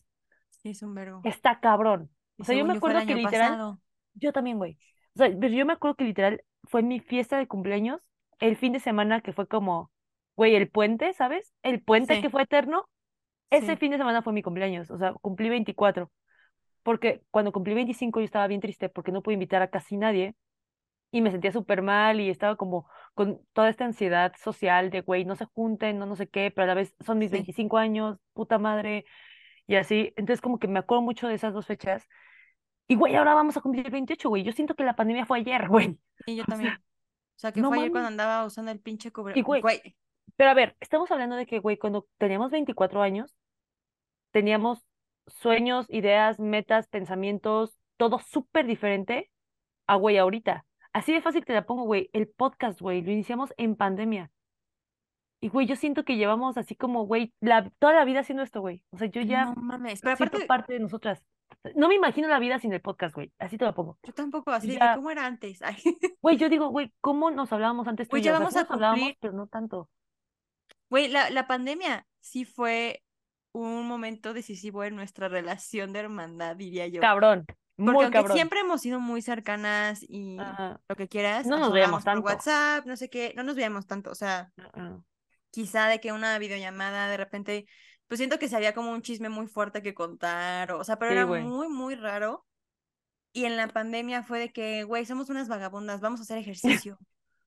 sí, 0.50 0.70
es 0.70 0.82
un 0.82 0.94
vergo. 0.94 1.22
Está 1.24 1.58
cabrón. 1.60 2.10
O 2.38 2.44
sea, 2.44 2.54
yo 2.54 2.66
me 2.66 2.74
acuerdo 2.74 3.00
que 3.06 3.14
literal, 3.14 3.52
pasado. 3.52 3.80
yo 4.12 4.32
también, 4.32 4.58
güey. 4.58 4.76
O 5.16 5.18
sea, 5.18 5.30
pero 5.40 5.54
yo 5.54 5.66
me 5.66 5.72
acuerdo 5.72 5.96
que 5.96 6.04
literal 6.04 6.42
fue 6.64 6.82
mi 6.82 7.00
fiesta 7.00 7.38
de 7.38 7.48
cumpleaños, 7.48 8.02
el 8.38 8.56
fin 8.56 8.72
de 8.74 8.80
semana 8.80 9.22
que 9.22 9.32
fue 9.32 9.48
como, 9.48 9.90
güey, 10.36 10.54
el 10.54 10.68
puente, 10.70 11.14
¿sabes? 11.14 11.54
El 11.62 11.82
puente 11.82 12.16
Sí. 12.16 12.22
que 12.22 12.30
fue 12.30 12.42
eterno, 12.42 12.86
ese 13.50 13.72
Sí. 13.72 13.76
fin 13.76 13.92
de 13.92 13.98
semana 13.98 14.22
fue 14.22 14.32
mi 14.34 14.42
cumpleaños, 14.42 14.90
o 14.90 14.98
sea, 14.98 15.14
cumplí 15.14 15.48
24. 15.48 16.12
Porque 16.82 17.22
cuando 17.30 17.52
cumplí 17.52 17.74
25 17.74 18.20
yo 18.20 18.24
estaba 18.26 18.46
bien 18.46 18.60
triste 18.60 18.88
porque 18.90 19.12
no 19.12 19.22
pude 19.22 19.34
invitar 19.34 19.62
a 19.62 19.70
casi 19.70 19.96
nadie 19.96 20.36
y 21.12 21.22
me 21.22 21.30
sentía 21.30 21.52
súper 21.52 21.82
mal 21.82 22.20
y 22.20 22.30
estaba 22.30 22.56
como 22.56 22.88
con 23.14 23.40
toda 23.54 23.68
esta 23.70 23.84
ansiedad 23.86 24.32
social 24.42 24.90
de, 24.90 25.00
güey, 25.02 25.24
no 25.24 25.36
se 25.36 25.46
junten, 25.46 25.98
no 25.98 26.06
no 26.06 26.16
sé 26.16 26.28
qué, 26.28 26.50
pero 26.50 26.64
a 26.64 26.68
la 26.68 26.74
vez 26.74 26.94
son 27.04 27.18
mis 27.18 27.30
Sí. 27.30 27.38
25 27.38 27.78
años, 27.78 28.18
puta 28.34 28.58
madre, 28.58 29.04
y 29.66 29.76
así. 29.76 30.12
Entonces 30.16 30.40
como 30.42 30.58
que 30.58 30.68
me 30.68 30.80
acuerdo 30.80 31.02
mucho 31.02 31.28
de 31.28 31.34
esas 31.34 31.54
dos 31.54 31.66
fechas. 31.66 32.06
Y, 32.88 32.94
güey, 32.94 33.16
ahora 33.16 33.34
vamos 33.34 33.56
a 33.56 33.60
cumplir 33.60 33.90
28, 33.90 34.28
güey. 34.28 34.42
Yo 34.42 34.52
siento 34.52 34.74
que 34.74 34.84
la 34.84 34.96
pandemia 34.96 35.26
fue 35.26 35.38
ayer, 35.38 35.68
güey. 35.68 35.98
Y 36.26 36.36
yo 36.36 36.44
también. 36.44 36.74
O 36.74 37.38
sea, 37.38 37.52
que 37.52 37.60
no 37.60 37.68
fue 37.68 37.78
ayer 37.78 37.90
cuando 37.90 38.08
andaba 38.08 38.44
usando 38.44 38.70
el 38.70 38.80
pinche 38.80 39.10
cubre. 39.10 39.34
Y, 39.36 39.42
güey, 39.42 39.60
Güey, 39.60 39.96
pero 40.36 40.50
a 40.50 40.54
ver, 40.54 40.76
estamos 40.80 41.10
hablando 41.10 41.36
de 41.36 41.46
que, 41.46 41.58
güey, 41.58 41.78
cuando 41.78 42.06
teníamos 42.18 42.50
24 42.50 43.02
años, 43.02 43.34
teníamos 44.32 44.86
sueños, 45.26 45.86
ideas, 45.88 46.38
metas, 46.38 46.88
pensamientos, 46.88 47.78
todo 47.96 48.18
súper 48.18 48.66
diferente 48.66 49.30
a, 49.86 49.96
güey, 49.96 50.18
ahorita. 50.18 50.64
Así 50.92 51.12
de 51.12 51.20
fácil 51.20 51.44
te 51.44 51.54
la 51.54 51.66
pongo, 51.66 51.84
güey. 51.84 52.10
El 52.12 52.28
podcast, 52.28 52.80
güey, 52.80 53.02
lo 53.02 53.10
iniciamos 53.10 53.52
en 53.56 53.76
pandemia. 53.76 54.30
Y, 55.40 55.48
güey, 55.48 55.66
yo 55.66 55.76
siento 55.76 56.04
que 56.04 56.16
llevamos 56.16 56.56
así 56.56 56.74
como, 56.74 57.06
güey, 57.06 57.32
la, 57.40 57.70
toda 57.78 57.92
la 57.92 58.04
vida 58.04 58.20
haciendo 58.20 58.42
esto, 58.42 58.60
güey. 58.60 58.82
O 58.90 58.98
sea, 58.98 59.08
yo 59.08 59.20
ya 59.20 59.46
no 59.46 59.54
mames. 59.56 60.00
Pero 60.00 60.14
aparte, 60.14 60.46
parte 60.46 60.72
de 60.74 60.80
nosotras. 60.80 61.22
No 61.74 61.88
me 61.88 61.94
imagino 61.94 62.28
la 62.28 62.38
vida 62.38 62.58
sin 62.58 62.72
el 62.72 62.80
podcast, 62.80 63.14
güey. 63.14 63.32
Así 63.38 63.58
te 63.58 63.64
lo 63.64 63.74
pongo. 63.74 63.98
yo 64.02 64.12
tampoco, 64.12 64.50
así 64.52 64.68
Y 64.68 64.70
de 64.72 64.76
ya, 64.78 64.94
¿cómo 64.96 65.10
era 65.10 65.26
antes? 65.26 65.60
Ay, 65.62 65.76
güey, 66.22 66.36
yo 66.38 66.48
digo, 66.48 66.68
güey, 66.68 66.92
¿cómo 67.00 67.30
nos 67.30 67.52
hablábamos 67.52 67.88
antes 67.88 68.08
Güey, 68.08 68.22
ya 68.22 68.30
yo? 68.38 68.46
O 68.46 68.50
sea, 68.50 68.62
vamos 68.62 68.70
a 68.70 68.74
hablábamos, 68.74 69.00
cumplir. 69.00 69.18
pero 69.20 69.32
no 69.32 69.46
tanto. 69.48 69.90
Güey, 70.88 71.08
la, 71.08 71.30
la 71.30 71.46
pandemia 71.46 72.06
sí 72.20 72.44
fue 72.44 73.02
un 73.52 73.86
momento 73.88 74.34
decisivo 74.34 74.84
en 74.84 74.94
nuestra 74.94 75.28
relación 75.28 75.92
de 75.92 76.00
hermandad, 76.00 76.56
diría 76.56 76.86
yo. 76.86 77.00
Cabrón, 77.00 77.44
Porque 77.46 77.92
muy 77.92 78.04
aunque 78.04 78.18
cabrón. 78.18 78.36
siempre 78.36 78.60
hemos 78.60 78.80
sido 78.82 79.00
muy 79.00 79.22
cercanas 79.22 80.00
y 80.08 80.38
Ajá. 80.38 80.80
lo 80.88 80.94
que 80.96 81.08
quieras, 81.08 81.46
No 81.46 81.58
nos 81.58 81.72
veíamos 81.72 82.04
por 82.04 82.12
tanto. 82.12 82.26
WhatsApp, 82.26 82.86
no 82.86 82.96
sé 82.96 83.08
qué, 83.10 83.32
no 83.36 83.42
nos 83.42 83.56
veíamos 83.56 83.86
tanto, 83.86 84.10
o 84.10 84.14
sea, 84.14 84.52
quizá 85.50 85.88
de 85.88 86.00
que 86.00 86.12
una 86.12 86.38
videollamada 86.38 87.08
de 87.08 87.16
repente, 87.16 87.66
pues 88.08 88.18
siento 88.18 88.38
que 88.38 88.48
sería 88.48 88.74
como 88.74 88.92
un 88.92 89.02
chisme 89.02 89.28
muy 89.28 89.46
fuerte 89.46 89.82
que 89.82 89.94
contar, 89.94 90.72
o, 90.72 90.84
sea, 90.84 90.98
pero 90.98 91.10
Sí, 91.12 91.16
era 91.16 91.26
muy, 91.26 91.68
muy 91.68 91.94
raro. 91.94 92.44
Y 93.32 93.44
en 93.44 93.56
la 93.56 93.68
pandemia 93.68 94.22
fue 94.22 94.38
de 94.38 94.52
que, 94.52 94.84
güey, 94.84 95.04
somos 95.04 95.28
unas 95.28 95.48
vagabundas, 95.48 96.00
vamos 96.00 96.20
a 96.20 96.22
hacer 96.22 96.38
ejercicio. 96.86 96.98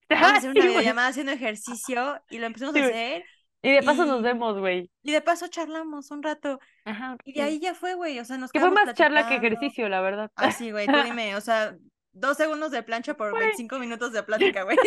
Vamos 0.10 0.32
a 0.32 0.36
hacer 0.38 0.50
una 0.52 0.62
sí, 0.62 0.88
haciendo 0.88 1.32
ejercicio 1.32 2.22
y 2.30 2.40
lo 2.40 2.48
empezamos 2.48 2.74
Sí, 2.74 2.82
a 2.82 2.86
hacer 2.86 3.24
Y 3.62 3.72
de 3.72 3.84
paso 3.84 4.06
nos 4.06 4.22
y, 4.22 4.24
vemos, 4.24 4.58
güey. 4.60 4.90
y 5.04 5.12
de 5.12 5.22
paso 5.22 5.48
charlamos 5.48 6.12
un 6.12 6.24
rato. 6.24 6.60
Ajá, 6.86 7.16
Y 7.24 7.34
de 7.34 7.42
sí. 7.42 7.42
ahí 7.42 7.60
ya 7.60 7.76
fue, 7.76 7.94
güey, 7.94 8.20
o 8.20 8.26
sea, 8.26 8.38
nos 8.38 8.52
Que 8.52 8.60
fue 8.60 8.72
más 8.72 8.94
charla 8.96 9.28
que 9.28 9.36
ejercicio, 9.36 9.88
la 9.90 10.02
verdad. 10.02 10.32
Así, 10.36 10.72
güey, 10.72 10.88
tú 10.88 10.94
dime, 11.04 11.36
o 11.36 11.42
sea, 11.42 11.76
dos 12.12 12.38
segundos 12.38 12.72
de 12.72 12.84
plancha 12.84 13.16
por 13.16 13.32
Güey. 13.32 13.44
25 13.44 13.80
minutos 13.80 14.14
de 14.14 14.24
plática, 14.24 14.64
güey. 14.64 14.78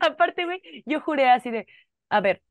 Aparte, 0.00 0.44
güey, 0.44 0.60
yo 0.86 1.00
juré 1.00 1.30
así 1.30 1.50
de, 1.50 1.66
a 2.10 2.20
ver, 2.20 2.42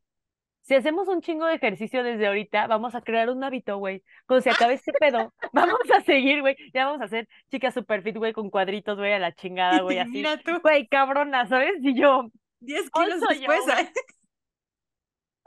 si 0.61 0.75
hacemos 0.75 1.07
un 1.07 1.21
chingo 1.21 1.45
de 1.47 1.55
ejercicio 1.55 2.03
desde 2.03 2.27
ahorita, 2.27 2.67
vamos 2.67 2.93
a 2.95 3.01
crear 3.01 3.29
un 3.29 3.43
hábito, 3.43 3.77
güey. 3.77 4.03
Cuando 4.27 4.43
se 4.43 4.51
acabe 4.51 4.75
este 4.75 4.91
pedo, 4.93 5.33
vamos 5.53 5.79
a 5.97 6.01
seguir, 6.01 6.41
güey. 6.41 6.55
Ya 6.73 6.85
vamos 6.85 7.01
a 7.01 7.05
hacer 7.05 7.27
chicas 7.49 7.73
super 7.73 8.03
fit, 8.03 8.17
güey, 8.17 8.33
con 8.33 8.49
cuadritos, 8.49 8.97
güey, 8.97 9.13
a 9.13 9.19
la 9.19 9.33
chingada, 9.33 9.81
güey, 9.81 9.97
así. 9.99 10.11
Mira 10.11 10.37
tú, 10.37 10.59
Güey, 10.61 10.87
cabrona, 10.87 11.47
¿sabes? 11.47 11.73
Y 11.81 11.95
yo, 11.99 12.29
10 12.59 12.89
kilos 12.91 13.19
yo, 13.21 13.27
después. 13.27 13.61
ay, 13.69 13.89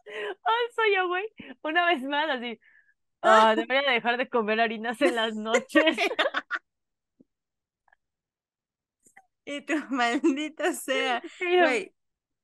ay, 0.07 0.68
soy 0.75 0.94
yo, 0.94 1.09
güey. 1.09 1.25
Una 1.62 1.87
vez 1.87 2.03
más, 2.03 2.29
así. 2.31 2.59
Ah, 3.22 3.55
debería 3.55 3.88
dejar 3.92 4.16
de 4.16 4.29
comer 4.29 4.61
harinas 4.61 5.01
en 5.01 5.14
las 5.14 5.37
noches. 5.37 5.96
Y 9.44 9.61
tu 9.62 9.75
maldita 9.90 10.72
sea. 10.72 11.22
Yo, 11.40 11.46
Güey. 11.61 11.92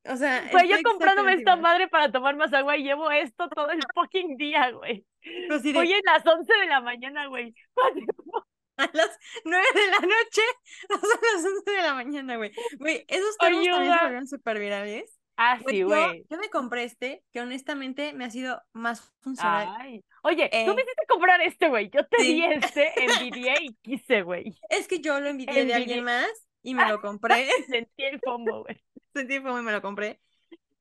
O 0.05 0.17
sea, 0.17 0.49
Güey, 0.51 0.69
yo 0.69 0.77
comprándome 0.83 1.35
esta 1.35 1.57
madre 1.57 1.89
para 1.89 2.11
tomar 2.11 2.37
más 2.37 2.53
agua 2.53 2.77
y 2.77 2.85
llevo 2.85 3.11
esto 3.11 3.49
todo 3.49 3.71
el 3.71 3.81
fucking 3.95 4.37
día, 4.37 4.71
güey. 4.71 5.05
Así 5.51 5.73
de, 5.73 5.79
Hoy 5.79 5.93
en 5.93 6.01
las 6.05 6.25
11 6.25 6.53
de 6.53 6.67
la 6.67 6.81
mañana, 6.81 7.27
güey. 7.27 7.55
a 8.77 8.89
las 8.93 9.19
9 9.45 9.65
de 9.75 9.87
la 9.91 9.99
noche, 9.99 10.43
a 10.91 10.95
las 11.37 11.45
11 11.45 11.71
de 11.71 11.83
la 11.83 11.95
mañana, 11.95 12.37
güey. 12.37 12.53
Güey, 12.79 13.05
esos 13.09 13.37
termos 13.39 13.65
también 13.65 13.75
se 13.75 13.81
Ayuda. 13.81 14.01
volvieron 14.03 14.27
súper 14.29 14.59
virales. 14.59 15.19
Ah, 15.41 15.59
sí, 15.69 15.83
güey. 15.83 16.25
yo 16.29 16.37
me 16.37 16.51
compré 16.51 16.83
este, 16.83 17.23
que 17.33 17.41
honestamente 17.41 18.13
me 18.13 18.25
ha 18.25 18.31
sido 18.31 18.61
más 18.73 19.13
funcional. 19.21 19.69
Ay. 19.79 20.05
Oye, 20.25 20.49
tú 20.51 20.75
me 20.75 20.83
hiciste 20.83 21.07
comprar 21.09 21.41
este, 21.43 21.69
güey. 21.69 21.91
Yo 21.91 22.05
te 22.07 22.17
sí. 22.19 22.35
di 22.35 22.45
este, 22.45 22.93
envidié 23.05 23.55
y 23.61 23.75
quise, 23.83 24.23
güey. 24.23 24.59
Es 24.69 24.89
que 24.89 25.01
yo 25.01 25.21
lo 25.21 25.29
envidié 25.29 25.65
de 25.65 25.75
alguien 25.75 26.01
Envidié. 26.01 26.03
más 26.03 26.49
y 26.63 26.75
me 26.75 26.89
lo 26.89 27.01
compré. 27.01 27.49
Sentí 27.69 28.05
el 28.05 28.21
fomo, 28.21 28.65
güey. 28.65 28.83
Sentí 29.19 29.43
como 29.43 29.59
y 29.59 29.63
me 29.63 29.73
lo 29.73 29.83
compré. 29.83 30.21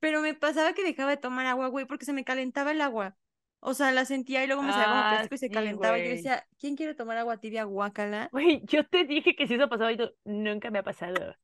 Pero 0.00 0.20
me 0.22 0.34
pasaba 0.34 0.74
que 0.74 0.84
dejaba 0.84 1.10
de 1.10 1.16
tomar 1.18 1.46
agua, 1.46 1.68
güey, 1.68 1.86
porque 1.86 2.04
se 2.06 2.12
me 2.12 2.24
calentaba 2.24 2.72
el 2.72 2.80
agua. 2.80 3.16
O 3.60 3.74
sea, 3.74 3.92
la 3.92 4.04
sentía 4.04 4.44
y 4.44 4.46
luego 4.46 4.62
me 4.62 4.72
salía 4.72 4.88
como 4.88 5.06
Ah, 5.06 5.08
plástico 5.08 5.34
y 5.34 5.38
se 5.38 5.50
sí, 5.50 5.50
calentaba. 5.50 5.98
Y 5.98 6.04
yo 6.04 6.10
decía, 6.10 6.46
¿quién 6.58 6.76
quiere 6.76 6.94
tomar 6.94 7.18
agua 7.18 7.38
tibia? 7.38 7.64
Guácala. 7.64 8.32
Güey, 8.32 8.62
yo 8.66 8.86
te 8.86 9.04
dije 9.04 9.34
que 9.34 9.46
si 9.46 9.54
eso 9.54 9.68
pasaba 9.68 9.92
y 9.92 9.96
tú, 9.96 10.10
nunca 10.24 10.70
me 10.70 10.78
ha 10.80 10.82
pasado. 10.82 11.34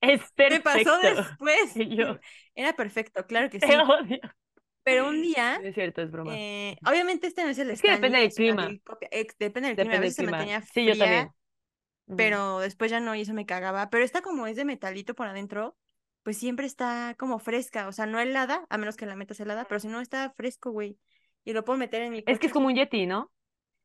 Es 0.00 0.20
Me 0.48 0.60
perfecto. 0.60 0.60
pasó 0.60 0.98
después. 0.98 1.74
Y 1.74 1.96
yo, 1.96 2.18
Era 2.54 2.74
perfecto, 2.74 3.26
claro 3.26 3.50
que 3.50 3.60
sí. 3.60 3.72
te 3.72 3.78
odio. 3.78 4.18
Pero 4.82 5.08
un 5.08 5.22
día, 5.22 5.62
Es 5.62 5.74
cierto, 5.74 6.02
es 6.02 6.10
broma. 6.10 6.34
eh, 6.34 6.78
obviamente 6.86 7.26
este 7.26 7.44
no 7.44 7.50
es 7.50 7.58
el 7.58 7.70
Es 7.70 7.82
que 7.82 7.90
depende 7.90 8.18
del 8.18 8.32
clima. 8.34 8.78
Ex- 9.10 9.36
depende 9.38 9.68
del 9.68 9.78
clima. 9.78 9.96
A 9.96 10.00
veces 10.00 10.16
se 10.16 10.22
mantenía 10.22 10.62
Sí, 10.74 10.86
yo 10.86 10.96
fría, 10.96 10.98
también. 10.98 11.34
Pero 12.16 12.60
después 12.60 12.90
ya 12.90 13.00
no 13.00 13.14
y 13.14 13.22
eso 13.22 13.34
me 13.34 13.46
cagaba. 13.46 13.90
Pero 13.90 14.04
esta 14.04 14.22
como 14.22 14.46
es 14.46 14.56
de 14.56 14.64
metalito 14.66 15.14
por 15.14 15.28
adentro, 15.28 15.76
pues 16.28 16.36
siempre 16.36 16.66
está 16.66 17.14
como 17.18 17.38
fresca. 17.38 17.88
O 17.88 17.92
sea, 17.92 18.04
no 18.04 18.20
helada, 18.20 18.66
a 18.68 18.76
menos 18.76 18.98
que 18.98 19.06
la 19.06 19.16
metas 19.16 19.40
helada, 19.40 19.64
pero 19.64 19.80
si 19.80 19.88
no 19.88 19.98
está 19.98 20.28
fresco, 20.36 20.70
güey. 20.70 20.98
Y 21.42 21.54
lo 21.54 21.64
puedo 21.64 21.78
meter 21.78 22.02
en 22.02 22.12
mi 22.12 22.18
Es 22.18 22.24
que 22.24 22.32
coche 22.34 22.46
es 22.48 22.52
como 22.52 22.66
un 22.66 22.74
Yeti, 22.74 23.06
¿no? 23.06 23.32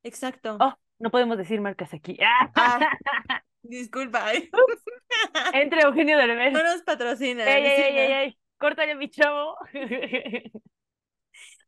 Exacto. 0.02 0.58
Oh, 0.60 0.74
no 0.98 1.10
podemos 1.10 1.38
decir 1.38 1.62
marcas 1.62 1.94
aquí. 1.94 2.18
Ah, 2.20 2.80
disculpa. 3.62 4.30
Entre 5.54 5.80
Eugenio 5.80 6.18
Derbez. 6.18 6.52
No 6.52 6.62
nos 6.62 6.82
patrocina. 6.82 7.50
Ey, 7.50 7.64
ey, 7.64 7.80
ey, 7.80 7.98
ey, 7.98 8.12
ey. 8.12 8.38
Córtale, 8.58 8.94
mi 8.94 9.08
chavo. 9.08 9.56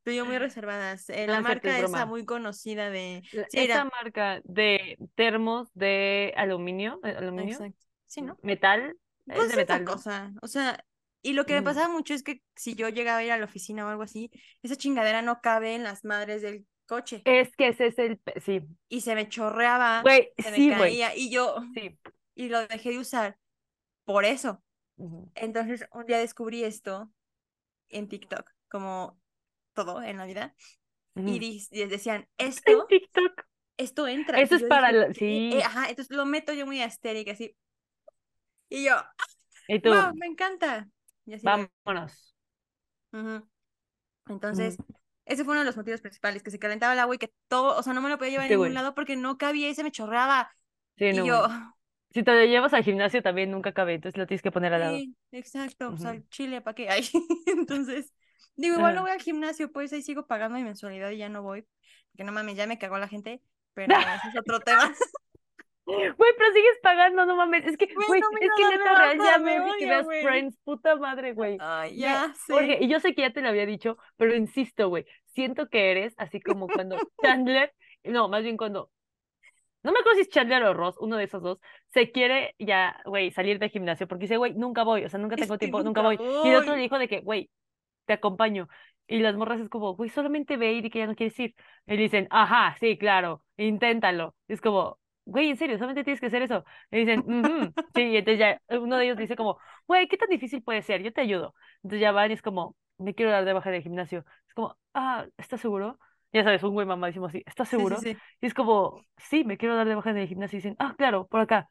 Tú 0.05 0.11
y 0.11 0.17
yo 0.17 0.27
muy 0.27 0.37
reservadas. 0.37 1.09
Eh, 1.09 1.27
No, 1.27 1.33
la 1.33 1.43
cierto, 1.43 1.69
es 1.69 1.75
marca 1.85 1.99
esa 2.01 2.05
muy 2.05 2.27
conocida 2.27 2.91
de. 2.91 3.23
Sí, 3.31 3.61
Esa 3.61 3.87
marca 3.87 4.43
de 4.45 4.99
termos 5.15 5.73
de 5.73 6.35
aluminio, 6.37 7.01
eh, 7.03 7.15
aluminio, 7.17 7.55
Exacto. 7.55 7.87
Sí, 8.05 8.21
¿no? 8.21 8.37
metal, 8.43 8.95
es 9.29 9.35
Pues 9.37 9.49
de 9.51 9.57
metal, 9.57 9.85
¿no? 9.85 9.95
cosa. 9.97 10.33
O 10.43 10.49
sea, 10.49 10.85
y 11.23 11.33
lo 11.33 11.47
que 11.47 11.55
me 11.55 11.61
Mm. 11.63 11.65
pasaba 11.65 11.89
mucho 11.89 12.15
es 12.15 12.23
que 12.23 12.43
si 12.55 12.75
yo 12.75 12.89
llegaba 12.89 13.19
a 13.19 13.25
ir 13.25 13.33
a 13.33 13.39
la 13.39 13.45
oficina 13.47 13.85
o 13.87 13.89
algo 13.89 14.03
así, 14.03 14.31
esa 14.63 14.77
chingadera 14.77 15.23
no 15.23 15.41
cabe 15.41 15.75
en 15.75 15.83
las 15.83 16.05
madres 16.05 16.43
del 16.43 16.67
coche. 16.87 17.23
Es 17.25 17.55
que 17.57 17.69
ese 17.69 17.89
es 17.89 17.99
el, 17.99 18.21
sí, 18.45 18.63
Y 18.89 19.01
se 19.01 19.15
me 19.15 19.29
chorreaba, 19.29 20.03
güey, 20.03 20.31
se 20.39 20.51
me 20.51 20.57
sí, 20.57 20.71
caía. 20.71 21.17
Y 21.17 21.31
yo, 21.31 21.57
sí. 21.75 21.99
y 22.35 22.49
lo 22.49 22.67
dejé 22.67 22.91
de 22.91 22.99
usar 22.99 23.39
por 24.05 24.25
eso. 24.25 24.63
Ujú. 24.99 25.29
Entonces, 25.35 25.87
un 25.93 26.07
día 26.07 26.19
descubrí 26.19 26.65
esto 26.65 27.11
en 27.89 28.09
TikTok, 28.09 28.51
como 28.69 29.19
todo 29.75 30.03
en 30.03 30.17
la 30.19 30.27
vida. 30.27 30.55
Y 31.17 31.39
di- 31.39 31.67
y 31.71 31.85
decían, 31.87 32.29
En 32.39 32.49
esto, 32.49 32.87
TikTok. 32.89 33.47
esto 33.79 34.07
entra. 34.07 34.41
Eso 34.41 34.57
es 34.57 34.63
para 34.65 34.93
dije, 34.93 35.09
la- 35.09 35.15
sí. 35.15 35.51
Eh, 35.53 35.63
ajá, 35.65 35.89
entonces 35.91 36.17
lo 36.17 36.27
meto 36.27 36.53
yo 36.53 36.67
muy 36.67 36.81
astérica, 36.83 37.33
así. 37.33 37.57
Y 38.69 38.85
yo, 38.85 38.95
Y 39.69 39.81
tú, 39.81 39.91
wow, 39.91 40.15
me 40.17 40.27
encanta. 40.27 40.89
Y 41.27 41.35
así 41.35 41.53
vámonos. 41.83 42.35
Entonces, 44.29 44.81
ese 45.25 45.45
fue 45.45 45.53
uno 45.53 45.61
de 45.61 45.67
los 45.67 45.77
motivos 45.77 46.01
principales, 46.01 46.43
que 46.43 46.51
se 46.51 46.59
calentaba 46.59 46.93
el 46.93 46.99
agua 46.99 47.15
y 47.15 47.19
que 47.19 47.33
todo, 47.49 47.77
o 47.79 47.83
sea, 47.83 47.93
no 47.93 48.01
me 48.03 48.09
lo 48.09 48.19
podía 48.19 48.33
llevar 48.33 48.47
a 48.47 48.49
Sí, 48.49 48.55
ningún 48.55 48.75
güey. 48.75 48.75
lado 48.75 48.95
porque 48.95 49.17
no 49.17 49.39
cabía 49.39 49.69
y 49.69 49.75
se 49.75 49.85
me 49.85 49.93
chorreaba. 49.93 50.51
Sí, 50.99 51.13
Y 51.13 51.23
no, 51.25 51.25
yo. 51.25 51.47
Si 52.13 52.23
te 52.25 52.33
lo 52.35 52.45
llevas 52.47 52.75
al 52.75 52.85
gimnasio 52.85 53.23
también 53.23 53.51
nunca 53.53 53.73
cabe, 53.75 53.95
entonces 53.95 54.19
lo 54.19 54.27
tienes 54.27 54.43
que 54.43 54.53
poner 54.53 54.75
al 54.75 54.81
lado. 54.83 55.07
sí, 55.07 55.17
exacto, 55.33 55.97
Ujú. 55.97 56.05
al 56.05 56.29
chile, 56.31 56.61
¿para 56.61 56.75
qué? 56.75 56.89
Ay, 56.91 57.09
entonces, 57.47 58.13
digo, 58.57 58.77
igual 58.77 58.95
no 58.95 59.03
voy 59.03 59.11
al 59.11 59.21
gimnasio, 59.23 59.73
pues 59.73 59.93
ahí 59.93 60.03
sigo 60.03 60.27
pagando 60.27 60.59
mi 60.59 60.65
mensualidad 60.65 61.11
y 61.11 61.19
ya 61.19 61.29
no 61.29 61.43
voy, 61.43 61.67
porque 62.13 62.25
no 62.25 62.33
mames, 62.33 62.57
ya 62.57 62.67
me 62.67 62.79
cagó 62.79 62.99
la 62.99 63.09
gente, 63.09 63.43
pero 63.75 64.07
ese 64.09 64.29
es 64.29 64.37
otro 64.37 64.61
tema. 64.63 64.95
Güey, 65.87 66.33
pero 66.37 66.53
sigues 66.53 66.79
pagando, 66.83 67.25
no 67.27 67.37
mames. 67.37 67.65
Es 67.65 67.77
que, 67.77 67.89
Güey, 67.95 68.21
no 68.21 68.29
es 68.41 68.51
que 68.57 68.65
neta 68.77 68.91
de 68.91 68.99
real, 68.99 69.19
ya 69.19 69.39
me 69.39 69.61
vi 69.61 69.79
que 69.79 69.87
veas. 69.87 70.07
Friends, 70.07 70.59
puta 70.65 70.97
madre, 70.97 71.33
güey. 71.33 71.57
Ay, 71.61 71.93
Ve, 71.93 71.97
ya 71.99 72.33
sé. 72.35 72.53
Jorge, 72.53 72.79
y 72.81 72.89
yo 72.89 73.01
sé 73.01 73.15
que 73.15 73.23
ya 73.23 73.33
te 73.33 73.41
lo 73.41 73.49
había 73.49 73.67
dicho, 73.67 73.97
pero 74.17 74.35
insisto, 74.35 74.89
güey, 74.89 75.07
siento 75.35 75.69
que 75.69 75.91
eres 75.93 76.15
así 76.19 76.41
como 76.41 76.67
cuando 76.67 76.97
Chandler, 77.23 77.73
no, 78.05 78.29
más 78.29 78.43
bien 78.43 78.57
cuando, 78.57 78.91
no 79.83 79.93
me 79.93 80.01
acuerdo 80.01 80.17
si 80.17 80.23
es 80.23 80.29
Chandler 80.29 80.63
o 80.65 80.75
Ross, 80.75 80.97
uno 80.99 81.17
de 81.17 81.25
esos 81.25 81.43
dos, 81.43 81.59
se 81.89 82.11
quiere 82.11 82.55
ya, 82.59 83.01
güey, 83.05 83.31
salir 83.31 83.59
del 83.61 83.71
gimnasio, 83.71 84.09
porque 84.09 84.23
dice, 84.25 84.37
güey, 84.37 84.55
nunca 84.55 84.83
voy, 84.83 85.05
o 85.05 85.09
sea, 85.09 85.21
nunca 85.21 85.37
Es 85.37 85.41
tengo 85.43 85.59
que 85.59 85.59
tiempo, 85.59 85.83
nunca 85.83 86.03
voy. 86.03 86.19
nunca 86.19 86.23
Y 86.43 86.49
el 86.49 86.57
otro 86.57 86.73
voy. 86.73 86.77
le 86.77 86.83
dijo 86.83 86.99
de 86.99 87.09
que, 87.09 87.21
güey, 87.21 87.51
te 88.07 88.15
acompaño. 88.15 88.69
Y 89.07 89.21
las 89.21 89.37
morras 89.37 89.61
es 89.61 89.69
como, 89.69 89.95
güey, 89.95 90.11
solamente 90.11 90.57
ve 90.57 90.73
y 90.73 90.83
di 90.83 90.91
que 90.91 90.99
ya 91.01 91.07
no 91.07 91.15
quieres 91.15 91.39
ir. 91.39 91.55
Y 91.87 91.97
dicen, 91.97 92.27
ajá, 92.31 92.77
sí, 92.81 92.99
claro, 92.99 93.45
inténtalo. 93.57 94.35
Y 94.49 94.55
es 94.55 94.61
como, 94.61 94.99
güey, 95.27 95.51
en 95.51 95.59
serio, 95.59 95.77
solamente 95.79 96.05
tienes 96.05 96.21
que 96.21 96.29
hacer 96.29 96.43
eso. 96.43 96.65
Y 96.93 96.99
dicen, 97.01 97.25
"Ujú". 97.27 97.75
Sí, 97.95 98.03
y 98.05 98.17
entonces 98.19 98.41
ya 98.41 98.63
uno 98.79 98.99
de 98.99 99.07
ellos 99.07 99.19
dice 99.19 99.37
como, 99.37 99.59
güey, 99.89 100.09
¿qué 100.09 100.19
tan 100.19 100.31
difícil 100.31 100.63
puede 100.65 100.83
ser? 100.83 101.03
Yo 101.03 101.13
te 101.13 101.23
ayudo. 101.23 101.55
Entonces 101.85 102.01
ya 102.03 102.13
van 102.13 102.31
y 102.33 102.35
es 102.35 102.43
como, 102.43 102.77
me 102.99 103.15
quiero 103.15 103.33
dar 103.33 103.45
de 103.47 103.53
baja 103.55 103.71
del 103.71 103.83
gimnasio. 103.83 104.25
Es 104.49 104.55
como, 104.55 104.79
ah, 104.95 105.27
¿estás 105.39 105.61
seguro? 105.63 105.99
Ya 106.33 106.45
sabes, 106.45 106.63
un 106.65 106.75
güey 106.75 106.87
mamadísimo 106.87 107.27
así, 107.27 107.43
¿estás 107.47 107.69
Sí, 107.77 107.87
sí, 107.87 107.97
seguro? 107.97 107.97
sí. 107.97 108.23
Y 108.43 108.47
es 108.47 108.55
como, 108.55 109.07
sí, 109.19 109.45
me 109.45 109.59
quiero 109.59 109.77
dar 109.77 109.89
de 109.89 109.95
baja 109.97 110.13
del 110.15 110.29
gimnasio. 110.29 110.57
Y 110.59 110.61
dicen, 110.61 110.77
ah, 110.81 110.95
claro, 110.99 111.27
por 111.29 111.41
acá. 111.41 111.69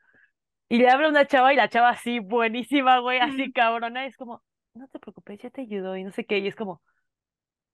Y 0.70 0.80
le 0.80 0.90
habla 0.90 1.10
una 1.10 1.28
chava 1.28 1.54
y 1.54 1.58
la 1.58 1.70
chava 1.70 1.90
así, 1.92 2.20
buenísima, 2.20 3.00
güey, 3.00 3.20
así 3.20 3.50
Mm. 3.50 3.52
cabrona. 3.54 4.06
Y 4.06 4.10
es 4.10 4.18
como, 4.18 4.44
no 4.76 4.88
te 4.90 5.00
preocupes, 5.00 5.40
ya 5.42 5.50
te 5.52 5.62
ayudo 5.62 5.98
y 5.98 6.04
no 6.04 6.12
sé 6.12 6.26
qué. 6.26 6.40
Y 6.40 6.48
es 6.48 6.56
como, 6.56 6.82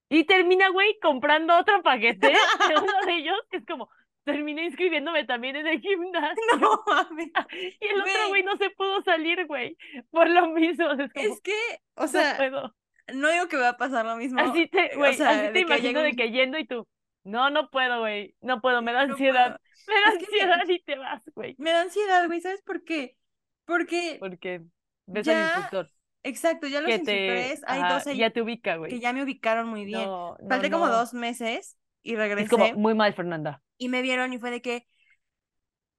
y 0.08 0.24
termina, 0.24 0.68
güey, 0.70 0.98
comprando 1.00 1.56
otro 1.58 1.82
paquete 1.82 2.32
de 2.64 2.76
uno 2.78 3.04
de 3.06 3.16
ellos, 3.16 3.36
que 3.50 3.58
es 3.58 3.66
como, 3.66 3.88
terminé 4.24 4.64
inscribiéndome 4.64 5.24
también 5.24 5.56
en 5.56 5.66
el 5.66 5.80
gimnasio. 5.82 6.42
No 6.60 6.82
mames. 6.86 7.30
Y 7.80 7.86
el 7.86 8.00
otro, 8.00 8.28
Güey. 8.28 8.42
no 8.42 8.56
se 8.56 8.70
pudo 8.70 9.02
salir, 9.02 9.46
güey, 9.46 9.76
por 10.10 10.28
lo 10.28 10.48
mismo. 10.48 10.90
Es 10.92 11.12
como, 11.12 11.34
Es 11.34 11.40
que, 11.40 11.52
o 11.96 12.02
no 12.02 12.08
sea, 12.08 12.36
puedo. 12.36 12.74
no 13.14 13.30
digo 13.30 13.48
que 13.48 13.56
va 13.56 13.70
a 13.70 13.76
pasar 13.76 14.04
lo 14.06 14.16
mismo. 14.16 14.40
Así 14.40 14.68
te, 14.68 14.94
eh, 14.94 14.96
o 14.96 14.98
güey, 14.98 15.14
sea, 15.14 15.30
así 15.30 15.52
te 15.52 15.52
que 15.54 15.60
imagino 15.60 16.00
de 16.00 16.12
que 16.12 16.30
yendo 16.30 16.58
y 16.58 16.66
tú, 16.66 16.86
no, 17.24 17.50
no 17.50 17.70
puedo, 17.70 18.00
güey, 18.00 18.34
no 18.40 18.60
puedo, 18.60 18.82
me 18.82 18.92
da 18.92 19.06
no 19.06 19.12
ansiedad, 19.12 19.58
puedo. 19.58 19.60
me 19.88 19.94
da 20.00 20.12
Es 20.12 20.18
que 20.18 20.26
me- 20.32 20.42
ansiedad 20.52 20.68
y 20.68 20.82
te 20.82 20.96
vas, 20.98 21.22
güey. 21.34 21.54
Me 21.58 21.70
da 21.70 21.82
ansiedad, 21.82 22.26
güey, 22.26 22.40
¿sabes 22.40 22.62
por 22.62 22.84
qué? 22.84 23.16
Porque, 23.64 24.16
Porque 24.18 24.62
ves 25.06 25.28
al 25.28 25.34
Ya 25.34 25.44
instructor 25.44 25.90
exacto, 26.24 26.66
ya 26.68 26.80
los 26.80 26.90
que 26.90 26.98
te, 27.00 27.12
instructores, 27.12 27.62
hay 27.66 27.80
ajá, 27.80 27.94
dos 27.94 28.06
ahí 28.06 28.16
ya 28.18 28.30
te 28.30 28.42
ubica, 28.42 28.72
que 28.72 28.78
güey. 28.78 29.00
ya 29.00 29.12
me 29.12 29.22
ubicaron 29.22 29.68
muy 29.68 29.84
bien. 29.84 30.04
No, 30.04 30.36
no, 30.40 30.48
Falté 30.48 30.70
como 30.70 30.86
no. 30.86 30.92
dos 30.92 31.14
meses 31.14 31.76
y 32.02 32.16
Es 32.16 32.18
regresé 32.18 32.48
como 32.48 32.72
muy 32.74 32.94
mal, 32.94 33.12
Fernanda. 33.14 33.62
Y 33.84 33.88
me 33.88 34.02
vieron 34.02 34.32
y 34.32 34.38
fue 34.38 34.50
de 34.50 34.62
que, 34.62 34.86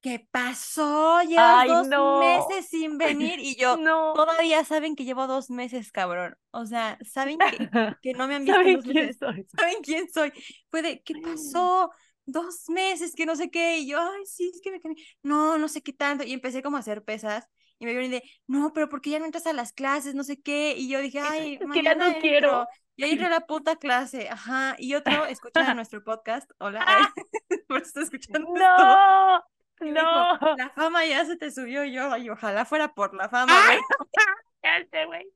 ¿qué 0.02 0.20
pasó? 0.32 1.22
Llevas 1.24 1.64
Ay, 1.64 1.66
dos 1.66 1.90
no. 1.92 2.04
meses 2.10 2.68
sin 2.70 2.98
venir 2.98 3.40
y 3.40 3.56
yo, 3.56 3.78
No. 3.78 4.14
todavía 4.14 4.64
saben 4.66 4.96
que 4.96 5.06
llevo 5.06 5.28
dos 5.28 5.50
meses, 5.50 5.92
cabrón. 5.92 6.38
O 6.52 6.66
sea, 6.66 6.98
saben 7.04 7.44
que, 7.44 7.64
que 8.02 8.14
no 8.14 8.28
me 8.28 8.36
han 8.36 8.46
visto 8.46 8.66
en 8.66 8.74
¿Saben 8.74 8.74
dos 8.74 8.86
quién 8.86 8.98
meses. 8.98 9.18
soy? 9.20 9.48
¿Saben 9.58 9.78
quién 9.84 10.10
soy? 10.14 10.34
Fue 10.70 10.82
de, 10.82 11.02
¿qué 11.04 11.16
pasó? 11.16 11.92
Dos 12.26 12.70
meses, 12.70 13.16
que 13.16 13.26
no 13.26 13.36
sé 13.36 13.50
qué. 13.52 13.80
Y 13.80 13.88
yo, 13.90 14.00
ay, 14.02 14.26
sí, 14.26 14.52
es 14.54 14.62
que 14.62 14.72
me. 14.72 14.80
No, 15.24 15.58
no 15.58 15.68
sé 15.68 15.82
qué 15.82 15.94
tanto. 15.94 16.24
Y 16.24 16.34
empecé 16.34 16.62
como 16.64 16.78
a 16.78 16.80
hacer 16.82 17.04
pesas. 17.04 17.50
Y 17.84 17.86
me 17.86 17.92
vieron 17.92 18.12
de, 18.12 18.24
no, 18.48 18.72
pero 18.72 18.88
¿por 18.88 19.02
qué 19.02 19.10
ya 19.10 19.20
no 19.20 19.26
entras 19.26 19.46
a 19.46 19.52
las 19.52 19.74
clases? 19.74 20.16
No 20.16 20.24
sé 20.24 20.42
qué. 20.42 20.74
Y 20.78 20.88
yo 20.88 21.02
dije, 21.02 21.20
ay, 21.20 21.60
Es 21.60 21.70
que 21.70 21.84
ya 21.84 21.96
no 21.96 22.18
quiero. 22.22 22.66
Y 22.96 23.04
ahí 23.04 23.20
a 23.22 23.28
la 23.28 23.42
puta 23.42 23.76
clase. 23.76 24.30
Ajá. 24.30 24.78
Y 24.78 24.96
otro 24.96 25.26
escucha 25.26 25.74
nuestro 25.76 26.02
podcast. 26.02 26.50
Hola. 26.60 26.86
por 27.68 27.82
eso 27.82 27.88
está 27.88 28.02
escuchando 28.04 28.56
esto. 28.56 28.58
No, 28.58 29.44
Y 29.82 29.92
dijo, 29.92 30.02
no. 30.02 30.56
la 30.56 30.70
fama 30.70 31.06
ya 31.06 31.26
se 31.26 31.36
te 31.36 31.52
subió. 31.52 31.84
Y 31.84 31.92
yo, 31.92 32.10
ay, 32.10 32.30
ojalá 32.30 32.64
fuera 32.64 32.94
por 32.94 33.14
la 33.14 33.28
fama, 33.30 33.54
güey. 33.66 35.06
Güey. 35.06 35.28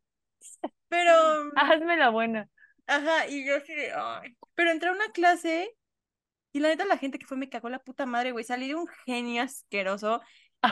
Pero, 0.88 1.12
Hazme 1.58 1.98
la 1.98 2.08
buena. 2.08 2.48
Ajá, 2.86 3.28
y 3.28 3.46
yo 3.46 3.58
así 3.58 3.76
de, 3.76 3.92
ay. 3.94 4.38
Pero 4.56 4.72
entré 4.72 4.88
a 4.88 4.94
una 4.94 5.12
clase 5.12 5.76
y 6.54 6.62
la 6.62 6.70
neta 6.70 6.86
la 6.86 6.98
gente 6.98 7.20
que 7.20 7.26
fue 7.26 7.36
me 7.36 7.50
cagó 7.50 7.68
la 7.70 7.80
puta 7.80 8.06
madre, 8.06 8.32
güey. 8.32 8.46
Salí 8.46 8.70
de 8.70 8.76
un 8.76 8.88
genio 9.06 9.44
asqueroso 9.44 10.22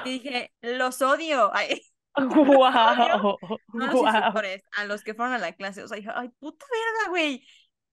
y 0.06 0.20
dije, 0.20 0.54
los 0.62 1.02
odio. 1.02 1.52
Ay, 1.54 1.82
¡Guau! 2.16 3.38
no 3.74 4.08
a 4.08 4.32
los 4.32 4.62
a 4.78 4.86
los 4.86 5.04
que 5.04 5.14
fueron 5.14 5.34
a 5.34 5.38
la 5.38 5.52
clase. 5.54 5.84
O 5.84 5.88
sea, 5.88 5.98
dije, 5.98 6.12
ay, 6.14 6.30
puta 6.40 6.66
verga, 6.72 7.10
güey. 7.10 7.46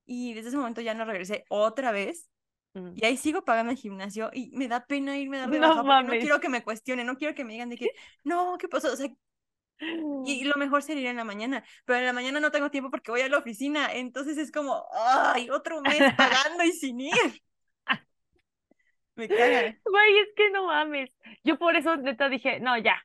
Y 0.05 0.35
desde 0.35 0.49
ese 0.49 0.57
momento 0.57 0.81
ya 0.81 0.95
no 0.95 1.05
regresé 1.05 1.45
otra 1.49 1.93
vez. 1.93 2.29
Mm. 2.75 2.93
Y 2.95 3.05
ahí 3.05 3.17
sigo 3.17 3.45
pagando 3.45 3.73
el 3.73 3.79
gimnasio 3.79 4.31
y 4.33 4.51
me 4.53 4.69
da 4.69 4.87
pena 4.87 5.19
irme 5.19 5.39
de 5.39 5.59
No 5.59 5.85
baja 5.85 6.03
no 6.03 6.11
quiero 6.11 6.41
que 6.41 6.49
me 6.49 6.63
cuestionen, 6.63 7.07
no 7.07 7.17
quiero 7.17 7.35
que 7.35 7.45
me 7.45 7.53
digan 7.53 7.69
de 7.69 7.77
que, 7.77 7.91
no, 8.25 8.57
¿qué 8.59 8.69
pasó? 8.69 8.93
O 8.93 8.97
sea, 8.97 9.09
y 10.25 10.45
lo 10.45 10.55
mejor 10.57 10.83
sería 10.83 11.03
ir 11.03 11.09
en 11.09 11.17
la 11.17 11.25
mañana, 11.25 11.65
pero 11.85 11.99
en 11.99 12.07
la 12.07 12.13
mañana 12.13 12.41
no 12.41 12.51
tengo 12.51 12.71
tiempo 12.71 12.91
porque 12.91 13.11
voy 13.11 13.21
a 13.21 13.29
la 13.29 13.39
oficina, 13.39 13.93
entonces 13.93 14.39
es 14.39 14.53
como, 14.53 14.87
ay, 14.93 15.51
otro 15.51 15.81
mes 15.83 15.99
pagando 16.17 16.65
y 16.65 16.73
sin 16.73 17.01
ir. 17.01 17.43
Me 19.15 19.29
caga. 19.29 19.77
Güey, 19.85 20.19
es 20.21 20.29
que 20.37 20.51
no 20.51 20.67
mames. 20.67 21.17
Yo 21.45 21.59
por 21.59 21.77
eso 21.77 21.97
neta 21.97 22.29
dije, 22.29 22.61
no, 22.61 22.77
ya. 22.79 22.97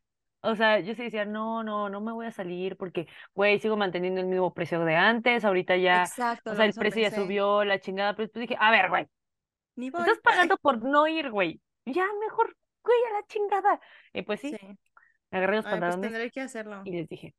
O 0.41 0.55
sea, 0.55 0.79
yo 0.79 0.93
sí 0.95 1.03
decía, 1.03 1.25
no, 1.25 1.63
no, 1.63 1.89
no 1.89 1.99
me 1.99 2.11
voy 2.13 2.25
a 2.27 2.31
salir 2.31 2.77
porque, 2.77 3.07
güey, 3.33 3.59
sigo 3.59 3.75
manteniendo 3.75 4.21
el 4.21 4.27
mismo 4.27 4.53
precio 4.53 4.85
de 4.85 4.95
antes, 4.95 5.43
ahorita 5.43 5.75
ya, 5.77 6.03
Exacto, 6.03 6.51
o 6.51 6.55
sea, 6.55 6.65
el 6.65 6.73
precio 6.73 7.01
ya 7.01 7.11
subió, 7.11 7.63
la 7.65 7.79
chingada, 7.79 8.13
pero 8.13 8.25
después 8.27 8.41
dije, 8.47 8.55
a 8.59 8.71
ver, 8.71 8.87
güey, 8.89 9.07
Ni 9.75 9.89
voy. 9.89 10.01
estás 10.01 10.19
pagando 10.19 10.57
por 10.57 10.81
no 10.83 11.07
ir, 11.07 11.31
güey. 11.31 11.59
Ya 11.85 12.05
mejor, 12.21 12.55
güey, 12.83 12.97
a 13.09 13.13
la 13.19 13.25
chingada. 13.25 13.79
Y 14.13 14.21
pues 14.21 14.39
sí, 14.39 14.55
Sí. 14.57 14.67
me 15.31 15.37
agarré 15.39 15.57
los 15.57 15.65
Ay, 15.65 15.71
pues 15.71 15.81
pantalones 15.81 16.11
tendré 16.11 16.31
que 16.31 16.41
hacerlo. 16.41 16.81
y 16.85 16.91
les 16.91 17.09
dije, 17.09 17.33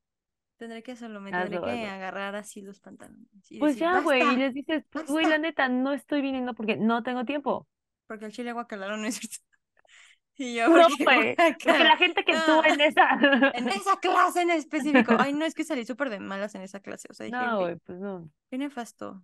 Tendré 0.59 0.83
que 0.83 0.91
hacerlo, 0.93 1.21
me 1.21 1.31
Hazlo, 1.31 1.51
tendré 1.61 1.61
que 1.73 1.83
hazlo. 1.85 1.95
agarrar 1.95 2.35
así 2.35 2.62
los 2.62 2.81
pantalones. 2.81 3.29
y 3.49 3.61
pues 3.61 3.77
decir, 3.77 3.87
ya, 3.89 4.01
güey, 4.01 4.23
y 4.23 4.37
les 4.37 4.53
dices, 4.53 4.85
pues, 4.91 5.07
güey, 5.07 5.25
la 5.27 5.39
neta, 5.39 5.69
no 5.69 5.93
estoy 5.93 6.21
viniendo 6.21 6.53
porque 6.53 6.77
no 6.77 7.05
tengo 7.05 7.25
tiempo. 7.25 7.69
Porque 8.09 8.24
el 8.26 8.32
chile 8.32 8.52
guacalaro 8.52 8.96
no 8.96 9.06
es 9.06 9.16
cierto. 9.16 9.36
Y 10.40 10.54
yo, 10.54 10.68
No, 10.68 10.86
porque 10.88 11.04
güey, 11.04 11.34
porque 11.34 11.78
la 11.84 11.96
gente 11.96 12.24
que 12.24 12.30
estuvo 12.30 12.64
en 12.64 12.80
esa. 12.80 13.09
En 13.54 13.68
esa 13.68 13.98
clase 13.98 14.42
en 14.42 14.50
específico. 14.50 15.16
Ay, 15.18 15.32
no, 15.32 15.44
es 15.44 15.52
que 15.54 15.64
salí 15.64 15.84
súper 15.84 16.11
de 16.11 16.20
malas 16.20 16.54
en 16.54 16.62
esa 16.62 16.78
clase. 16.78 17.09
O 17.11 17.14
sea, 17.14 17.26
dije, 17.26 17.36
No, 17.36 17.56
"Güey, 17.59 17.72
güey, 17.72 17.76
pues 17.84 17.98
no. 17.98 18.30
qué 18.48 18.56
nefasto. 18.59 19.20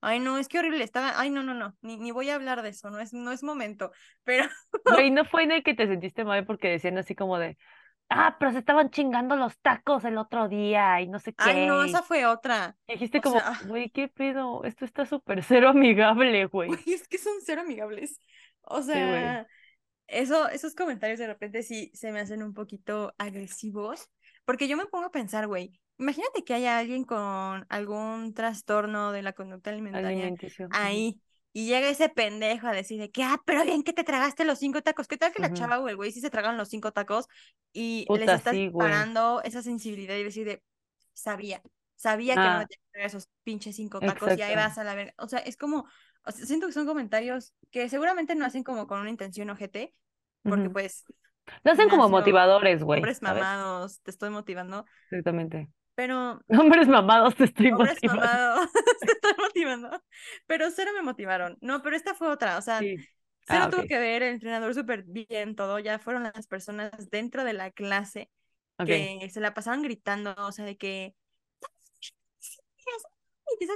Ay, 0.00 0.20
no, 0.20 0.38
es 0.38 0.46
que 0.48 0.58
horrible. 0.60 0.84
Estaba, 0.84 1.18
ay, 1.18 1.30
no, 1.30 1.42
no, 1.42 1.54
no. 1.54 1.76
Ni, 1.80 1.96
ni 1.96 2.12
voy 2.12 2.30
a 2.30 2.36
hablar 2.36 2.62
de 2.62 2.68
eso. 2.68 2.90
No 2.90 3.00
es, 3.00 3.12
no 3.12 3.32
es 3.32 3.42
momento. 3.42 3.90
Pero, 4.22 4.44
Güey, 4.84 5.10
no 5.10 5.24
fue 5.24 5.42
en 5.42 5.50
el 5.52 5.62
que 5.64 5.74
te 5.74 5.86
sentiste 5.88 6.24
mal 6.24 6.46
porque 6.46 6.68
decían 6.68 6.98
así 6.98 7.14
como 7.16 7.38
de, 7.38 7.56
ah, 8.08 8.36
pero 8.38 8.52
se 8.52 8.58
estaban 8.58 8.90
chingando 8.90 9.36
los 9.36 9.58
tacos 9.60 10.04
el 10.04 10.18
otro 10.18 10.48
día 10.48 11.00
y 11.00 11.08
no 11.08 11.18
sé 11.18 11.34
qué. 11.34 11.50
ay, 11.50 11.66
no, 11.66 11.82
esa 11.84 12.02
fue 12.02 12.26
otra. 12.26 12.76
Dijiste 12.88 13.20
o 13.20 13.22
como, 13.22 13.40
sea, 13.40 13.58
güey, 13.60 13.90
¿qué 13.90 14.08
pedo? 14.08 14.64
Esto 14.64 14.84
está 14.84 15.06
súper 15.06 15.42
cero 15.42 15.68
amigable, 15.70 16.46
güey. 16.46 16.84
Es 16.86 17.08
que 17.08 17.18
son 17.18 17.34
cero 17.44 17.62
amigables. 17.62 18.20
O 18.62 18.82
Sí, 18.92 18.98
sea, 18.98 19.46
eso, 20.06 20.48
esos 20.50 20.74
comentarios 20.74 21.18
de 21.18 21.26
repente 21.26 21.62
sí 21.62 21.90
se 21.94 22.12
me 22.12 22.20
hacen 22.20 22.42
un 22.42 22.54
poquito 22.54 23.14
agresivos. 23.18 24.10
Porque 24.44 24.68
yo 24.68 24.76
me 24.76 24.86
pongo 24.86 25.06
a 25.06 25.10
pensar, 25.12 25.46
güey. 25.48 25.80
Imagínate 25.98 26.44
que 26.44 26.54
haya 26.54 26.78
alguien 26.78 27.04
con 27.04 27.66
algún 27.68 28.34
trastorno 28.34 29.12
de 29.12 29.22
la 29.22 29.32
conducta 29.34 29.70
alimentaria 29.70 30.34
ahí 30.70 31.22
y 31.54 31.66
llega 31.68 31.88
ese 31.88 32.10
pendejo 32.10 32.66
a 32.68 32.72
decir 32.72 33.00
de 33.00 33.10
que, 33.10 33.24
ah, 33.24 33.40
pero 33.46 33.64
bien 33.64 33.84
que 33.84 33.94
te 33.94 34.04
tragaste 34.04 34.44
los 34.44 34.58
cinco 34.58 34.82
tacos. 34.82 35.08
¿Qué 35.08 35.16
tal 35.16 35.32
que 35.32 35.40
la 35.40 35.52
chava 35.52 35.80
o 35.80 35.88
el 35.88 35.96
güey 35.96 36.12
sí 36.12 36.20
se 36.20 36.30
tragan 36.30 36.58
los 36.58 36.68
cinco 36.68 36.92
tacos 36.92 37.28
y 37.72 38.10
les 38.12 38.26
Puta, 38.26 38.38
está 38.38 38.50
sí, 38.50 38.70
esa 39.44 39.62
sensibilidad 39.62 40.16
y 40.16 40.24
decir 40.24 40.46
de, 40.46 40.62
sabía, 41.14 41.62
sabía 41.96 42.38
que 42.38 42.50
no 42.50 42.58
me 42.58 42.66
Ah, 42.66 42.66
tenía 42.66 42.80
que 42.84 42.90
tragar 42.92 43.06
esos 43.08 43.28
pinches 43.44 43.76
cinco 43.76 44.02
tacos 44.02 44.36
y 44.36 44.42
ahí 44.42 44.56
vas 44.56 44.78
a 44.78 44.84
la 44.84 44.94
verga. 44.96 45.14
O 45.18 45.28
sea, 45.28 45.38
es 45.40 45.56
como, 45.56 45.86
o 46.24 46.32
sea, 46.32 46.46
siento 46.46 46.66
que 46.66 46.72
son 46.72 46.86
comentarios 46.86 47.54
que 47.70 47.88
seguramente 47.88 48.34
no 48.34 48.44
hacen 48.44 48.64
como 48.64 48.86
con 48.86 49.00
una 49.00 49.10
intención 49.10 49.50
ojete, 49.50 49.94
porque 50.42 50.70
pues, 50.70 51.04
Lo 51.62 51.72
hacen 51.72 51.88
como 51.88 52.08
motivadores, 52.08 52.82
güey, 52.82 53.00
hombres 53.00 53.22
mamados, 53.22 54.00
te 54.02 54.10
estoy 54.10 54.30
motivando, 54.30 54.84
Exactamente. 55.10 55.68
Pero 55.94 56.40
Hombres 56.48 56.88
mamados 56.88 57.34
te 57.34 57.44
estoy 57.44 57.70
hombres 57.70 57.94
motivando. 57.94 58.20
mamados, 58.22 58.72
te 59.00 59.12
estoy 59.12 59.32
motivando, 59.38 60.02
pero 60.46 60.70
cero 60.70 60.90
me 60.94 61.02
motivaron. 61.02 61.56
No, 61.60 61.82
pero 61.82 61.96
esta 61.96 62.14
fue 62.14 62.28
otra, 62.28 62.58
o 62.58 62.62
sea, 62.62 62.80
Sí. 62.80 62.96
cero 63.46 63.64
Ah, 63.64 63.70
tuvo 63.70 63.82
que 63.86 63.98
ver, 63.98 64.22
el 64.22 64.34
entrenador 64.34 64.74
súper 64.74 65.04
bien, 65.04 65.54
todo, 65.54 65.78
ya 65.78 65.98
fueron 65.98 66.24
las 66.24 66.46
personas 66.46 67.10
dentro 67.10 67.44
de 67.44 67.52
la 67.52 67.70
clase 67.70 68.30
que 68.86 69.28
se 69.30 69.40
la 69.40 69.54
pasaban 69.54 69.82
gritando, 69.82 70.34
o 70.38 70.52
sea, 70.52 70.64
de 70.64 70.76
que... 70.76 71.14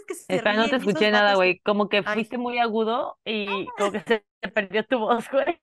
Que 0.09 0.15
se 0.15 0.35
Espera, 0.35 0.55
no 0.55 0.69
te 0.69 0.77
escuché 0.77 1.11
nada, 1.11 1.35
güey. 1.37 1.61
Como 1.61 1.89
que 1.89 1.99
Ay. 1.99 2.15
fuiste 2.15 2.39
muy 2.39 2.59
agudo 2.59 3.19
y 3.25 3.47
como 3.79 3.93
que 3.93 4.01
se 4.01 4.49
perdió 4.53 4.85
tu 4.85 4.99
voz, 4.99 5.31
güey. 5.31 5.61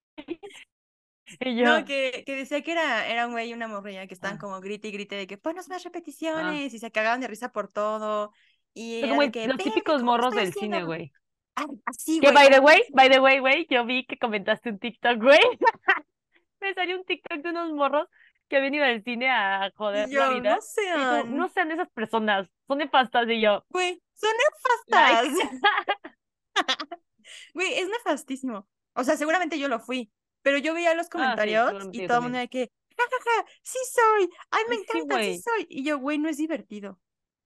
Y 1.40 1.56
yo, 1.58 1.66
No, 1.66 1.86
que, 1.86 2.24
que 2.26 2.36
decía 2.36 2.62
que 2.62 2.72
era, 2.72 3.08
era 3.08 3.26
un 3.26 3.34
güey 3.34 3.50
y 3.50 3.54
una 3.54 3.68
morrilla 3.68 4.06
que 4.08 4.14
estaban 4.14 4.38
Ah. 4.38 4.40
como 4.40 4.62
grite 4.62 4.88
y 4.90 4.92
grite 4.92 5.16
de 5.16 5.28
que 5.28 5.38
ponos 5.38 5.68
más 5.70 5.82
ah. 5.84 5.90
repeticiones 5.90 6.74
y 6.74 6.80
se 6.80 6.92
cagaban 6.92 7.20
de 7.22 7.28
risa 7.28 7.52
por 7.52 7.68
todo. 7.68 8.32
Y 8.74 9.02
como 9.02 9.22
el- 9.24 9.32
que, 9.32 9.48
los 9.48 9.58
"Verga, 9.58 9.64
típicos 9.72 10.02
¿cómo 10.02 10.18
lo 10.18 10.24
morros 10.24 10.34
del 10.36 10.54
cine, 10.54 10.78
haciendo?". 10.78 10.86
güey. 10.88 11.12
Ah, 11.56 11.66
así, 11.86 12.20
Que 12.20 12.32
by 12.32 12.50
the 12.50 12.60
way, 12.60 12.82
by 12.94 13.10
the 13.10 13.20
way, 13.20 13.40
güey, 13.40 13.66
yo 13.70 13.86
vi 13.86 14.06
que 14.06 14.18
comentaste 14.18 14.70
un 14.70 14.78
TikTok, 14.80 15.22
güey. 15.22 15.40
Me 16.62 16.74
salió 16.74 16.98
un 16.98 17.06
TikTok 17.06 17.40
de 17.40 17.50
unos 17.50 17.72
morros 17.72 18.08
que 18.50 18.58
habían 18.58 18.76
ido 18.76 18.86
al 18.86 19.04
cine 19.04 19.30
a 19.30 19.72
joder 19.76 20.10
la 20.10 20.30
vida. 20.30 20.56
no 20.56 20.62
sean, 20.62 21.36
no 21.38 21.50
sean 21.50 21.72
esas 21.72 21.90
personas, 21.92 22.48
son 22.68 22.78
nefastas. 22.80 23.28
Y 23.30 23.42
yo, 23.42 23.66
güey, 23.70 24.02
son 24.14 24.32
nefastas. 24.38 25.28
Güey, 27.54 27.74
es 27.80 27.90
nefastísimo. 27.90 28.68
O 28.94 29.04
sea, 29.04 29.18
seguramente 29.18 29.58
yo 29.60 29.68
lo 29.68 29.80
fui, 29.80 30.12
pero 30.46 30.60
yo 30.60 30.76
veía 30.76 30.96
los 30.96 31.10
Ah, 31.16 31.38
sí, 31.42 31.50
comentarios 31.50 31.90
y 31.92 32.02
yo 32.02 32.08
todo 32.08 32.18
el 32.20 32.24
mundo 32.24 32.38
también. 32.38 32.40
de 32.40 32.50
que, 32.50 32.72
jajaja, 32.98 33.50
sí 33.64 33.80
soy, 33.94 34.30
ay, 34.52 34.64
me 34.70 34.76
Ay, 34.76 34.84
sí, 34.92 35.02
encanta, 35.02 35.24
sí 35.24 35.36
soy. 35.36 35.68
Y 35.70 35.84
yo, 35.86 36.00
güey, 36.00 36.18
no 36.20 36.30
es 36.30 36.38
divertido. 36.38 37.00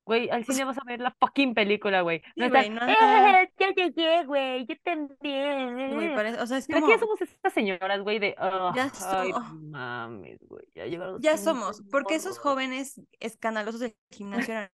Güey, 0.06 0.30
al 0.32 0.43
cine 0.45 0.66
vas 0.66 0.78
a 0.80 0.84
ver 0.86 1.00
la 1.02 1.12
fucking 1.20 1.54
película, 1.54 2.02
güey. 2.02 2.22
Sí, 2.36 2.47
No 2.47 2.50
güey, 2.50 2.70
no 2.70 2.82
¡eh! 2.88 3.50
Ya 3.60 3.74
llegué, 3.76 4.26
güey, 4.26 4.66
yo 4.66 4.76
Sí, 5.22 5.93
güey, 5.93 6.10
también. 6.10 6.14
parece, 6.14 6.39
o 6.41 6.47
sea, 6.47 6.58
es 6.58 6.68
¿Será 6.68 6.82
que 6.82 6.91
ya 6.91 6.97
como, 6.97 7.00
somos 7.00 7.22
estas 7.22 7.54
señoras, 7.54 8.02
güey, 8.04 8.20
de, 8.20 8.36
"Ah, 8.38 8.76
ya 8.76 8.89
ay, 8.93 9.34
somos. 9.34 9.43
mames, 9.43 10.39
güey, 10.47 10.66
ya 10.76 10.86
llegaron 10.86 11.22
Ya 11.22 11.38
somos, 11.38 11.84
porque 11.89 12.16
esos 12.16 12.38
morros"? 12.38 12.39
jóvenes 12.39 13.02
escandalosos 13.20 13.82
del 13.82 13.97
gimnasio 14.12 14.54
eran 14.54 14.72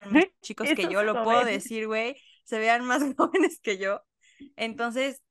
más 0.00 0.24
chicos 0.42 0.72
que 0.72 0.88
yo, 0.88 1.02
lo 1.02 1.20
puedo 1.20 1.44
decir, 1.44 1.86
güey, 1.88 2.16
se 2.44 2.58
vean 2.58 2.84
más 2.84 3.02
jóvenes 3.16 3.60
que 3.60 3.78
yo. 3.78 4.02
Entonces, 4.56 5.22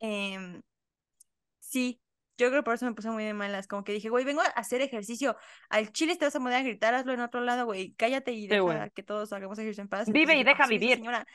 em, 0.00 0.62
sí, 1.70 2.00
yo 2.38 2.48
creo 2.48 2.60
que 2.60 2.64
por 2.64 2.74
eso 2.74 2.86
me 2.86 2.94
puse 2.94 3.10
muy 3.10 3.22
de 3.24 3.34
malas, 3.34 3.66
como 3.66 3.84
que 3.84 3.92
dije, 3.92 4.08
güey, 4.08 4.24
vengo 4.24 4.40
a 4.40 4.46
hacer 4.46 4.80
ejercicio, 4.80 5.36
al 5.68 5.92
chile 5.92 6.16
te 6.16 6.24
vas 6.24 6.34
a 6.34 6.38
poner 6.40 6.56
a 6.58 6.62
gritar, 6.62 6.94
hazlo 6.94 7.12
en 7.12 7.20
otro 7.20 7.40
lado, 7.42 7.66
güey, 7.66 7.92
cállate 7.94 8.32
y 8.32 8.46
deja 8.46 8.88
que 8.90 9.02
todos 9.02 9.32
hagamos 9.32 9.58
ejercicio 9.58 9.82
en 9.82 9.88
paz. 9.88 10.06
Vive 10.08 10.32
Entonces 10.32 10.40
y 10.40 10.44
deja 10.44 10.62
"Ah, 10.64 10.66
soy 10.66 10.76
esa 10.76 10.80
vivir. 10.80 10.96
señora. 10.96 11.26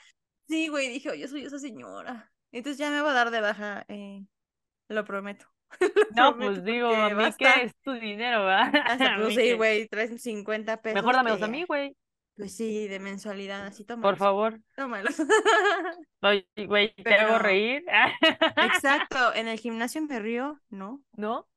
Sí, 0.47 0.67
güey, 0.67 0.89
dije, 0.89 1.09
"Oh, 1.11 1.13
yo 1.15 1.27
soy 1.27 1.45
esa 1.45 1.59
señora. 1.59 2.31
Entonces 2.51 2.77
ya 2.79 2.89
me 2.89 3.01
voy 3.01 3.11
a 3.11 3.13
dar 3.13 3.31
de 3.31 3.41
baja, 3.41 3.85
eh, 3.87 4.23
lo 4.89 5.03
prometo. 5.05 5.45
Lo 6.15 6.31
No, 6.31 6.37
pues 6.37 6.63
digo, 6.63 6.87
a 6.89 7.09
mí 7.09 7.23
que 7.37 7.47
es 7.63 7.75
tu 7.81 7.91
dinero, 7.93 8.45
¿verdad? 8.45 8.71
Hasta 8.85 9.15
A 9.15 9.17
pues 9.21 9.35
sí, 9.35 9.53
güey, 9.53 9.87
traes 9.87 10.21
50 10.21 10.81
pesos. 10.81 10.95
Mejor 10.95 11.15
dámelos 11.15 11.41
a 11.41 11.45
que- 11.45 11.51
mí, 11.51 11.63
güey, 11.65 11.95
Pues 12.37 12.55
sí, 12.55 12.87
de 12.87 12.99
mensualidad, 12.99 13.65
así 13.65 13.83
por 13.83 13.95
tómalos. 13.95 14.19
favor. 14.19 14.59
Tómalos. 14.75 15.15
Oye, 16.21 16.45
güey, 16.67 16.93
te 16.95 17.13
hago 17.15 17.39
reír. 17.39 17.85
Exacto, 18.57 19.33
en 19.33 19.47
el 19.47 19.57
gimnasio 19.57 20.01
me 20.01 20.19
río, 20.19 20.59
¿no? 20.69 21.01
¿No? 21.13 21.47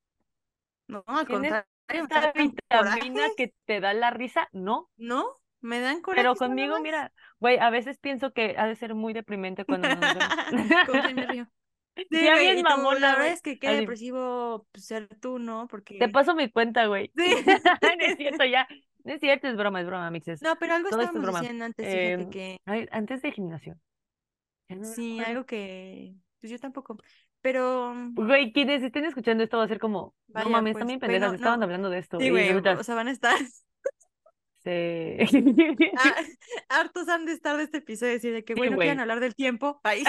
No, 0.87 1.03
al 1.07 1.27
¿Tienes 1.27 1.53
contrario, 1.53 1.65
esta 1.89 2.33
vitamina 2.33 3.27
que 3.37 3.55
te 3.65 3.81
da 3.81 3.93
la 3.93 4.11
risa? 4.11 4.49
No. 4.53 4.89
No, 4.97 5.27
me 5.61 5.81
dan 5.81 6.01
coraje. 6.01 6.23
Pero 6.23 6.37
conmigo, 6.37 6.81
mira, 6.81 7.13
güey, 7.41 7.59
a 7.59 7.71
veces 7.71 7.99
pienso 7.99 8.33
que 8.33 8.55
ha 8.57 8.67
de 8.67 8.77
ser 8.77 8.95
muy 8.95 9.13
deprimente 9.13 9.65
cuando 9.65 9.89
nos 9.89 10.01
vemos. 10.01 10.25
¿Con 10.87 11.01
quién 11.01 11.17
me 11.17 11.27
río? 11.27 11.49
Sí, 11.97 12.07
Ya 12.25 12.39
bien 12.39 12.63
mamona, 12.63 13.01
la 13.01 13.13
verdad 13.17 13.33
es 13.33 13.43
que 13.43 13.59
qué 13.59 13.71
depresivo 13.71 14.67
ser 14.75 15.09
tú, 15.21 15.41
¿no? 15.41 15.67
Porque... 15.67 15.99
Te 15.99 16.09
paso 16.09 16.37
mi 16.37 16.49
cuenta, 16.49 16.87
güey. 16.87 17.11
Sí. 17.17 17.35
no 17.45 18.05
es 18.07 18.17
cierto, 18.17 18.45
ya. 18.45 18.69
No 19.09 19.15
es 19.15 19.21
cierto, 19.21 19.49
es 19.49 19.57
broma, 19.57 19.81
es 19.81 19.87
broma, 19.87 20.11
mixes. 20.11 20.43
No, 20.43 20.55
pero 20.59 20.75
algo 20.75 20.91
Todo 20.91 21.01
es 21.01 21.07
estábamos 21.07 21.41
diciendo 21.41 21.65
antes, 21.65 21.87
fíjate 21.87 22.13
Em, 22.13 22.31
que... 22.31 22.61
Ay, 22.67 22.87
antes 22.91 23.23
de 23.23 23.33
gimnasio. 23.33 23.79
No 24.69 24.85
Sí, 24.85 25.19
algo 25.21 25.47
que... 25.47 26.15
Pues 26.43 26.51
yo 26.53 26.59
tampoco. 26.59 26.99
Pero... 27.41 27.95
Güey, 28.13 28.53
quienes 28.53 28.83
estén 28.83 29.07
escuchando 29.07 29.43
esto 29.43 29.57
va 29.57 29.65
a 29.65 29.69
ser 29.69 29.79
como, 29.79 30.15
no 30.27 30.35
Vaya, 30.35 30.51
mames, 30.51 30.73
pues, 30.73 30.81
también 30.83 31.01
pendejas, 31.01 31.31
no, 31.31 31.37
estaban 31.37 31.61
no. 31.61 31.65
hablando 31.65 31.89
de 31.89 32.01
esto. 32.01 32.21
Sí, 32.21 32.29
güey, 32.29 32.53
o 32.53 32.85
sea, 32.85 32.95
van 32.95 33.09
a 33.09 33.13
estar... 33.13 33.35
se... 34.59 35.17
Ah, 35.97 36.15
hartos 36.69 37.09
han 37.09 37.25
de 37.25 37.33
estar 37.33 37.57
de 37.57 37.63
este 37.63 37.79
episodio 37.79 38.13
y 38.13 38.15
decir 38.17 38.35
de 38.35 38.45
que, 38.45 38.55
Sí, 38.57 38.61
no 38.61 38.67
güey. 38.77 38.89
quieren 38.89 39.01
hablar 39.01 39.21
del 39.21 39.35
tiempo. 39.35 39.81
Ahí. 39.85 40.05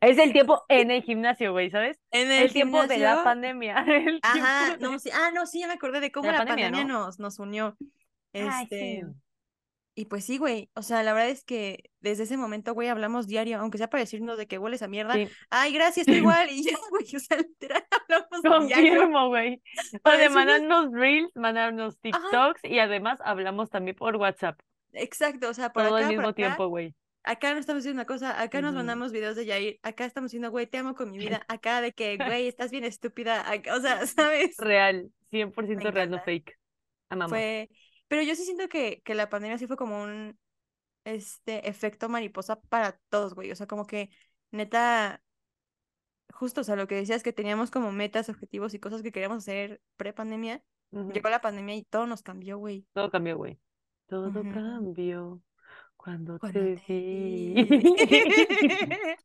Es 0.00 0.18
el 0.18 0.32
tiempo 0.32 0.62
en 0.68 0.90
el 0.90 1.02
gimnasio, 1.02 1.52
güey, 1.52 1.70
¿sabes? 1.70 1.98
En 2.10 2.30
El, 2.30 2.44
el, 2.44 2.52
tiempo 2.52 2.86
de 2.86 2.98
la 2.98 3.22
pandemia. 3.22 3.76
Ajá, 4.22 4.76
no, 4.78 4.98
sí, 4.98 5.10
ah, 5.12 5.30
no, 5.34 5.46
sí, 5.46 5.60
ya 5.60 5.66
me 5.66 5.74
acordé 5.74 6.00
de 6.00 6.10
cómo 6.10 6.26
la 6.26 6.32
la, 6.32 6.38
pandemia, 6.38 6.66
pandemia, 6.66 6.92
¿no? 6.92 7.04
nos, 7.06 7.18
nos 7.18 7.38
unió. 7.38 7.76
Ay, 8.32 8.64
Este, 8.64 9.02
sí. 9.02 9.24
Y 9.96 10.06
pues 10.06 10.24
sí, 10.24 10.38
güey, 10.38 10.70
o 10.74 10.82
sea, 10.82 11.04
la 11.04 11.12
verdad 11.12 11.28
es 11.28 11.44
que 11.44 11.90
desde 12.00 12.24
ese 12.24 12.36
momento, 12.36 12.74
güey, 12.74 12.88
hablamos 12.88 13.28
diario, 13.28 13.60
aunque 13.60 13.78
sea 13.78 13.88
para 13.88 14.02
decirnos 14.02 14.36
de 14.36 14.48
que 14.48 14.58
hueles 14.58 14.82
a 14.82 14.88
mierda. 14.88 15.14
Sí. 15.14 15.28
Ay, 15.50 15.72
gracias, 15.72 16.06
tú 16.06 16.12
igual. 16.12 16.50
Y 16.50 16.64
ya, 16.64 16.72
güey, 16.90 17.06
o 17.14 17.20
sea, 17.20 17.36
literal 17.36 17.84
hablamos. 18.08 18.42
Confirmo, 18.42 19.28
güey. 19.28 19.62
O 20.02 20.10
de 20.10 20.28
mandarnos 20.30 20.90
reels, 20.90 21.30
mandarnos 21.36 22.00
TikToks 22.00 22.64
y 22.64 22.80
además 22.80 23.20
hablamos 23.24 23.70
también 23.70 23.96
por 23.96 24.16
WhatsApp. 24.16 24.58
Exacto, 24.92 25.50
o 25.50 25.54
sea, 25.54 25.72
por 25.72 25.84
Todo 25.84 25.96
acá, 25.96 26.06
al 26.06 26.10
por 26.10 26.16
mismo 26.16 26.28
acá, 26.30 26.34
tiempo, 26.34 26.66
güey. 26.66 26.92
Acá 27.24 27.50
nos 27.50 27.60
estamos 27.60 27.82
diciendo 27.82 28.00
una 28.00 28.06
cosa, 28.06 28.40
acá 28.40 28.60
nos 28.60 28.74
mandamos 28.74 29.10
videos 29.10 29.34
de 29.34 29.46
Yair, 29.46 29.80
acá 29.82 30.04
estamos 30.04 30.30
diciendo, 30.30 30.50
güey, 30.50 30.66
te 30.66 30.78
amo 30.78 30.94
con 30.94 31.10
mi 31.10 31.18
vida, 31.18 31.44
acá 31.48 31.80
de 31.80 31.92
que, 31.92 32.16
güey, 32.16 32.46
estás 32.46 32.70
bien 32.70 32.84
estúpida, 32.84 33.50
acá, 33.50 33.74
o 33.76 33.80
sea, 33.80 34.06
¿sabes? 34.06 34.56
Real, 34.58 35.10
100% 35.32 35.76
Me 35.76 35.90
real, 35.90 36.10
no 36.10 36.20
fake. 36.22 36.56
Amamos. 37.08 37.30
Fue, 37.30 37.68
pero 38.08 38.22
yo 38.22 38.34
sí 38.36 38.44
siento 38.44 38.68
que, 38.68 39.02
que 39.04 39.14
la 39.14 39.28
pandemia 39.28 39.58
sí 39.58 39.66
fue 39.66 39.76
como 39.76 40.02
un, 40.02 40.38
este, 41.04 41.68
efecto 41.68 42.08
mariposa 42.08 42.60
para 42.60 42.98
todos, 43.08 43.34
güey, 43.34 43.50
o 43.50 43.56
sea, 43.56 43.66
como 43.66 43.86
que, 43.86 44.10
neta, 44.50 45.22
justo, 46.30 46.60
o 46.60 46.64
sea, 46.64 46.76
lo 46.76 46.86
que 46.86 46.94
decías 46.96 47.22
que 47.22 47.32
teníamos 47.32 47.70
como 47.70 47.90
metas, 47.90 48.28
objetivos 48.28 48.74
y 48.74 48.78
cosas 48.78 49.02
que 49.02 49.12
queríamos 49.12 49.38
hacer 49.38 49.80
pre-pandemia, 49.96 50.62
llegó 51.12 51.28
la 51.28 51.40
pandemia 51.40 51.74
y 51.74 51.84
todo 51.84 52.06
nos 52.06 52.22
cambió, 52.22 52.58
güey. 52.58 52.86
Todo 52.92 53.10
cambió, 53.10 53.36
güey. 53.36 53.58
Todo 54.06 54.30
cambió 54.32 55.42
cuando, 56.04 56.38
Cuando 56.38 56.60
te 56.60 56.76
te 56.76 56.92
vi. 56.92 57.54
vi. 57.54 57.64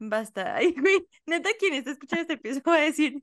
Basta. 0.00 0.56
Ay, 0.56 0.74
güey, 0.76 1.06
neta, 1.26 1.50
quien 1.60 1.74
está 1.74 1.92
escuchando 1.92 2.22
este 2.22 2.34
episodio 2.34 2.62
va 2.66 2.74
a 2.74 2.80
decir, 2.80 3.22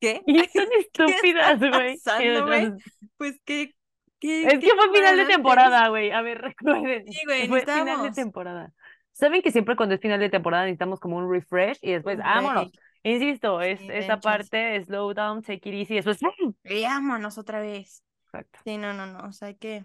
¿qué? 0.00 0.22
Y 0.26 0.38
son 0.48 0.66
¿Qué 0.70 0.78
está 0.78 1.04
estúpidas, 1.04 1.60
güey. 1.60 2.72
Pues, 3.18 3.38
¿qué? 3.44 3.74
qué 4.18 4.46
Es 4.46 4.54
qué 4.54 4.60
que 4.60 4.70
fue 4.74 4.90
final 4.90 5.18
de 5.18 5.26
temporada, 5.26 5.88
güey. 5.88 6.10
A 6.12 6.22
ver, 6.22 6.40
recuerden. 6.40 7.12
Sí, 7.12 7.20
güey, 7.26 7.46
Fue 7.46 7.60
final 7.60 8.02
de 8.02 8.10
temporada. 8.12 8.72
Saben 9.12 9.42
que 9.42 9.50
siempre 9.50 9.76
cuando 9.76 9.96
es 9.96 10.00
final 10.00 10.20
de 10.20 10.30
temporada 10.30 10.64
necesitamos 10.64 10.98
como 10.98 11.18
un 11.18 11.30
refresh 11.30 11.78
y 11.82 11.92
después, 11.92 12.16
un 12.16 12.22
vámonos. 12.22 12.72
Insisto, 13.02 13.60
es 13.60 13.78
Sí, 13.80 13.88
esa 13.92 14.18
parte, 14.18 14.82
slow 14.82 15.12
down, 15.12 15.42
take 15.42 15.68
it 15.68 15.74
easy, 15.74 15.94
después, 15.96 16.18
vámonos 16.64 17.36
otra 17.36 17.60
vez. 17.60 18.02
Exacto. 18.24 18.60
Sí, 18.64 18.78
no, 18.78 18.94
no, 18.94 19.06
no, 19.06 19.28
o 19.28 19.32
sea, 19.32 19.48
hay 19.48 19.56
que... 19.56 19.84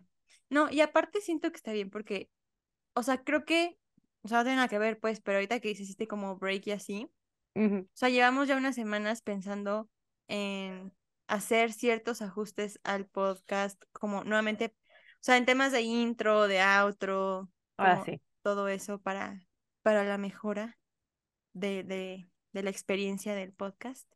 No, 0.54 0.70
y 0.70 0.82
aparte 0.82 1.20
siento 1.20 1.50
que 1.52 1.58
está 1.58 1.74
bien 1.74 1.90
porque, 1.90 2.30
o 2.94 3.04
sea, 3.04 3.24
creo 3.24 3.44
que, 3.44 3.78
o 4.22 4.28
sea, 4.28 4.38
no 4.40 4.44
tiene 4.44 4.58
nada 4.58 4.68
que 4.68 4.80
ver, 4.80 5.00
pues, 5.00 5.20
pero 5.20 5.38
ahorita 5.38 5.60
que 5.60 5.72
hiciste 5.72 6.08
como 6.08 6.38
break 6.38 6.68
y 6.68 6.72
así. 6.72 7.10
O 7.56 7.86
sea, 7.94 8.10
llevamos 8.10 8.48
ya 8.48 8.58
unas 8.58 8.76
semanas 8.76 9.22
pensando 9.22 9.90
en 10.28 10.92
hacer 11.28 11.72
ciertos 11.72 12.22
ajustes 12.22 12.80
al 12.84 13.06
podcast, 13.08 13.82
como 13.92 14.24
nuevamente, 14.24 14.74
o 14.76 15.20
sea, 15.22 15.38
en 15.38 15.46
temas 15.46 15.72
de 15.72 15.82
intro, 15.82 16.48
de 16.48 16.62
outro, 16.62 17.50
Ahora 17.78 18.04
sí. 18.06 18.22
todo 18.42 18.68
eso 18.68 19.00
para, 19.00 19.40
para 19.82 20.04
la 20.04 20.18
mejora 20.18 20.78
de, 21.54 21.84
de, 21.84 22.28
de 22.52 22.64
la 22.64 22.70
experiencia 22.70 23.36
del 23.36 23.54
podcast. 23.54 24.08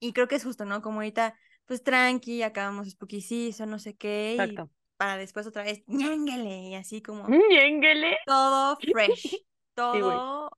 Y 0.00 0.12
creo 0.12 0.28
que 0.28 0.36
es 0.36 0.44
justo, 0.44 0.64
¿no? 0.64 0.82
Como 0.82 0.98
ahorita, 0.98 1.38
pues 1.66 1.82
tranqui, 1.82 2.42
acabamos 2.42 2.90
Spooky 2.90 3.20
Season, 3.20 3.70
no 3.70 3.78
sé 3.78 3.94
qué, 3.94 4.36
y 4.38 4.40
Exacto. 4.40 4.70
Para 4.96 5.16
después 5.18 5.46
otra 5.46 5.62
vez, 5.64 5.82
ñánguele, 5.86 6.68
y 6.70 6.74
así 6.74 7.02
como 7.02 7.40
Ñénguele. 7.50 8.16
todo 8.24 8.78
fresh, 8.92 9.44
todo 9.74 10.50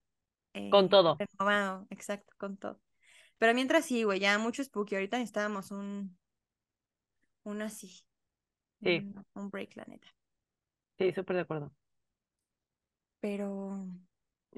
Con 0.68 0.89
eh, 0.89 0.89
todo. 0.89 1.12
renovado, 1.18 1.87
exacto, 1.91 2.34
con 2.39 2.57
todo. 2.59 2.80
Pero 3.39 3.55
mientras 3.55 3.87
sí, 3.87 4.05
güey, 4.05 4.20
ya 4.20 4.39
mucho 4.39 4.64
spooky. 4.64 4.97
Ahorita 4.97 5.18
necesitábamos 5.18 5.70
un, 5.72 6.18
un 7.45 7.62
así, 7.62 8.05
Sí. 8.82 9.07
un, 9.14 9.26
un 9.34 9.51
break, 9.51 9.76
la 9.76 9.84
neta. 9.87 10.09
Sí, 10.99 11.12
súper 11.12 11.37
de 11.37 11.43
acuerdo. 11.43 11.72
Pero 13.20 13.87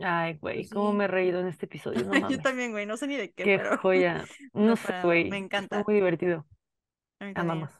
Ay, 0.01 0.35
güey, 0.41 0.59
Pues 0.59 0.69
cómo 0.69 0.93
me 0.93 1.05
he 1.05 1.09
reído 1.09 1.41
en 1.41 1.49
este 1.49 1.67
episodio, 1.67 2.05
no 2.05 2.13
yo 2.31 2.41
también, 2.41 2.71
güey, 2.73 2.87
no 2.87 2.97
sé 2.97 3.07
ni 3.07 3.17
de 3.17 3.33
qué, 3.33 3.45
Qué 3.45 3.59
pero 3.59 3.77
joya. 3.83 4.25
no 4.53 4.77
sé, 4.77 4.93
güey. 5.03 5.31
me 5.31 5.39
encanta. 5.39 5.85
muy 5.87 5.95
divertido. 5.95 6.47
Amamos. 7.35 7.71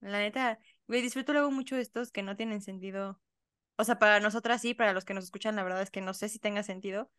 La 0.00 0.18
neta, 0.20 0.58
güey, 0.88 1.02
disfruto 1.02 1.32
luego 1.32 1.50
mucho 1.52 1.76
de 1.76 1.82
estos 1.82 2.12
que 2.12 2.22
no 2.22 2.36
tienen 2.36 2.62
sentido. 2.62 3.20
O 3.76 3.84
sea, 3.84 3.98
para 3.98 4.20
nosotras 4.20 4.60
sí, 4.62 4.74
para 4.74 4.92
los 4.92 5.04
que 5.04 5.14
nos 5.14 5.24
escuchan, 5.24 5.56
la 5.56 5.62
verdad 5.64 5.82
es 5.82 5.90
que 5.90 6.00
no 6.00 6.14
sé 6.14 6.28
si 6.28 6.38
tenga 6.40 6.62
sentido, 6.64 7.10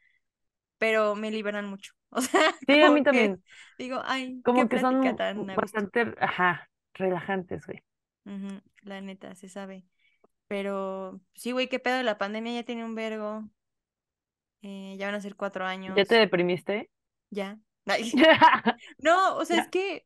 pero 0.78 1.16
me 1.16 1.32
liberan 1.32 1.68
mucho. 1.68 1.94
O 2.12 2.22
sea, 2.22 2.56
Sí, 2.68 2.82
a 2.82 2.92
mí 2.92 3.04
también. 3.04 3.44
digo, 3.78 4.02
ay, 4.06 4.42
Como 4.44 4.64
qué 4.64 4.76
que 4.76 4.80
son 4.80 5.16
tan 5.16 5.46
bastante, 5.56 6.14
ajá, 6.20 6.70
relajantes, 6.94 7.66
güey. 7.66 7.84
La 8.84 9.02
neta, 9.02 9.36
se 9.36 9.50
sabe. 9.50 9.84
Pero 10.48 11.22
sí, 11.36 11.52
güey, 11.52 11.70
qué 11.70 11.80
pedo 11.80 11.98
de 11.98 12.04
la 12.04 12.18
pandemia, 12.18 12.54
ya 12.54 12.64
tiene 12.64 12.86
un 12.86 12.96
vergo. 12.96 13.50
Eh, 14.62 14.96
ya 15.00 15.08
van 15.08 15.16
a 15.16 15.22
ser 15.22 15.36
cuatro 15.36 15.66
años. 15.66 15.98
¿Ya 15.98 16.06
te 16.06 16.16
deprimiste? 16.16 16.90
Ya. 17.32 17.60
No, 19.00 19.36
o 19.38 19.46
sea, 19.46 19.62
es 19.62 19.68
que, 19.70 20.06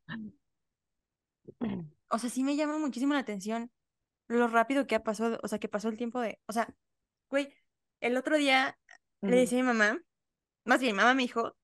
o 2.14 2.20
sea, 2.20 2.30
sí 2.30 2.44
me 2.44 2.56
llama 2.56 2.78
muchísimo 2.78 3.14
la 3.14 3.22
atención 3.22 3.72
lo 4.28 4.48
rápido 4.48 4.86
que 4.88 4.96
ha 4.96 5.04
pasado, 5.04 5.40
o 5.44 5.48
sea, 5.48 5.60
que 5.60 5.68
pasó 5.68 5.90
el 5.90 5.98
tiempo 5.98 6.22
de, 6.22 6.40
o 6.48 6.54
sea, 6.54 6.74
güey, 7.30 7.54
el 8.02 8.16
otro 8.18 8.38
día 8.38 8.78
le 9.22 9.36
decía 9.38 9.60
a 9.60 9.62
mi 9.62 9.68
mamá, 9.68 10.00
más 10.64 10.80
bien, 10.80 10.96
mamá 10.96 11.14
me 11.16 11.24
dijo 11.24 11.56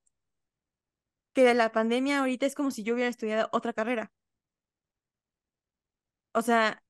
que 1.33 1.43
de 1.43 1.53
la 1.53 1.71
pandemia 1.71 2.19
ahorita 2.19 2.45
es 2.45 2.55
como 2.55 2.71
si 2.71 2.83
yo 2.83 2.95
hubiera 2.95 3.09
estudiado 3.09 3.47
otra 3.51 3.73
carrera. 3.73 4.11
O 6.33 6.41
sea, 6.41 6.83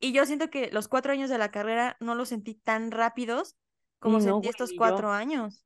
y 0.00 0.12
yo 0.12 0.24
siento 0.24 0.48
que 0.48 0.70
los 0.70 0.88
cuatro 0.88 1.12
años 1.12 1.28
de 1.28 1.38
la 1.38 1.50
carrera 1.50 1.96
no 2.00 2.14
los 2.14 2.30
sentí 2.30 2.54
tan 2.54 2.90
rápidos 2.90 3.56
como 3.98 4.18
no, 4.18 4.20
sentí 4.20 4.38
güey, 4.38 4.50
estos 4.50 4.70
yo. 4.72 4.78
cuatro 4.78 5.10
años. 5.12 5.64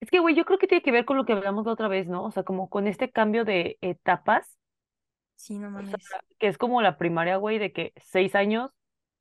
Es 0.00 0.10
que, 0.10 0.18
güey, 0.18 0.34
yo 0.34 0.44
creo 0.44 0.58
que 0.58 0.66
tiene 0.66 0.82
que 0.82 0.92
ver 0.92 1.04
con 1.04 1.16
lo 1.16 1.26
que 1.26 1.32
hablamos 1.34 1.66
la 1.66 1.72
otra 1.72 1.88
vez, 1.88 2.08
¿no? 2.08 2.24
O 2.24 2.30
sea, 2.30 2.42
como 2.42 2.70
con 2.70 2.86
este 2.86 3.10
cambio 3.10 3.44
de 3.44 3.76
etapas, 3.80 4.59
Sí, 5.44 5.58
no 5.58 5.70
o 5.74 5.82
sea, 5.84 5.98
mames. 5.98 6.20
que 6.38 6.48
es 6.48 6.58
como 6.58 6.82
la 6.82 6.98
primaria, 6.98 7.36
güey, 7.36 7.58
de 7.58 7.72
que 7.72 7.92
seis 8.04 8.34
años, 8.34 8.70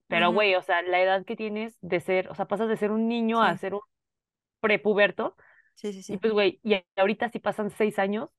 pero, 0.10 0.32
güey, 0.34 0.56
o 0.56 0.62
sea, 0.64 0.82
la 0.84 1.02
edad 1.02 1.26
que 1.26 1.36
tienes 1.36 1.78
de 1.82 2.00
ser, 2.02 2.30
o 2.30 2.36
sea, 2.36 2.48
pasas 2.48 2.70
de 2.70 2.78
ser 2.78 2.92
un 2.92 3.08
niño 3.10 3.44
a 3.44 3.58
ser 3.58 3.74
un 3.76 3.82
prepuberto, 4.62 5.36
sí, 5.76 5.94
sí, 5.94 6.04
y 6.10 6.18
sí. 6.18 6.20
pues, 6.20 6.34
güey, 6.34 6.60
y 6.64 6.84
ahorita 6.98 7.30
si 7.32 7.40
pasan 7.40 7.72
seis 7.72 8.00
años, 8.00 8.30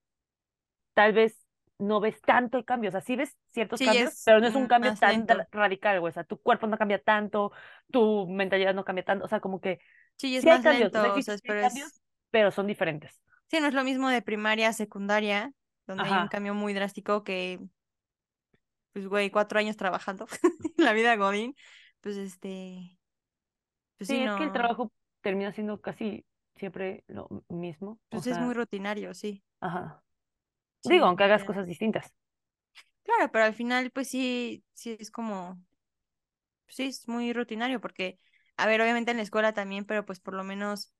tal 0.95 1.12
vez 1.12 1.47
no 1.78 2.01
ves 2.01 2.20
tanto 2.22 2.59
el 2.59 2.64
cambio, 2.64 2.89
o 2.91 2.93
sea, 2.93 3.01
sí 3.01 3.16
ves 3.16 3.37
ciertos 3.53 3.81
Sí, 3.81 3.85
cambios, 3.85 4.12
es 4.12 4.24
pero 4.24 4.41
no 4.41 4.47
es 4.47 4.55
un 4.55 4.66
cambio 4.68 4.95
tan 4.95 5.26
lento. 5.26 5.47
radical, 5.51 6.01
güey, 6.01 6.11
o 6.11 6.12
sea, 6.14 6.24
tu 6.24 6.39
cuerpo 6.41 6.66
no 6.66 6.76
cambia 6.78 7.03
tanto, 7.03 7.53
tu 7.91 8.28
mentalidad 8.28 8.74
no 8.74 8.85
cambia 8.85 9.05
tanto, 9.05 9.24
o 9.24 9.28
sea, 9.28 9.41
como 9.41 9.61
que 9.61 9.81
Sí, 10.18 10.37
es 10.37 10.45
sí 10.45 10.51
hay 10.51 10.61
más 10.61 10.62
cambios, 10.62 10.95
o 10.95 11.01
sea, 11.01 11.11
lento, 11.11 11.16
o 11.16 11.22
sí, 11.22 11.22
sea, 11.22 11.35
hay 11.35 11.41
pero 11.47 11.61
cambios, 11.61 11.91
es, 11.91 12.03
pero 12.31 12.51
son 12.51 12.66
diferentes. 12.66 13.20
sí, 13.51 13.61
no 13.61 13.66
es 13.68 13.74
lo 13.74 13.85
mismo 13.85 14.09
de 14.09 14.22
primaria 14.22 14.68
a 14.68 14.72
secundaria, 14.72 15.53
donde 15.91 16.09
hay 16.09 16.18
un 16.18 16.28
cambio 16.28 16.55
muy 16.55 16.74
drástico 16.74 17.24
que, 17.24 17.61
pues, 18.93 19.07
güey, 19.07 19.30
cuatro 19.30 19.59
años 19.59 19.76
trabajando 19.76 20.26
en 20.78 20.84
la 20.84 20.93
vida 20.93 21.16
Godín, 21.16 21.55
pues, 22.01 22.16
este, 22.16 22.99
pues 23.99 24.09
Sí, 24.09 24.16
sí, 24.16 24.22
es 24.22 24.34
que 24.34 24.45
el 24.45 24.53
trabajo 24.53 24.93
termina 25.20 25.53
siendo 25.53 25.80
casi 25.80 26.24
siempre 26.57 27.05
lo 27.07 27.28
mismo, 27.49 27.99
o 28.11 28.20
pues 28.20 28.26
es 28.26 28.38
muy 28.38 28.55
rutinario, 28.55 29.14
sí, 29.14 29.43
ajá. 29.61 30.03
sí, 30.82 30.91
Digo, 30.95 31.07
aunque 31.07 31.24
hagas 31.24 31.45
cosas 31.45 31.66
distintas. 31.66 32.12
Claro, 33.05 33.30
pero 33.32 33.45
al 33.45 33.55
final, 33.55 33.91
pues 33.91 34.09
sí, 34.09 34.64
sí 34.74 34.97
es 34.99 35.11
como, 35.11 35.59
sí, 36.68 36.84
es 36.84 37.09
muy 37.09 37.32
rutinario, 37.32 37.80
porque, 37.80 38.18
a 38.57 38.66
ver, 38.66 38.80
obviamente 38.80 39.11
en 39.11 39.16
la 39.18 39.22
escuela 39.22 39.53
también, 39.53 39.84
pero 39.84 40.05
pues 40.07 40.20
por 40.20 40.34
lo 40.34 40.45
menos 40.45 40.93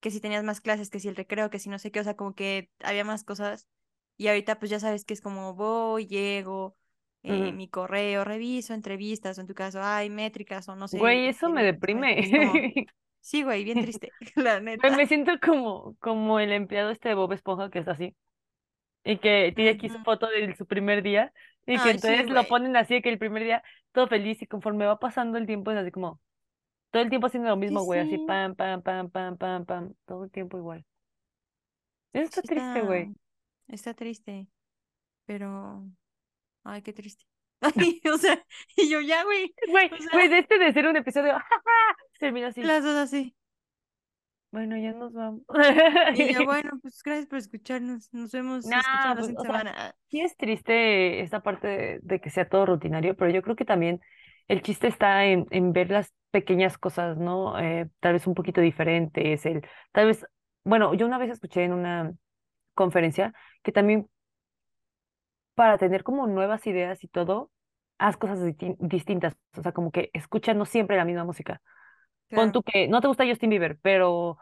que 0.00 0.10
si 0.10 0.20
tenías 0.20 0.44
más 0.44 0.60
clases, 0.60 0.90
que 0.90 1.00
si 1.00 1.08
el 1.08 1.16
recreo, 1.16 1.50
que 1.50 1.58
si 1.58 1.68
no 1.70 1.78
sé 1.78 1.90
qué, 1.92 2.00
o 2.00 2.04
sea, 2.04 2.16
como 2.16 2.34
que 2.34 2.70
había 2.80 3.04
más 3.04 3.24
cosas. 3.24 3.68
Y 4.16 4.28
ahorita 4.28 4.58
pues 4.58 4.70
ya 4.70 4.80
sabes 4.80 5.04
que 5.04 5.14
es 5.14 5.20
como 5.20 5.54
voy, 5.54 6.06
llego, 6.06 6.76
eh, 7.22 7.52
mi 7.52 7.68
correo, 7.68 8.24
reviso 8.24 8.74
entrevistas, 8.74 9.38
o 9.38 9.40
en 9.40 9.46
tu 9.48 9.54
caso 9.54 9.82
hay 9.82 10.10
métricas, 10.10 10.68
o 10.68 10.76
no 10.76 10.88
sé, 10.88 11.00
Güey, 11.00 11.28
eso 11.28 11.50
me 11.50 11.62
este, 11.62 11.72
exámenes. 11.72 12.16
Es 12.16 12.30
como, 12.30 12.62
deprime. 12.62 12.86
sí, 13.20 13.42
güey, 13.42 13.64
bien 13.64 13.80
triste, 13.80 14.14
la 14.36 14.60
Güey, 14.82 14.92
neta. 14.92 14.94
me 14.94 15.06
siento 15.06 15.32
como, 15.44 15.96
como 16.00 16.40
el 16.40 16.52
empleado 16.52 16.90
este 16.90 17.08
de 17.10 17.14
Bob 17.14 17.32
Esponja 17.32 17.70
que 17.70 17.78
es 17.80 17.88
así. 17.88 18.14
Y 19.04 19.18
que 19.18 19.52
tiene 19.56 19.70
aquí 19.72 19.90
su 19.90 20.00
foto 20.00 20.28
de 20.28 20.54
su 20.56 20.66
primer 20.66 21.02
día. 21.02 21.32
Y 21.66 21.80
que 21.80 21.90
sí, 21.90 21.90
entonces 21.90 22.30
lo 22.30 22.48
ponen 22.48 22.76
así 22.76 23.02
que 23.02 23.10
el 23.10 23.18
primer 23.18 23.44
día 23.44 23.62
todo 23.92 24.08
feliz 24.08 24.42
y 24.42 24.46
conforme 24.46 24.86
va 24.86 24.98
pasando 25.00 25.38
el 25.38 25.46
tiempo 25.46 25.70
es 25.72 25.78
así 25.78 25.90
como 25.92 26.20
todo 26.90 27.02
el 27.02 27.10
tiempo 27.10 27.28
haciendo 27.28 27.50
lo 27.50 27.56
Sí, 27.66 27.78
mismo, 27.78 27.82
güey, 27.84 28.00
así 28.00 28.18
sí, 28.18 28.18
pam, 28.18 28.54
pam, 28.56 28.82
pam, 28.82 29.10
pam, 29.10 29.36
pam, 29.38 29.66
pam, 29.66 29.94
todo 30.06 30.24
el 30.24 30.30
tiempo 30.30 30.58
igual. 30.58 30.84
Eso 32.14 32.24
está 32.24 32.42
triste, 32.42 32.80
güey. 32.80 33.12
Está 33.68 33.94
triste, 33.94 34.48
pero, 35.24 35.86
ay, 36.64 36.82
qué 36.82 36.92
triste. 36.92 37.24
Ay, 37.76 38.00
o 38.12 38.18
sea, 38.18 38.44
y 38.76 38.90
yo 38.90 39.00
ya, 39.00 39.24
güey, 39.24 39.54
Güey, 39.70 39.86
o 39.92 39.96
sea, 39.96 40.10
güey, 40.12 40.28
de 40.28 40.38
este 40.38 40.58
de 40.58 40.72
ser 40.72 40.86
un 40.86 40.96
episodio, 40.96 41.32
¡jaja! 41.38 41.96
termina 42.18 42.48
así. 42.48 42.62
las 42.62 42.84
dos 42.84 42.96
así. 42.96 43.34
Bueno, 44.50 44.76
ya 44.76 44.92
nos 44.92 45.12
vamos. 45.12 45.42
Y 46.14 46.44
bueno, 46.44 46.78
pues 46.80 47.02
gracias 47.02 47.26
por 47.26 47.38
escucharnos, 47.38 48.12
nos 48.12 48.30
vemos, 48.30 48.64
la 48.66 49.14
pues, 49.16 49.26
sea, 49.26 49.40
semana. 49.40 49.94
sí 50.08 50.20
es 50.20 50.36
triste 50.36 51.20
esta 51.22 51.42
parte 51.42 51.66
de, 51.66 51.98
de 52.02 52.20
que 52.20 52.30
sea 52.30 52.48
todo 52.48 52.64
rutinario, 52.66 53.16
pero 53.16 53.32
yo 53.32 53.42
creo 53.42 53.56
que 53.56 53.64
también 53.64 54.00
el 54.46 54.62
chiste 54.62 54.86
está 54.86 55.24
en, 55.24 55.46
en 55.50 55.72
ver 55.72 55.90
las 55.90 56.12
pequeñas 56.30 56.78
cosas, 56.78 57.16
¿no? 57.16 57.58
Eh, 57.58 57.88
tal 58.00 58.12
vez 58.12 58.26
un 58.26 58.34
poquito 58.34 58.60
diferentes, 58.60 59.44
el, 59.46 59.66
tal 59.92 60.06
vez, 60.06 60.24
bueno, 60.64 60.94
yo 60.94 61.06
una 61.06 61.18
vez 61.18 61.30
escuché 61.30 61.64
en 61.64 61.72
una 61.72 62.12
conferencia 62.74 63.34
que 63.62 63.72
también 63.72 64.08
para 65.54 65.78
tener 65.78 66.02
como 66.04 66.26
nuevas 66.26 66.66
ideas 66.66 67.02
y 67.04 67.08
todo, 67.08 67.50
haz 67.98 68.16
cosas 68.16 68.40
disti- 68.40 68.76
distintas, 68.80 69.36
o 69.56 69.62
sea, 69.62 69.72
como 69.72 69.90
que 69.92 70.10
escucha 70.12 70.54
no 70.54 70.64
siempre 70.66 70.96
la 70.96 71.04
misma 71.04 71.24
música. 71.24 71.60
Pon 72.32 72.46
Claro, 72.46 72.52
tú 72.52 72.62
que 72.62 72.88
no 72.88 73.00
te 73.00 73.08
gusta 73.08 73.26
Justin 73.26 73.50
Bieber, 73.50 73.78
pero 73.82 74.38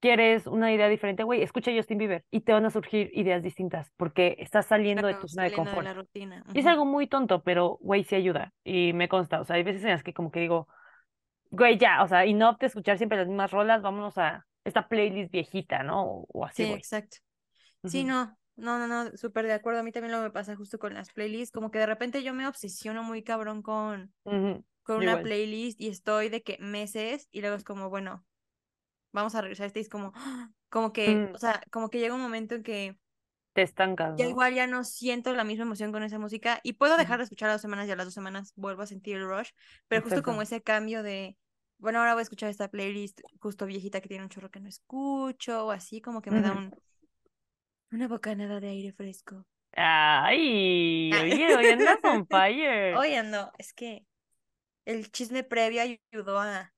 quieres 0.00 0.46
una 0.46 0.72
idea 0.72 0.88
diferente, 0.88 1.24
güey, 1.24 1.42
escucha 1.42 1.72
Justin 1.74 1.98
Bieber 1.98 2.24
y 2.30 2.42
te 2.42 2.52
van 2.52 2.66
a 2.66 2.70
surgir 2.70 3.10
ideas 3.14 3.42
distintas 3.42 3.92
porque 3.96 4.36
estás 4.40 4.66
saliendo 4.66 5.06
de 5.08 5.14
tu 5.14 5.28
zona 5.28 5.44
de 5.44 5.50
de 5.50 5.52
confort. 5.52 5.86
la 5.86 5.94
rutina. 5.94 6.44
Y 6.54 6.60
es 6.60 6.66
algo 6.66 6.84
muy 6.86 7.06
tonto, 7.08 7.42
pero, 7.44 7.78
güey, 7.82 8.04
sí 8.04 8.16
ayuda 8.16 8.52
y 8.64 8.92
me 8.94 9.08
consta, 9.08 9.40
o 9.40 9.44
sea, 9.44 9.56
hay 9.56 9.64
veces 9.64 9.84
en 9.84 9.90
las 9.90 10.02
que 10.04 10.14
como 10.14 10.30
que 10.32 10.40
digo, 10.40 10.68
güey, 11.50 11.78
ya, 11.78 12.02
o 12.04 12.08
sea, 12.08 12.26
y 12.26 12.34
no 12.34 12.54
de 12.60 12.66
escuchar 12.66 12.98
siempre 12.98 13.18
las 13.18 13.28
mismas 13.28 13.50
rolas, 13.52 13.82
vámonos 13.82 14.18
a 14.18 14.46
esta 14.64 14.88
playlist 14.88 15.32
viejita, 15.32 15.82
¿no? 15.84 16.04
O, 16.04 16.26
o 16.32 16.44
así, 16.46 16.64
Sí, 16.64 16.72
exacto. 16.72 17.18
Sí, 17.84 18.04
no, 18.04 18.36
no, 18.56 18.78
no, 18.78 18.86
no, 18.86 19.16
súper 19.16 19.46
de 19.46 19.52
acuerdo. 19.54 19.80
A 19.80 19.82
mí 19.82 19.92
también 19.92 20.12
lo 20.12 20.22
me 20.22 20.30
pasa 20.30 20.56
justo 20.56 20.78
con 20.78 20.94
las 20.94 21.10
playlists, 21.10 21.52
como 21.52 21.70
que 21.70 21.78
de 21.78 21.86
repente 21.86 22.22
yo 22.22 22.34
me 22.34 22.46
obsesiono 22.46 23.02
muy 23.02 23.22
cabrón 23.22 23.62
con, 23.62 24.14
con 24.84 24.98
una 24.98 25.16
igual. 25.16 25.22
playlist 25.22 25.80
y 25.80 25.88
estoy 25.88 26.28
de 26.30 26.42
que 26.42 26.58
meses 26.60 27.28
y 27.32 27.40
luego 27.42 27.56
es 27.56 27.64
como, 27.64 27.90
bueno, 27.90 28.26
vamos 29.12 29.34
a 29.34 29.42
regresar 29.42 29.64
a 29.64 29.68
este 29.68 29.80
y 29.80 29.82
es 29.82 29.88
como, 29.90 30.12
como 30.70 30.92
que, 30.92 31.26
Mm, 31.26 31.34
o 31.34 31.38
sea, 31.38 31.62
como 31.72 31.90
que 31.90 32.00
llega 32.00 32.14
un 32.14 32.22
momento 32.22 32.54
en 32.56 32.62
que 32.64 32.98
te 33.52 33.62
estancas, 33.62 34.16
ya 34.16 34.26
¿no? 34.26 34.26
igual 34.26 34.54
ya 34.54 34.66
no 34.66 34.84
siento 34.84 35.32
la 35.34 35.44
misma 35.44 35.64
emoción 35.64 35.92
con 35.92 36.02
esa 36.02 36.18
música 36.18 36.60
y 36.62 36.74
puedo 36.74 36.96
dejar 36.96 37.18
de 37.18 37.24
escuchar 37.24 37.48
a 37.50 37.52
dos 37.52 37.62
semanas 37.62 37.88
y 37.88 37.92
a 37.92 37.96
las 37.96 38.06
dos 38.06 38.14
semanas 38.14 38.52
vuelvo 38.56 38.82
a 38.82 38.86
sentir 38.86 39.16
el 39.16 39.26
rush, 39.28 39.50
pero 39.88 40.02
justo 40.02 40.22
como 40.22 40.42
ese 40.42 40.62
cambio 40.62 41.02
de, 41.02 41.36
bueno, 41.78 41.98
ahora 42.00 42.14
voy 42.14 42.20
a 42.20 42.22
escuchar 42.22 42.50
esta 42.50 42.68
playlist 42.68 43.20
justo 43.40 43.66
viejita 43.66 44.00
que 44.00 44.08
tiene 44.08 44.24
un 44.24 44.30
chorro 44.30 44.50
que 44.50 44.60
no 44.60 44.68
escucho 44.68 45.66
o 45.66 45.70
así, 45.70 46.00
como 46.00 46.22
que 46.22 46.30
me 46.30 46.42
da 46.42 46.52
un, 46.52 46.74
una 47.92 48.08
bocanada 48.08 48.58
de 48.60 48.68
aire 48.68 48.92
fresco. 48.92 49.46
Ay, 49.76 51.12
oye, 51.12 51.56
hoy 51.56 51.66
andas 51.70 51.98
on 52.04 52.26
fire. 52.28 52.96
Oye, 52.96 53.22
no, 53.22 53.52
es 53.58 53.72
que 53.72 54.06
el 54.86 55.10
chisme 55.12 55.44
previo 55.44 55.82
ayudó 55.82 56.40
a, 56.40 56.72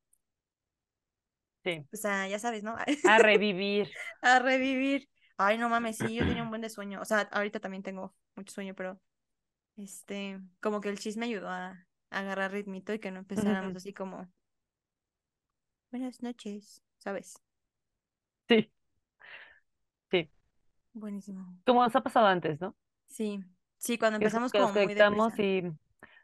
Sí, 1.65 1.87
pues 1.91 2.05
a, 2.05 2.27
ya 2.29 2.39
sabes, 2.39 2.63
¿no? 2.63 2.77
a 3.05 3.19
revivir. 3.19 3.91
A 4.23 4.39
revivir. 4.39 5.09
Ay, 5.37 5.59
no 5.59 5.69
mames, 5.69 5.99
sí, 5.99 6.15
yo 6.15 6.27
tenía 6.27 6.43
un 6.43 6.49
buen 6.51 6.63
de 6.63 6.71
sueño. 6.71 7.01
O 7.01 7.05
sea, 7.05 7.21
ahorita 7.33 7.61
también 7.61 7.83
tengo 7.83 8.15
mucho 8.37 8.53
sueño, 8.55 8.75
pero 8.75 9.01
este, 9.77 10.41
como 10.61 10.81
que 10.81 10.89
el 10.91 10.99
chisme 10.99 11.27
ayudó 11.27 11.49
a, 11.51 11.71
a 12.11 12.19
agarrar 12.21 12.53
ritmito 12.53 12.95
y 12.95 12.99
que 13.01 13.11
no 13.11 13.21
empezáramos 13.21 13.77
así 13.77 13.93
como, 13.95 14.29
buenas 15.93 16.23
noches, 16.23 16.83
¿sabes? 16.99 17.35
Sí. 18.49 18.71
Buenísimo. 20.95 21.57
Como 21.65 21.83
nos 21.83 21.95
ha 21.97 22.03
pasado 22.03 22.27
antes, 22.27 22.61
¿no? 22.61 22.77
Sí, 23.07 23.45
sí, 23.79 23.99
cuando 23.99 24.19
Que 24.19 24.25
empezamos 24.25 24.53
que 24.53 24.59
nos 24.59 24.71
como 24.71 24.75
muy 24.81 24.95
conectamos 24.95 25.33
deprisa. 25.33 25.43
y, 25.43 25.73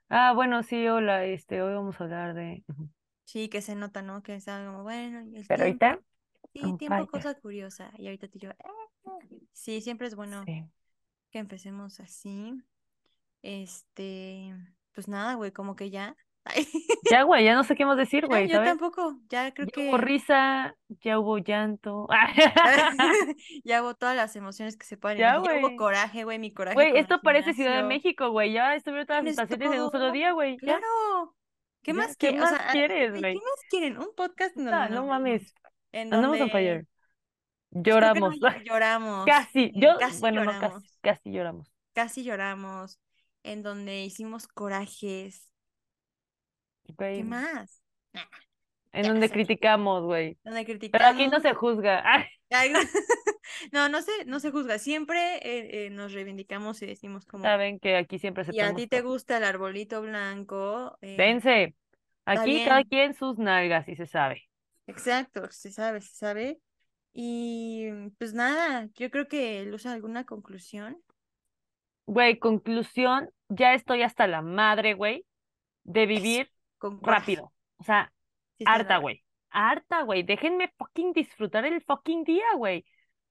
ah, 0.08 0.32
bueno, 0.34 0.62
sí, 0.62 0.88
hola, 0.88 1.24
este, 1.26 1.62
hoy 1.62 1.74
vamos 1.74 2.00
a 2.00 2.04
hablar 2.04 2.34
de... 2.34 2.64
Ujú. 2.68 2.88
Sí, 3.24 3.48
que 3.48 3.60
se 3.62 3.74
nota, 3.74 4.02
¿no? 4.02 4.22
Que 4.22 4.34
está 4.34 4.64
como, 4.64 4.82
bueno, 4.82 5.22
y 5.22 5.36
el 5.36 5.46
Pero 5.46 5.64
ahorita, 5.64 5.88
tiempo. 5.90 6.04
Sí, 6.54 6.62
on 6.64 6.78
tiempo, 6.78 7.06
cosa 7.08 7.34
curiosa. 7.34 7.92
Y 7.98 8.06
ahorita 8.06 8.28
tú 8.28 8.38
y 8.38 8.40
yo, 8.42 8.50
"Ah". 8.50 9.18
Sí, 9.52 9.80
siempre 9.80 10.06
es 10.06 10.14
bueno 10.14 10.44
Sí. 10.46 10.64
que 11.30 11.38
empecemos 11.38 12.00
así. 12.00 12.62
Este, 13.42 14.54
pues 14.94 15.08
nada, 15.08 15.34
güey, 15.34 15.52
como 15.52 15.76
que 15.76 15.90
ya. 15.90 16.16
Ya, 17.10 17.22
güey, 17.22 17.44
ya 17.44 17.54
no 17.54 17.64
sé 17.64 17.74
qué 17.76 17.86
más 17.86 17.96
decir, 17.96 18.26
güey, 18.26 18.48
yo 18.48 18.56
¿sabes? 18.56 18.70
tampoco, 18.70 19.18
ya 19.28 19.52
creo 19.54 19.66
Ya 19.74 19.82
hubo 19.82 19.96
que 19.98 20.04
risa, 20.04 20.76
ya 21.00 21.18
hubo 21.18 21.38
llanto. 21.38 22.06
ya 23.64 23.82
hubo 23.82 23.94
todas 23.94 24.16
las 24.16 24.36
emociones 24.36 24.76
que 24.76 24.84
se 24.86 24.96
puedan 24.96 25.16
Ya. 25.18 25.40
Ya 25.42 25.58
hubo 25.60 25.76
coraje, 25.76 26.24
güey, 26.24 26.38
mi 26.38 26.52
coraje 26.52 26.74
Güey, 26.74 26.96
esto 26.98 27.20
parece 27.22 27.54
Ciudad 27.54 27.76
de. 27.78 27.82
México, 27.84 28.30
güey. 28.30 28.52
Ya 28.52 28.74
estuvieron 28.74 29.06
todas 29.06 29.24
las 29.24 29.30
estaciones 29.32 29.72
en 29.72 29.82
un 29.82 29.90
solo 29.90 30.12
día, 30.12 30.32
güey. 30.32 30.56
Claro. 30.58 31.34
¿Qué 31.82 31.94
más 31.94 32.16
¿Qué 32.16 32.30
o 32.30 32.36
más 32.36 32.50
sea, 32.50 32.68
quieres, 32.72 33.10
güey, 33.10 33.34
¿qué 33.34 33.40
más 33.40 33.60
quieren? 33.70 33.98
Un 33.98 34.08
podcast 34.14 34.56
No, 34.56 34.88
no 34.88 35.06
mames. 35.06 35.54
en 35.92 36.12
Andamos 36.12 36.34
on 36.40 36.48
donde, 36.48 36.52
fire. 36.52 36.86
que 37.72 37.78
no 37.80 37.82
Lloramos. 37.82 38.34
ll- 38.40 38.64
lloramos, 38.64 39.26
Casi. 39.26 39.72
Yo, 39.74 39.96
casi 39.98 40.20
bueno, 40.20 40.44
no 40.44 40.58
casi. 40.60 40.88
Casi 41.00 41.32
lloramos. 41.32 41.72
casi 41.94 42.24
lloramos, 42.24 42.98
en 43.42 43.62
donde 43.62 44.04
hicimos 44.04 44.48
corajes. 44.48 45.52
¿Qué 46.88 46.94
Güey. 46.96 47.22
más? 47.22 47.82
Ah, 48.14 48.28
En 48.92 49.06
donde 49.06 49.28
se 49.28 49.34
criticamos, 49.34 50.04
güey. 50.04 50.38
Donde 50.44 50.88
Pero 50.90 51.06
aquí 51.06 51.28
no 51.28 51.40
se 51.40 51.54
juzga. 51.54 52.02
Ay, 52.50 52.72
No, 53.72 53.88
no 53.88 54.02
se, 54.02 54.24
no 54.26 54.40
se 54.40 54.50
juzga. 54.50 54.78
Siempre 54.78 55.36
eh, 55.36 55.86
eh, 55.86 55.90
nos 55.90 56.12
reivindicamos 56.12 56.80
y 56.82 56.86
decimos 56.86 57.24
como, 57.26 57.44
saben 57.44 57.78
que 57.78 57.96
aquí 57.96 58.18
siempre 58.18 58.44
si 58.44 58.50
a 58.50 58.52
aceptamos 58.52 58.76
ti 58.76 58.86
te 58.86 59.00
gusta 59.02 59.38
el 59.38 59.44
arbolito 59.44 60.02
blanco, 60.02 60.96
eh, 61.00 61.16
Dense. 61.16 61.74
Aquí 62.24 62.64
cada 62.64 62.84
quien 62.84 63.14
sus 63.14 63.38
nalgas, 63.38 63.88
y 63.88 63.96
se 63.96 64.06
sabe. 64.06 64.42
Exacto, 64.86 65.50
se 65.50 65.72
sabe, 65.72 66.02
se 66.02 66.14
sabe. 66.14 66.60
Y 67.14 67.88
pues 68.18 68.34
nada, 68.34 68.88
yo 68.94 69.10
creo 69.10 69.28
que 69.28 69.68
usa 69.72 69.94
alguna 69.94 70.24
conclusión. 70.24 71.02
Güey, 72.06 72.38
conclusión, 72.38 73.30
ya 73.48 73.74
estoy 73.74 74.02
hasta 74.02 74.26
la 74.26 74.42
madre, 74.42 74.92
güey, 74.94 75.24
de 75.84 76.06
vivir 76.06 76.50
con 76.78 77.02
rápido. 77.02 77.52
O 77.76 77.84
sea, 77.84 78.12
Sí 78.58 78.64
harta, 78.66 78.98
güey. 78.98 79.22
Harta, 79.50 80.02
güey. 80.02 80.22
Déjenme 80.24 80.72
fucking 80.76 81.12
disfrutar 81.12 81.64
el 81.64 81.82
fucking 81.82 82.24
día, 82.24 82.44
güey. 82.56 82.84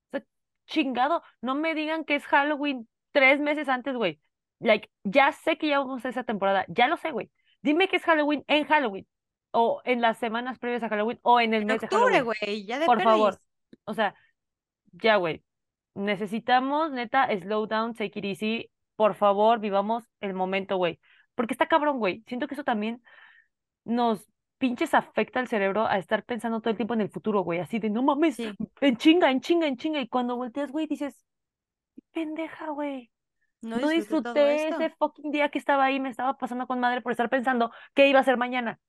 O 0.08 0.18
sea, 0.18 0.24
chingado. 0.66 1.22
No 1.41 1.56
me 1.56 1.76
digan 1.76 2.06
que 2.06 2.16
es 2.16 2.26
Halloween 2.26 2.88
tres 3.12 3.39
meses 3.39 3.68
antes, 3.68 3.95
güey. 3.95 4.20
Like, 4.60 4.89
ya 5.04 5.32
sé 5.34 5.58
que 5.58 5.68
ya 5.68 5.80
vamos 5.80 6.06
a 6.06 6.10
esa 6.10 6.24
temporada. 6.24 6.66
Ya 6.70 6.88
lo 6.88 6.98
sé, 6.98 7.12
güey. 7.12 7.30
Dime 7.62 7.88
que 7.89 7.98
es 7.98 8.04
Halloween 8.04 8.43
en 8.48 8.66
Halloween. 8.66 9.08
O 9.52 9.82
en 9.86 10.02
las 10.02 10.18
semanas 10.18 10.60
previas 10.60 10.84
a 10.84 10.89
Halloween. 10.89 11.20
O 11.24 11.39
en 11.41 11.54
el 11.54 11.62
En 11.64 11.68
mes 11.68 11.82
de 11.82 11.86
octubre, 11.88 12.14
Halloween. 12.14 12.24
güey, 12.24 12.66
ya 12.66 12.80
de 12.80 12.86
Por 12.86 13.02
favor. 13.02 13.39
O 13.84 13.93
sea, 13.93 14.16
ya, 14.93 15.18
güey. 15.18 15.43
Necesitamos, 15.93 16.91
neta, 16.91 17.28
slow 17.39 17.66
down, 17.68 17.93
take 17.93 18.20
it 18.20 18.26
easy. 18.26 18.72
Por 18.95 19.16
favor, 19.16 19.60
vivamos 19.60 20.06
el 20.22 20.34
momento, 20.34 20.78
güey. 20.78 21.00
Porque 21.36 21.54
está 21.54 21.68
cabrón, 21.68 22.00
güey. 22.00 22.24
Siento 22.28 22.48
que 22.48 22.54
eso 22.54 22.64
también 22.64 23.02
nos 23.88 24.27
pinches 24.57 24.93
afecta 24.93 25.39
al 25.39 25.47
cerebro 25.47 25.85
a 25.85 25.97
estar 25.97 26.23
pensando 26.23 26.59
todo 26.61 26.71
el 26.71 26.77
tiempo 26.77 26.93
en 26.93 27.01
el 27.01 27.09
futuro, 27.09 27.41
güey. 27.41 27.59
Así 27.59 27.79
de, 27.79 27.89
no 27.89 28.03
mames, 28.03 28.35
Sí, 28.35 28.51
en 28.81 28.97
chinga, 28.97 29.31
en 29.31 29.41
chinga, 29.41 29.67
en 29.67 29.77
chinga. 29.77 30.01
Y 30.01 30.07
cuando 30.07 30.35
volteas, 30.35 30.71
güey, 30.71 30.88
dices, 30.88 31.25
pendeja, 32.11 32.69
güey. 32.69 33.11
no 33.61 33.77
No 33.77 33.89
disfruté 33.89 34.67
ese 34.67 34.89
fucking 34.97 35.31
día 35.31 35.49
que 35.49 35.59
estaba 35.59 35.85
ahí, 35.85 35.99
me 35.99 36.09
estaba 36.09 36.38
pasando 36.38 36.67
con 36.67 36.79
madre 36.79 37.01
por 37.01 37.11
estar 37.11 37.29
pensando 37.29 37.71
qué 37.93 38.07
iba 38.07 38.19
a 38.19 38.21
hacer 38.21 38.38
mañana. 38.38 38.79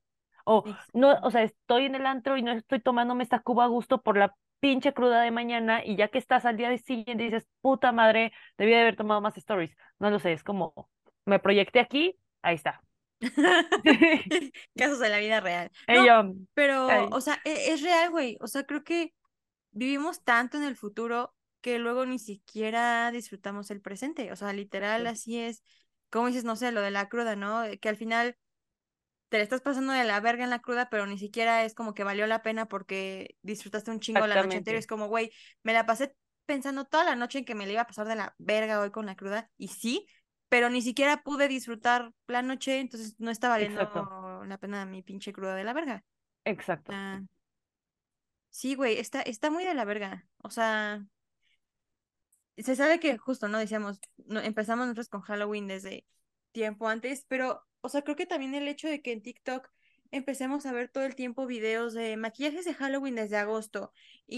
O 0.45 0.65
no, 0.95 1.15
o 1.23 1.31
sea, 1.31 1.43
estoy 1.43 1.85
en 1.85 1.95
el 1.95 2.07
antro 2.07 2.37
y 2.39 2.43
no 2.43 2.53
estoy 2.53 2.81
tomándome 2.81 3.23
esta 3.23 3.41
cuba 3.41 3.65
a 3.65 3.69
gusto 3.69 4.01
por 4.01 4.17
la 4.17 4.35
pinche 4.61 4.93
cruda 4.95 5.21
de 5.23 5.31
mañana 5.31 5.85
y 5.85 5.97
ya 5.97 6.09
que 6.09 6.19
estás 6.19 6.45
al 6.45 6.57
día 6.57 6.77
siguiente 6.79 7.25
dices, 7.25 7.47
puta 7.61 7.93
madre, 7.93 8.33
debí 8.57 8.73
de 8.73 8.81
haber 8.81 8.97
tomado 8.97 9.21
más 9.21 9.37
stories. 9.37 9.77
No 9.99 10.11
lo 10.11 10.19
sé, 10.19 10.33
es 10.33 10.43
como, 10.43 10.91
me 11.27 11.39
proyecté 11.39 11.81
aquí, 11.81 12.19
ahí 12.43 12.55
está. 12.55 12.81
Casos 14.77 14.99
de 14.99 15.09
la 15.09 15.19
vida 15.19 15.41
real. 15.41 15.71
No, 15.89 16.07
yo, 16.07 16.35
pero, 16.55 16.87
ay, 16.87 17.11
o 17.11 17.21
sea, 17.21 17.41
e- 17.45 17.73
es 17.73 17.83
real, 17.83 18.11
güey. 18.11 18.37
O 18.41 18.47
sea, 18.49 18.65
creo 18.65 18.85
que 18.85 19.15
vivimos 19.73 20.25
tanto 20.25 20.57
en 20.59 20.65
el 20.65 20.77
futuro 20.77 21.35
que 21.61 21.79
luego 21.79 22.07
ni 22.07 22.19
siquiera 22.19 23.11
disfrutamos 23.13 23.71
el 23.71 23.81
presente. 23.81 24.33
O 24.33 24.37
sea, 24.37 24.53
literal, 24.53 25.07
así 25.07 25.39
es. 25.39 25.63
Como 26.11 26.29
dices, 26.29 26.45
no 26.45 26.57
sé, 26.57 26.73
lo 26.73 26.81
de 26.83 26.91
la 26.93 27.09
cruda, 27.09 27.37
¿no? 27.37 27.63
Que 27.81 27.89
al 27.89 27.97
final 27.97 28.37
te 29.29 29.39
le 29.39 29.43
estás 29.45 29.61
pasando 29.61 29.93
de 29.93 30.05
la 30.05 30.21
verga 30.21 30.45
en 30.45 30.51
la 30.51 30.61
cruda, 30.61 30.89
pero 30.91 31.07
ni 31.07 31.19
siquiera 31.19 31.65
es 31.65 31.75
como 31.75 31.95
que 31.95 32.05
valió 32.05 32.27
la 32.27 32.43
pena 32.43 32.67
porque 32.67 33.37
disfrutaste 33.43 33.91
un 33.91 34.01
chingo 34.01 34.27
la 34.27 34.37
noche 34.37 34.59
anterior. 34.59 34.79
exactamente, 34.79 34.81
Es 34.81 34.87
como, 34.87 35.09
güey, 35.09 35.31
me 35.63 35.73
la 35.75 35.87
pasé 35.87 36.15
pensando 36.47 36.87
toda 36.87 37.05
la 37.05 37.17
noche 37.17 37.39
en 37.41 37.45
que 37.45 37.55
me 37.55 37.67
le 37.67 37.73
iba 37.75 37.83
a 37.83 37.87
pasar 37.87 38.09
de 38.09 38.17
la 38.17 38.35
verga 38.39 38.81
hoy 38.81 38.91
con 38.91 39.07
la 39.07 39.17
cruda. 39.17 39.51
Y 39.59 39.69
sí, 39.69 40.07
pero 40.49 40.71
ni 40.71 40.83
siquiera 40.83 41.23
pude 41.23 41.49
disfrutar 41.49 42.13
la 42.27 42.43
noche, 42.43 42.81
entonces 42.81 43.15
no 43.19 43.31
está 43.31 43.49
valiendo 43.49 43.81
exacto, 43.81 44.45
la 44.45 44.59
pena 44.59 44.87
mi 44.87 45.03
pinche 45.03 45.33
cruda 45.33 45.55
de 45.55 45.65
la 45.65 45.73
verga. 45.73 46.05
exacto. 46.45 46.93
Ah, 46.95 47.23
sí, 48.51 48.75
güey, 48.75 48.99
está, 48.99 49.23
está 49.23 49.51
muy 49.51 49.65
de 49.65 49.75
la 49.75 49.85
verga. 49.85 50.27
O 50.43 50.51
sea, 50.51 51.05
se 52.57 52.77
sabe 52.77 52.99
que 52.99 53.19
justo, 53.19 53.49
¿no? 53.49 53.59
Decíamos, 53.59 54.01
no, 54.27 54.41
empezamos 54.41 54.87
nosotros 54.87 55.09
con 55.09 55.21
Halloween 55.21 55.67
desde 55.67 56.05
tiempo 56.53 56.89
antes, 56.89 57.25
pero, 57.29 57.63
o 57.81 57.89
sea, 57.89 58.03
creo 58.03 58.17
que 58.17 58.27
también 58.27 58.55
el 58.55 58.69
hecho 58.69 58.89
de 58.89 59.01
que 59.03 59.13
en 59.13 59.23
TikTok 59.23 59.69
empecemos 60.11 60.65
a 60.67 60.73
ver 60.73 60.89
todo 60.89 61.05
el 61.05 61.15
tiempo 61.15 61.47
videos 61.47 61.93
de 61.93 62.17
maquillajes 62.17 62.65
de 62.65 62.75
Halloween 62.75 63.15
desde 63.15 63.37
agosto, 63.37 63.93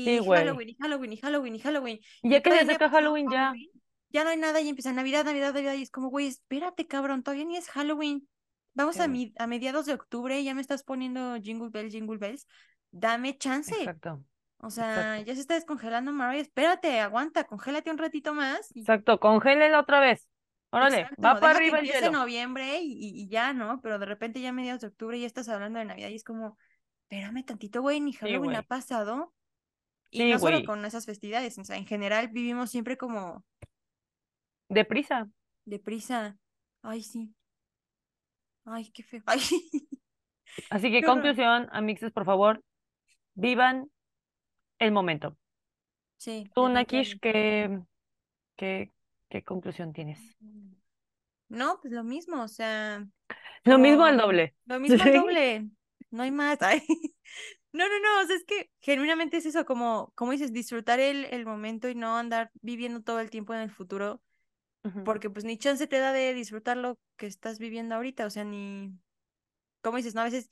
Sí, 0.04 0.16
y 0.16 0.18
güey. 0.18 0.40
Halloween, 0.40 0.68
y 0.70 0.74
Halloween, 0.74 1.12
y 1.12 1.16
Halloween, 1.18 1.54
y 1.54 1.60
Halloween, 1.60 2.00
Y 2.22 2.30
ya 2.30 2.42
que 2.42 2.50
se 2.50 2.58
acerca 2.60 2.90
pasado 2.90 2.90
Halloween 2.90 3.30
ya, 3.30 3.46
Halloween, 3.46 3.70
ya 4.10 4.24
no 4.24 4.30
hay 4.30 4.36
nada 4.36 4.60
y 4.60 4.68
empieza 4.68 4.92
Navidad, 4.92 5.24
Navidad, 5.24 5.54
Navidad, 5.54 5.74
y 5.74 5.82
es 5.82 5.90
como, 5.90 6.08
güey, 6.10 6.26
espérate, 6.26 6.86
cabrón, 6.86 7.22
todavía 7.22 7.44
ni 7.44 7.56
es 7.56 7.68
Halloween. 7.70 8.28
Vamos 8.74 8.96
Sí, 8.96 9.02
a, 9.02 9.08
mi- 9.08 9.32
a 9.38 9.46
mediados 9.46 9.86
de 9.86 9.94
octubre 9.94 10.38
y 10.40 10.44
ya 10.44 10.54
me 10.54 10.60
estás 10.60 10.82
poniendo 10.84 11.36
Jingle 11.40 11.70
Bells, 11.70 11.92
Jingle 11.92 12.18
Bells. 12.18 12.46
Dame 12.92 13.36
chance. 13.38 13.74
Exacto. 13.74 14.24
O 14.58 14.70
sea, 14.70 15.16
Exacto. 15.18 15.24
ya 15.26 15.34
se 15.34 15.40
está 15.40 15.54
descongelando 15.54 16.12
Mariah. 16.12 16.42
Espérate, 16.42 17.00
aguanta, 17.00 17.44
congélate 17.44 17.90
un 17.90 17.98
ratito 17.98 18.34
más. 18.34 18.70
Y... 18.74 18.80
Exacto. 18.80 19.18
Congélela 19.18 19.80
otra 19.80 20.00
vez. 20.00 20.28
Órale, 20.72 21.00
Exacto, 21.00 21.22
va 21.22 21.40
para 21.40 21.56
arriba 21.56 21.80
el 21.80 22.12
noviembre 22.12 22.78
y, 22.80 22.92
y- 22.92 23.22
y 23.22 23.28
ya, 23.28 23.52
¿no? 23.52 23.80
Pero 23.80 23.98
de 23.98 24.06
repente 24.06 24.40
ya 24.40 24.50
a 24.50 24.52
mediados 24.52 24.82
de 24.82 24.86
octubre 24.88 25.18
ya 25.18 25.26
estás 25.26 25.48
hablando 25.48 25.78
de 25.80 25.84
Navidad 25.84 26.10
y 26.10 26.14
es 26.14 26.22
como, 26.22 26.56
espérame 27.08 27.44
tantito, 27.44 27.80
güey, 27.82 28.00
ni 28.00 28.12
Sí, 28.12 28.18
Halloween 28.18 28.54
ha 28.54 28.62
pasado. 28.62 29.32
Y 30.10 30.18
Sí, 30.18 30.30
no 30.30 30.38
solo 30.38 30.64
con 30.64 30.84
esas 30.84 31.06
festividades, 31.06 31.58
o 31.58 31.64
sea, 31.64 31.76
en 31.76 31.86
general 31.86 32.28
vivimos 32.28 32.70
siempre 32.70 32.96
como 32.96 33.44
Deprisa. 34.78 35.28
deprisa. 35.64 36.36
Ay, 36.82 37.02
sí. 37.02 37.34
Ay, 38.64 38.90
qué 38.92 39.02
feo. 39.02 39.22
Ay, 39.26 39.40
Así 40.74 40.90
que 40.92 41.04
conclusión, 41.04 41.68
amixes, 41.72 42.12
por 42.12 42.24
favor, 42.24 42.62
vivan 43.34 43.90
el 44.80 44.92
momento. 44.92 45.36
Sí, 46.18 46.50
Tú, 46.54 46.68
Nakish. 46.68 47.18
¿qué, 47.20 47.80
qué, 48.56 48.92
qué 49.30 49.44
conclusión 49.44 49.92
tienes? 49.92 50.20
No, 51.48 51.80
pues 51.80 51.92
lo 51.92 52.04
mismo, 52.04 52.42
o 52.42 52.48
sea, 52.48 53.06
Lo 53.64 53.78
mismo 53.78 54.04
al 54.04 54.16
doble. 54.18 54.54
lo 54.66 54.78
mismo 54.80 55.02
al 55.02 55.12
doble, 55.12 55.70
no 56.10 56.22
hay 56.22 56.30
más. 56.30 56.58
Ay. 56.62 56.82
No, 57.72 57.88
no, 57.88 58.00
no, 58.00 58.24
o 58.24 58.26
sea, 58.26 58.36
es 58.36 58.44
que 58.44 58.70
genuinamente 58.80 59.36
es 59.38 59.46
eso, 59.46 59.64
como, 59.64 60.12
como 60.16 60.32
dices, 60.32 60.52
disfrutar 60.52 61.00
el, 61.00 61.26
el 61.26 61.46
momento 61.46 61.88
y 61.88 61.94
no 61.94 62.16
andar 62.16 62.50
viviendo 62.62 63.02
todo 63.02 63.20
el 63.20 63.30
tiempo 63.30 63.54
en 63.54 63.60
el 63.60 63.70
futuro, 63.70 64.20
Porque 65.04 65.28
pues 65.28 65.44
ni 65.44 65.58
chance 65.58 65.86
te 65.86 65.98
da 65.98 66.12
de 66.12 66.32
disfrutar 66.32 66.76
lo 66.76 66.98
que 67.16 67.26
estás 67.26 67.58
viviendo 67.58 67.94
ahorita, 67.94 68.24
o 68.26 68.30
sea, 68.30 68.44
ni, 68.44 68.98
como 69.82 69.98
dices, 69.98 70.14
¿no? 70.14 70.22
A 70.22 70.24
veces 70.24 70.50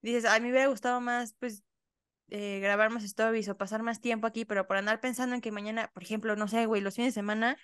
dices, 0.00 0.24
ay, 0.24 0.40
me 0.40 0.50
hubiera 0.50 0.68
gustado 0.68 1.00
más, 1.00 1.34
pues, 1.38 1.64
eh, 2.30 2.60
grabar 2.60 2.90
más 2.90 3.04
stories 3.04 3.48
o 3.48 3.56
pasar 3.56 3.82
más 3.82 4.00
tiempo 4.00 4.26
aquí, 4.26 4.44
pero 4.44 4.66
por 4.66 4.76
andar 4.76 5.00
pensando 5.00 5.34
en 5.34 5.40
que 5.40 5.52
mañana, 5.52 5.90
por 5.94 6.02
ejemplo, 6.02 6.36
no 6.36 6.48
sé, 6.48 6.66
güey, 6.66 6.82
los 6.82 6.94
fines 6.94 7.14
de 7.14 7.20
semana, 7.20 7.58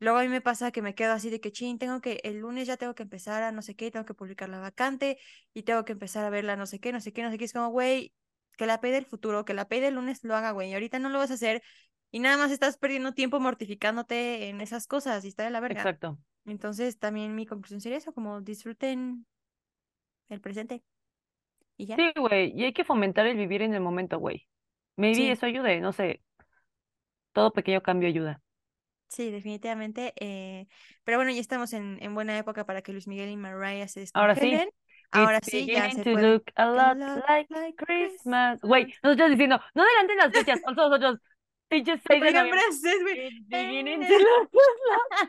luego 0.00 0.18
a 0.18 0.22
mí 0.22 0.28
me 0.28 0.40
pasa 0.40 0.70
que 0.72 0.82
me 0.82 0.94
quedo 0.94 1.12
así 1.12 1.30
de 1.30 1.40
que, 1.40 1.52
chin, 1.52 1.78
tengo 1.78 2.00
que, 2.00 2.20
el 2.24 2.38
lunes 2.38 2.66
ya 2.66 2.76
tengo 2.76 2.94
que 2.94 3.04
empezar 3.04 3.42
a 3.42 3.52
no 3.52 3.62
sé 3.62 3.76
qué, 3.76 3.90
tengo 3.90 4.04
que 4.06 4.14
publicar 4.14 4.48
la 4.48 4.60
vacante 4.60 5.18
y 5.54 5.62
tengo 5.64 5.84
que 5.84 5.92
empezar 5.92 6.24
a 6.24 6.30
verla 6.30 6.56
no 6.56 6.66
sé 6.66 6.80
qué, 6.80 6.92
no 6.92 7.00
sé 7.00 7.12
qué, 7.12 7.22
no 7.22 7.30
sé 7.30 7.38
qué, 7.38 7.44
es 7.44 7.52
como, 7.52 7.68
güey, 7.70 8.12
que 8.56 8.66
la 8.66 8.80
pay 8.80 8.92
del 8.92 9.06
futuro, 9.06 9.44
que 9.44 9.54
la 9.54 9.68
pay 9.68 9.80
del 9.80 9.94
lunes 9.94 10.24
lo 10.24 10.34
haga, 10.36 10.50
güey, 10.52 10.70
y 10.70 10.74
ahorita 10.74 10.98
no 10.98 11.08
lo 11.10 11.18
vas 11.18 11.30
a 11.30 11.34
hacer 11.34 11.62
y 12.10 12.20
nada 12.20 12.36
más 12.38 12.50
estás 12.50 12.78
perdiendo 12.78 13.12
tiempo 13.14 13.40
mortificándote 13.40 14.48
en 14.48 14.60
esas 14.60 14.86
cosas 14.86 15.24
y 15.24 15.28
está 15.28 15.44
de 15.44 15.50
la 15.50 15.60
verga. 15.60 15.80
Exacto. 15.80 16.18
Entonces, 16.46 16.98
también 16.98 17.34
mi 17.34 17.46
conclusión 17.46 17.80
sería 17.80 17.98
eso, 17.98 18.12
como 18.14 18.40
disfruten 18.40 19.26
el 20.28 20.40
presente 20.40 20.82
y 21.76 21.86
ya. 21.86 21.96
Sí, 21.96 22.12
güey. 22.16 22.52
Y 22.54 22.64
hay 22.64 22.72
que 22.72 22.84
fomentar 22.84 23.26
el 23.26 23.36
vivir 23.36 23.62
en 23.62 23.74
el 23.74 23.80
momento, 23.80 24.18
güey. 24.18 24.46
Maybe 24.96 25.16
Sí. 25.16 25.30
eso 25.32 25.46
ayude, 25.46 25.80
no 25.80 25.92
sé. 25.92 26.22
Todo 27.32 27.52
pequeño 27.54 27.82
cambio 27.82 28.08
ayuda. 28.08 28.42
Sí, 29.08 29.30
definitivamente. 29.30 30.12
eh, 30.20 30.66
pero 31.04 31.18
bueno, 31.18 31.30
ya 31.32 31.40
estamos 31.40 31.72
en, 31.72 31.98
en 32.02 32.14
buena 32.14 32.36
época 32.38 32.66
para 32.66 32.82
que 32.82 32.92
Luis 32.92 33.08
Miguel 33.08 33.30
y 33.30 33.36
Mariah 33.36 33.88
se 33.88 34.04
Ahora 34.12 34.34
sí. 34.34 34.52
Ahora 35.10 35.38
It's 35.38 35.48
sí, 35.50 35.66
ya 35.66 35.90
se 35.90 36.04
to 36.04 36.10
puede. 36.10 36.26
look 36.32 36.44
a 36.56 36.66
lot 36.66 36.98
like 37.26 37.48
Christmas. 37.76 38.60
Güey, 38.60 38.92
nosotros 39.02 39.30
diciendo, 39.30 39.58
no 39.74 39.82
adelanten 39.82 40.16
las 40.18 40.32
fechas. 40.32 40.60
Nosotros, 40.66 40.90
nosotros, 40.90 41.20
pinches 41.68 42.00
6 42.08 42.20
de 42.22 42.32
noviembre. 42.32 42.60
a 43.50 44.18
lot. 44.18 44.50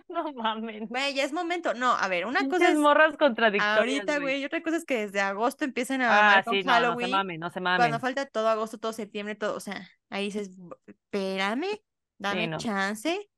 No 0.10 0.34
mames. 0.34 0.88
Güey, 0.90 1.14
ya 1.14 1.24
es 1.24 1.34
momento. 1.34 1.74
No, 1.74 1.92
a 1.92 2.08
ver, 2.08 2.26
una 2.26 2.48
cosa 2.48 2.70
es 2.72 2.78
morras 2.78 3.18
contradictorias, 3.18 3.78
ahorita, 3.80 4.20
güey. 4.20 4.42
y 4.42 4.46
otra 4.46 4.62
cosa 4.62 4.78
es 4.78 4.86
que 4.86 4.98
desde 4.98 5.22
agosto 5.22 5.66
empiezan 5.66 6.02
a 6.02 6.08
Ah, 6.10 6.22
mamar 6.22 6.44
con 6.46 6.54
sí, 6.54 6.64
no, 6.64 6.66
no 6.66 6.72
se 6.80 6.82
Halloween. 6.86 7.12
mamen, 7.12 7.40
no 7.40 7.50
se 7.50 7.60
Cuando 7.62 7.78
mamen. 7.80 8.00
falta 8.00 8.26
todo 8.26 8.48
agosto, 8.50 8.78
todo 8.80 8.94
septiembre, 8.94 9.36
todo, 9.36 9.56
o 9.56 9.60
sea, 9.60 9.88
ahí 10.10 10.26
dices, 10.26 10.50
espérame, 10.88 11.68
dame 12.18 12.48
no. 12.48 12.58
chance. 12.58 13.30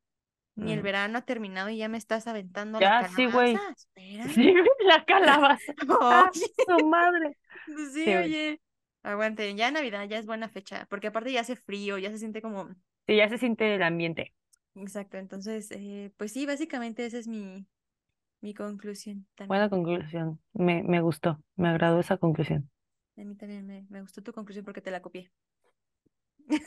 Ni 0.56 0.74
el 0.74 0.82
Mm. 0.82 0.84
verano 0.84 1.18
ha 1.18 1.22
terminado 1.22 1.70
y 1.70 1.78
ya 1.78 1.88
me 1.88 1.98
estás 1.98 2.28
aventando 2.28 2.78
Ya, 2.80 3.04
la 3.04 3.08
sí, 3.10 3.26
güey. 3.26 3.56
calabaza. 3.56 3.88
Sí, 4.46 4.52
güey, 4.52 4.66
la 4.86 5.06
calabaza. 5.06 5.74
Ah, 6.02 6.30
Oye. 6.34 6.46
su 6.80 6.88
madre. 6.88 7.38
Sí, 7.68 8.04
Sí, 8.06 8.16
oye. 8.16 8.62
Aguante, 9.04 9.56
ya 9.56 9.72
Navidad 9.72 10.04
ya 10.08 10.18
es 10.20 10.26
buena 10.28 10.48
fecha, 10.50 10.86
porque 10.90 11.08
aparte 11.08 11.32
ya 11.32 11.42
hace 11.42 11.56
frío, 11.56 11.98
ya 11.98 12.12
se 12.12 12.20
siente 12.20 12.42
como... 12.42 12.70
Sí, 13.08 13.16
ya 13.18 13.30
se 13.30 13.38
siente 13.38 13.76
el 13.76 13.84
ambiente. 13.84 14.34
Exacto, 14.76 15.18
entonces, 15.18 15.70
eh, 15.72 16.12
pues 16.18 16.32
sí, 16.34 16.46
básicamente 16.46 17.06
esa 17.06 17.18
es 17.18 17.28
mi, 17.28 17.66
mi 18.42 18.54
conclusión 18.56 19.28
también. 19.36 19.50
Buena 19.50 19.70
conclusión. 19.70 20.40
Me, 20.54 20.82
me 20.84 21.00
gustó. 21.02 21.40
Me 21.56 21.70
agradó 21.70 22.00
esa 22.00 22.18
conclusión. 22.18 22.72
A 23.18 23.24
mí 23.24 23.36
también 23.38 23.66
me, 23.66 23.86
me 23.90 24.02
gustó 24.02 24.22
tu 24.22 24.34
conclusión 24.34 24.66
porque 24.66 24.82
te 24.82 24.92
la 24.92 25.02
copié. 25.02 25.32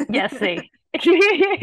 Ya 0.08 0.28
sé. 0.28 0.70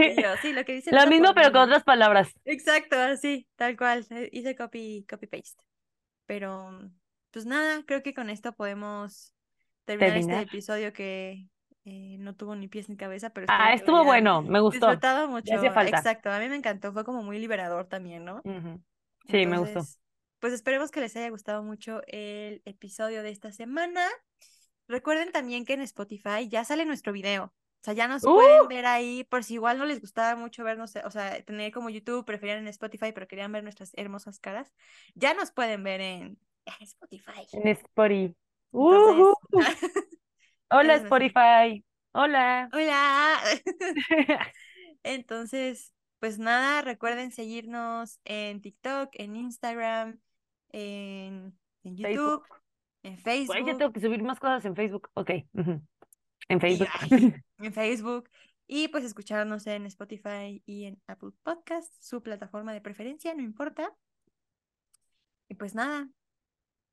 Yo, 0.06 0.38
sí, 0.38 0.54
lo 0.54 0.66
que 0.66 0.74
dice 0.74 0.92
Lo 0.92 1.08
mismo, 1.08 1.34
pero 1.36 1.52
con 1.52 1.62
otras 1.64 1.84
palabras. 1.84 2.34
Exacto, 2.46 2.96
así, 2.98 3.48
tal 3.56 3.78
cual. 3.78 4.06
eh, 4.12 4.30
Hice 4.32 4.56
copy, 4.56 5.06
copy 5.10 5.28
paste. 5.28 5.64
Pero, 6.28 6.92
pues 7.32 7.46
nada, 7.48 7.84
creo 7.86 8.04
que 8.04 8.16
con 8.16 8.32
esto 8.32 8.54
podemos 8.56 9.34
terminar 9.86 10.18
este 10.18 10.42
episodio 10.42 10.94
que 10.94 11.50
eh, 11.86 12.18
no 12.20 12.36
tuvo 12.36 12.56
ni 12.56 12.68
pies 12.68 12.90
ni 12.90 12.98
cabeza, 12.98 13.32
pero 13.32 13.48
Ah, 13.50 13.74
estuvo 13.74 14.04
bueno, 14.04 14.42
me 14.42 14.60
gustó. 14.60 14.88
disfrutado 14.88 15.28
mucho. 15.28 15.52
Falta. 15.74 15.98
Exacto, 15.98 16.32
a 16.32 16.40
mí 16.40 16.48
me 16.50 16.56
encantó, 16.56 16.94
fue 16.94 17.04
como 17.04 17.24
muy 17.24 17.40
liberador 17.40 17.86
también, 17.88 18.26
¿no? 18.26 18.42
Sí, 19.30 19.46
me 19.46 19.58
gustó. 19.58 19.86
Pues 20.40 20.54
esperemos 20.54 20.90
que 20.92 21.02
les 21.02 21.16
haya 21.16 21.30
gustado 21.30 21.64
mucho 21.64 22.02
el 22.08 22.62
episodio 22.66 23.24
de 23.24 23.30
esta 23.30 23.52
semana. 23.52 24.02
Recuerden 24.88 25.32
también 25.32 25.66
que 25.66 25.74
en 25.74 25.82
Spotify 25.82 26.50
ya 26.50 26.66
sale 26.66 26.86
nuestro 26.86 27.14
video. 27.14 27.46
O 27.46 27.84
sea, 27.84 27.94
ya 27.94 28.08
nos 28.08 28.24
¡Uh! 28.24 28.36
pueden 28.36 28.68
ver 28.68 28.86
ahí, 28.86 29.24
por 29.24 29.44
si 29.44 29.56
igual 29.56 29.80
no 29.80 29.86
les 29.86 30.02
gustaba 30.02 30.36
mucho 30.36 30.64
vernos, 30.64 30.94
o 31.04 31.10
sea, 31.10 31.42
tener 31.44 31.72
como 31.72 31.90
YouTube, 31.90 32.26
preferían 32.26 32.60
en 32.60 32.68
Spotify, 32.68 33.12
pero 33.12 33.28
querían 33.28 33.52
ver 33.52 33.64
nuestras 33.64 33.92
hermosas 33.96 34.40
caras. 34.40 34.72
Ya 35.16 35.34
nos 35.34 35.52
pueden 35.52 35.84
ver 35.84 36.00
en, 36.02 36.38
en 36.66 36.84
Spotify. 36.84 37.48
En 37.54 37.68
Spotify. 37.70 38.36
Entonces, 38.74 39.16
Ujú. 39.16 39.34
Hola, 40.72 40.96
Spotify. 40.96 41.84
Hola. 42.14 42.70
hola. 42.72 43.38
Entonces, 45.04 45.94
pues 46.20 46.40
nada, 46.40 46.82
recuerden 46.82 47.32
seguirnos 47.32 48.20
en 48.24 48.62
TikTok, 48.62 49.10
en 49.14 49.36
Instagram, 49.36 50.20
en, 50.72 51.58
en 51.84 51.98
YouTube, 51.98 52.44
Facebook. 52.46 52.48
en 53.04 53.12
Güey, 53.12 53.60
ya 53.60 53.66
Facebook, 53.66 53.78
tengo 53.78 53.92
que 53.92 54.00
subir 54.02 54.24
más 54.24 54.40
cosas 54.40 54.64
en 54.66 54.76
Facebook. 54.76 55.10
Ok. 55.14 55.32
En 56.48 56.60
Facebook. 56.62 56.88
en 57.60 57.74
Facebook, 57.74 58.30
y 58.68 58.88
pues 58.88 59.04
escucharnos 59.04 59.68
en 59.68 59.86
Spotify 59.86 60.62
y 60.66 60.86
en 60.86 61.02
Apple 61.08 61.32
Podcast, 61.44 61.94
su 62.02 62.22
plataforma 62.22 62.72
de 62.74 62.82
preferencia, 62.82 63.34
no 63.34 63.42
importa. 63.42 63.94
Y 65.50 65.56
pues 65.56 65.76
nada, 65.76 66.08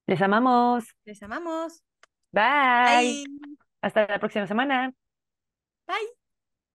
Les 0.07 0.21
amamos. 0.21 0.85
les 1.05 1.23
amamos. 1.23 1.85
Bye. 2.33 3.25
Bye. 3.25 3.68
Hasta 3.89 4.07
la 4.07 4.19
próxima 4.19 4.47
semana. 4.47 4.93
Bye. 5.89 6.18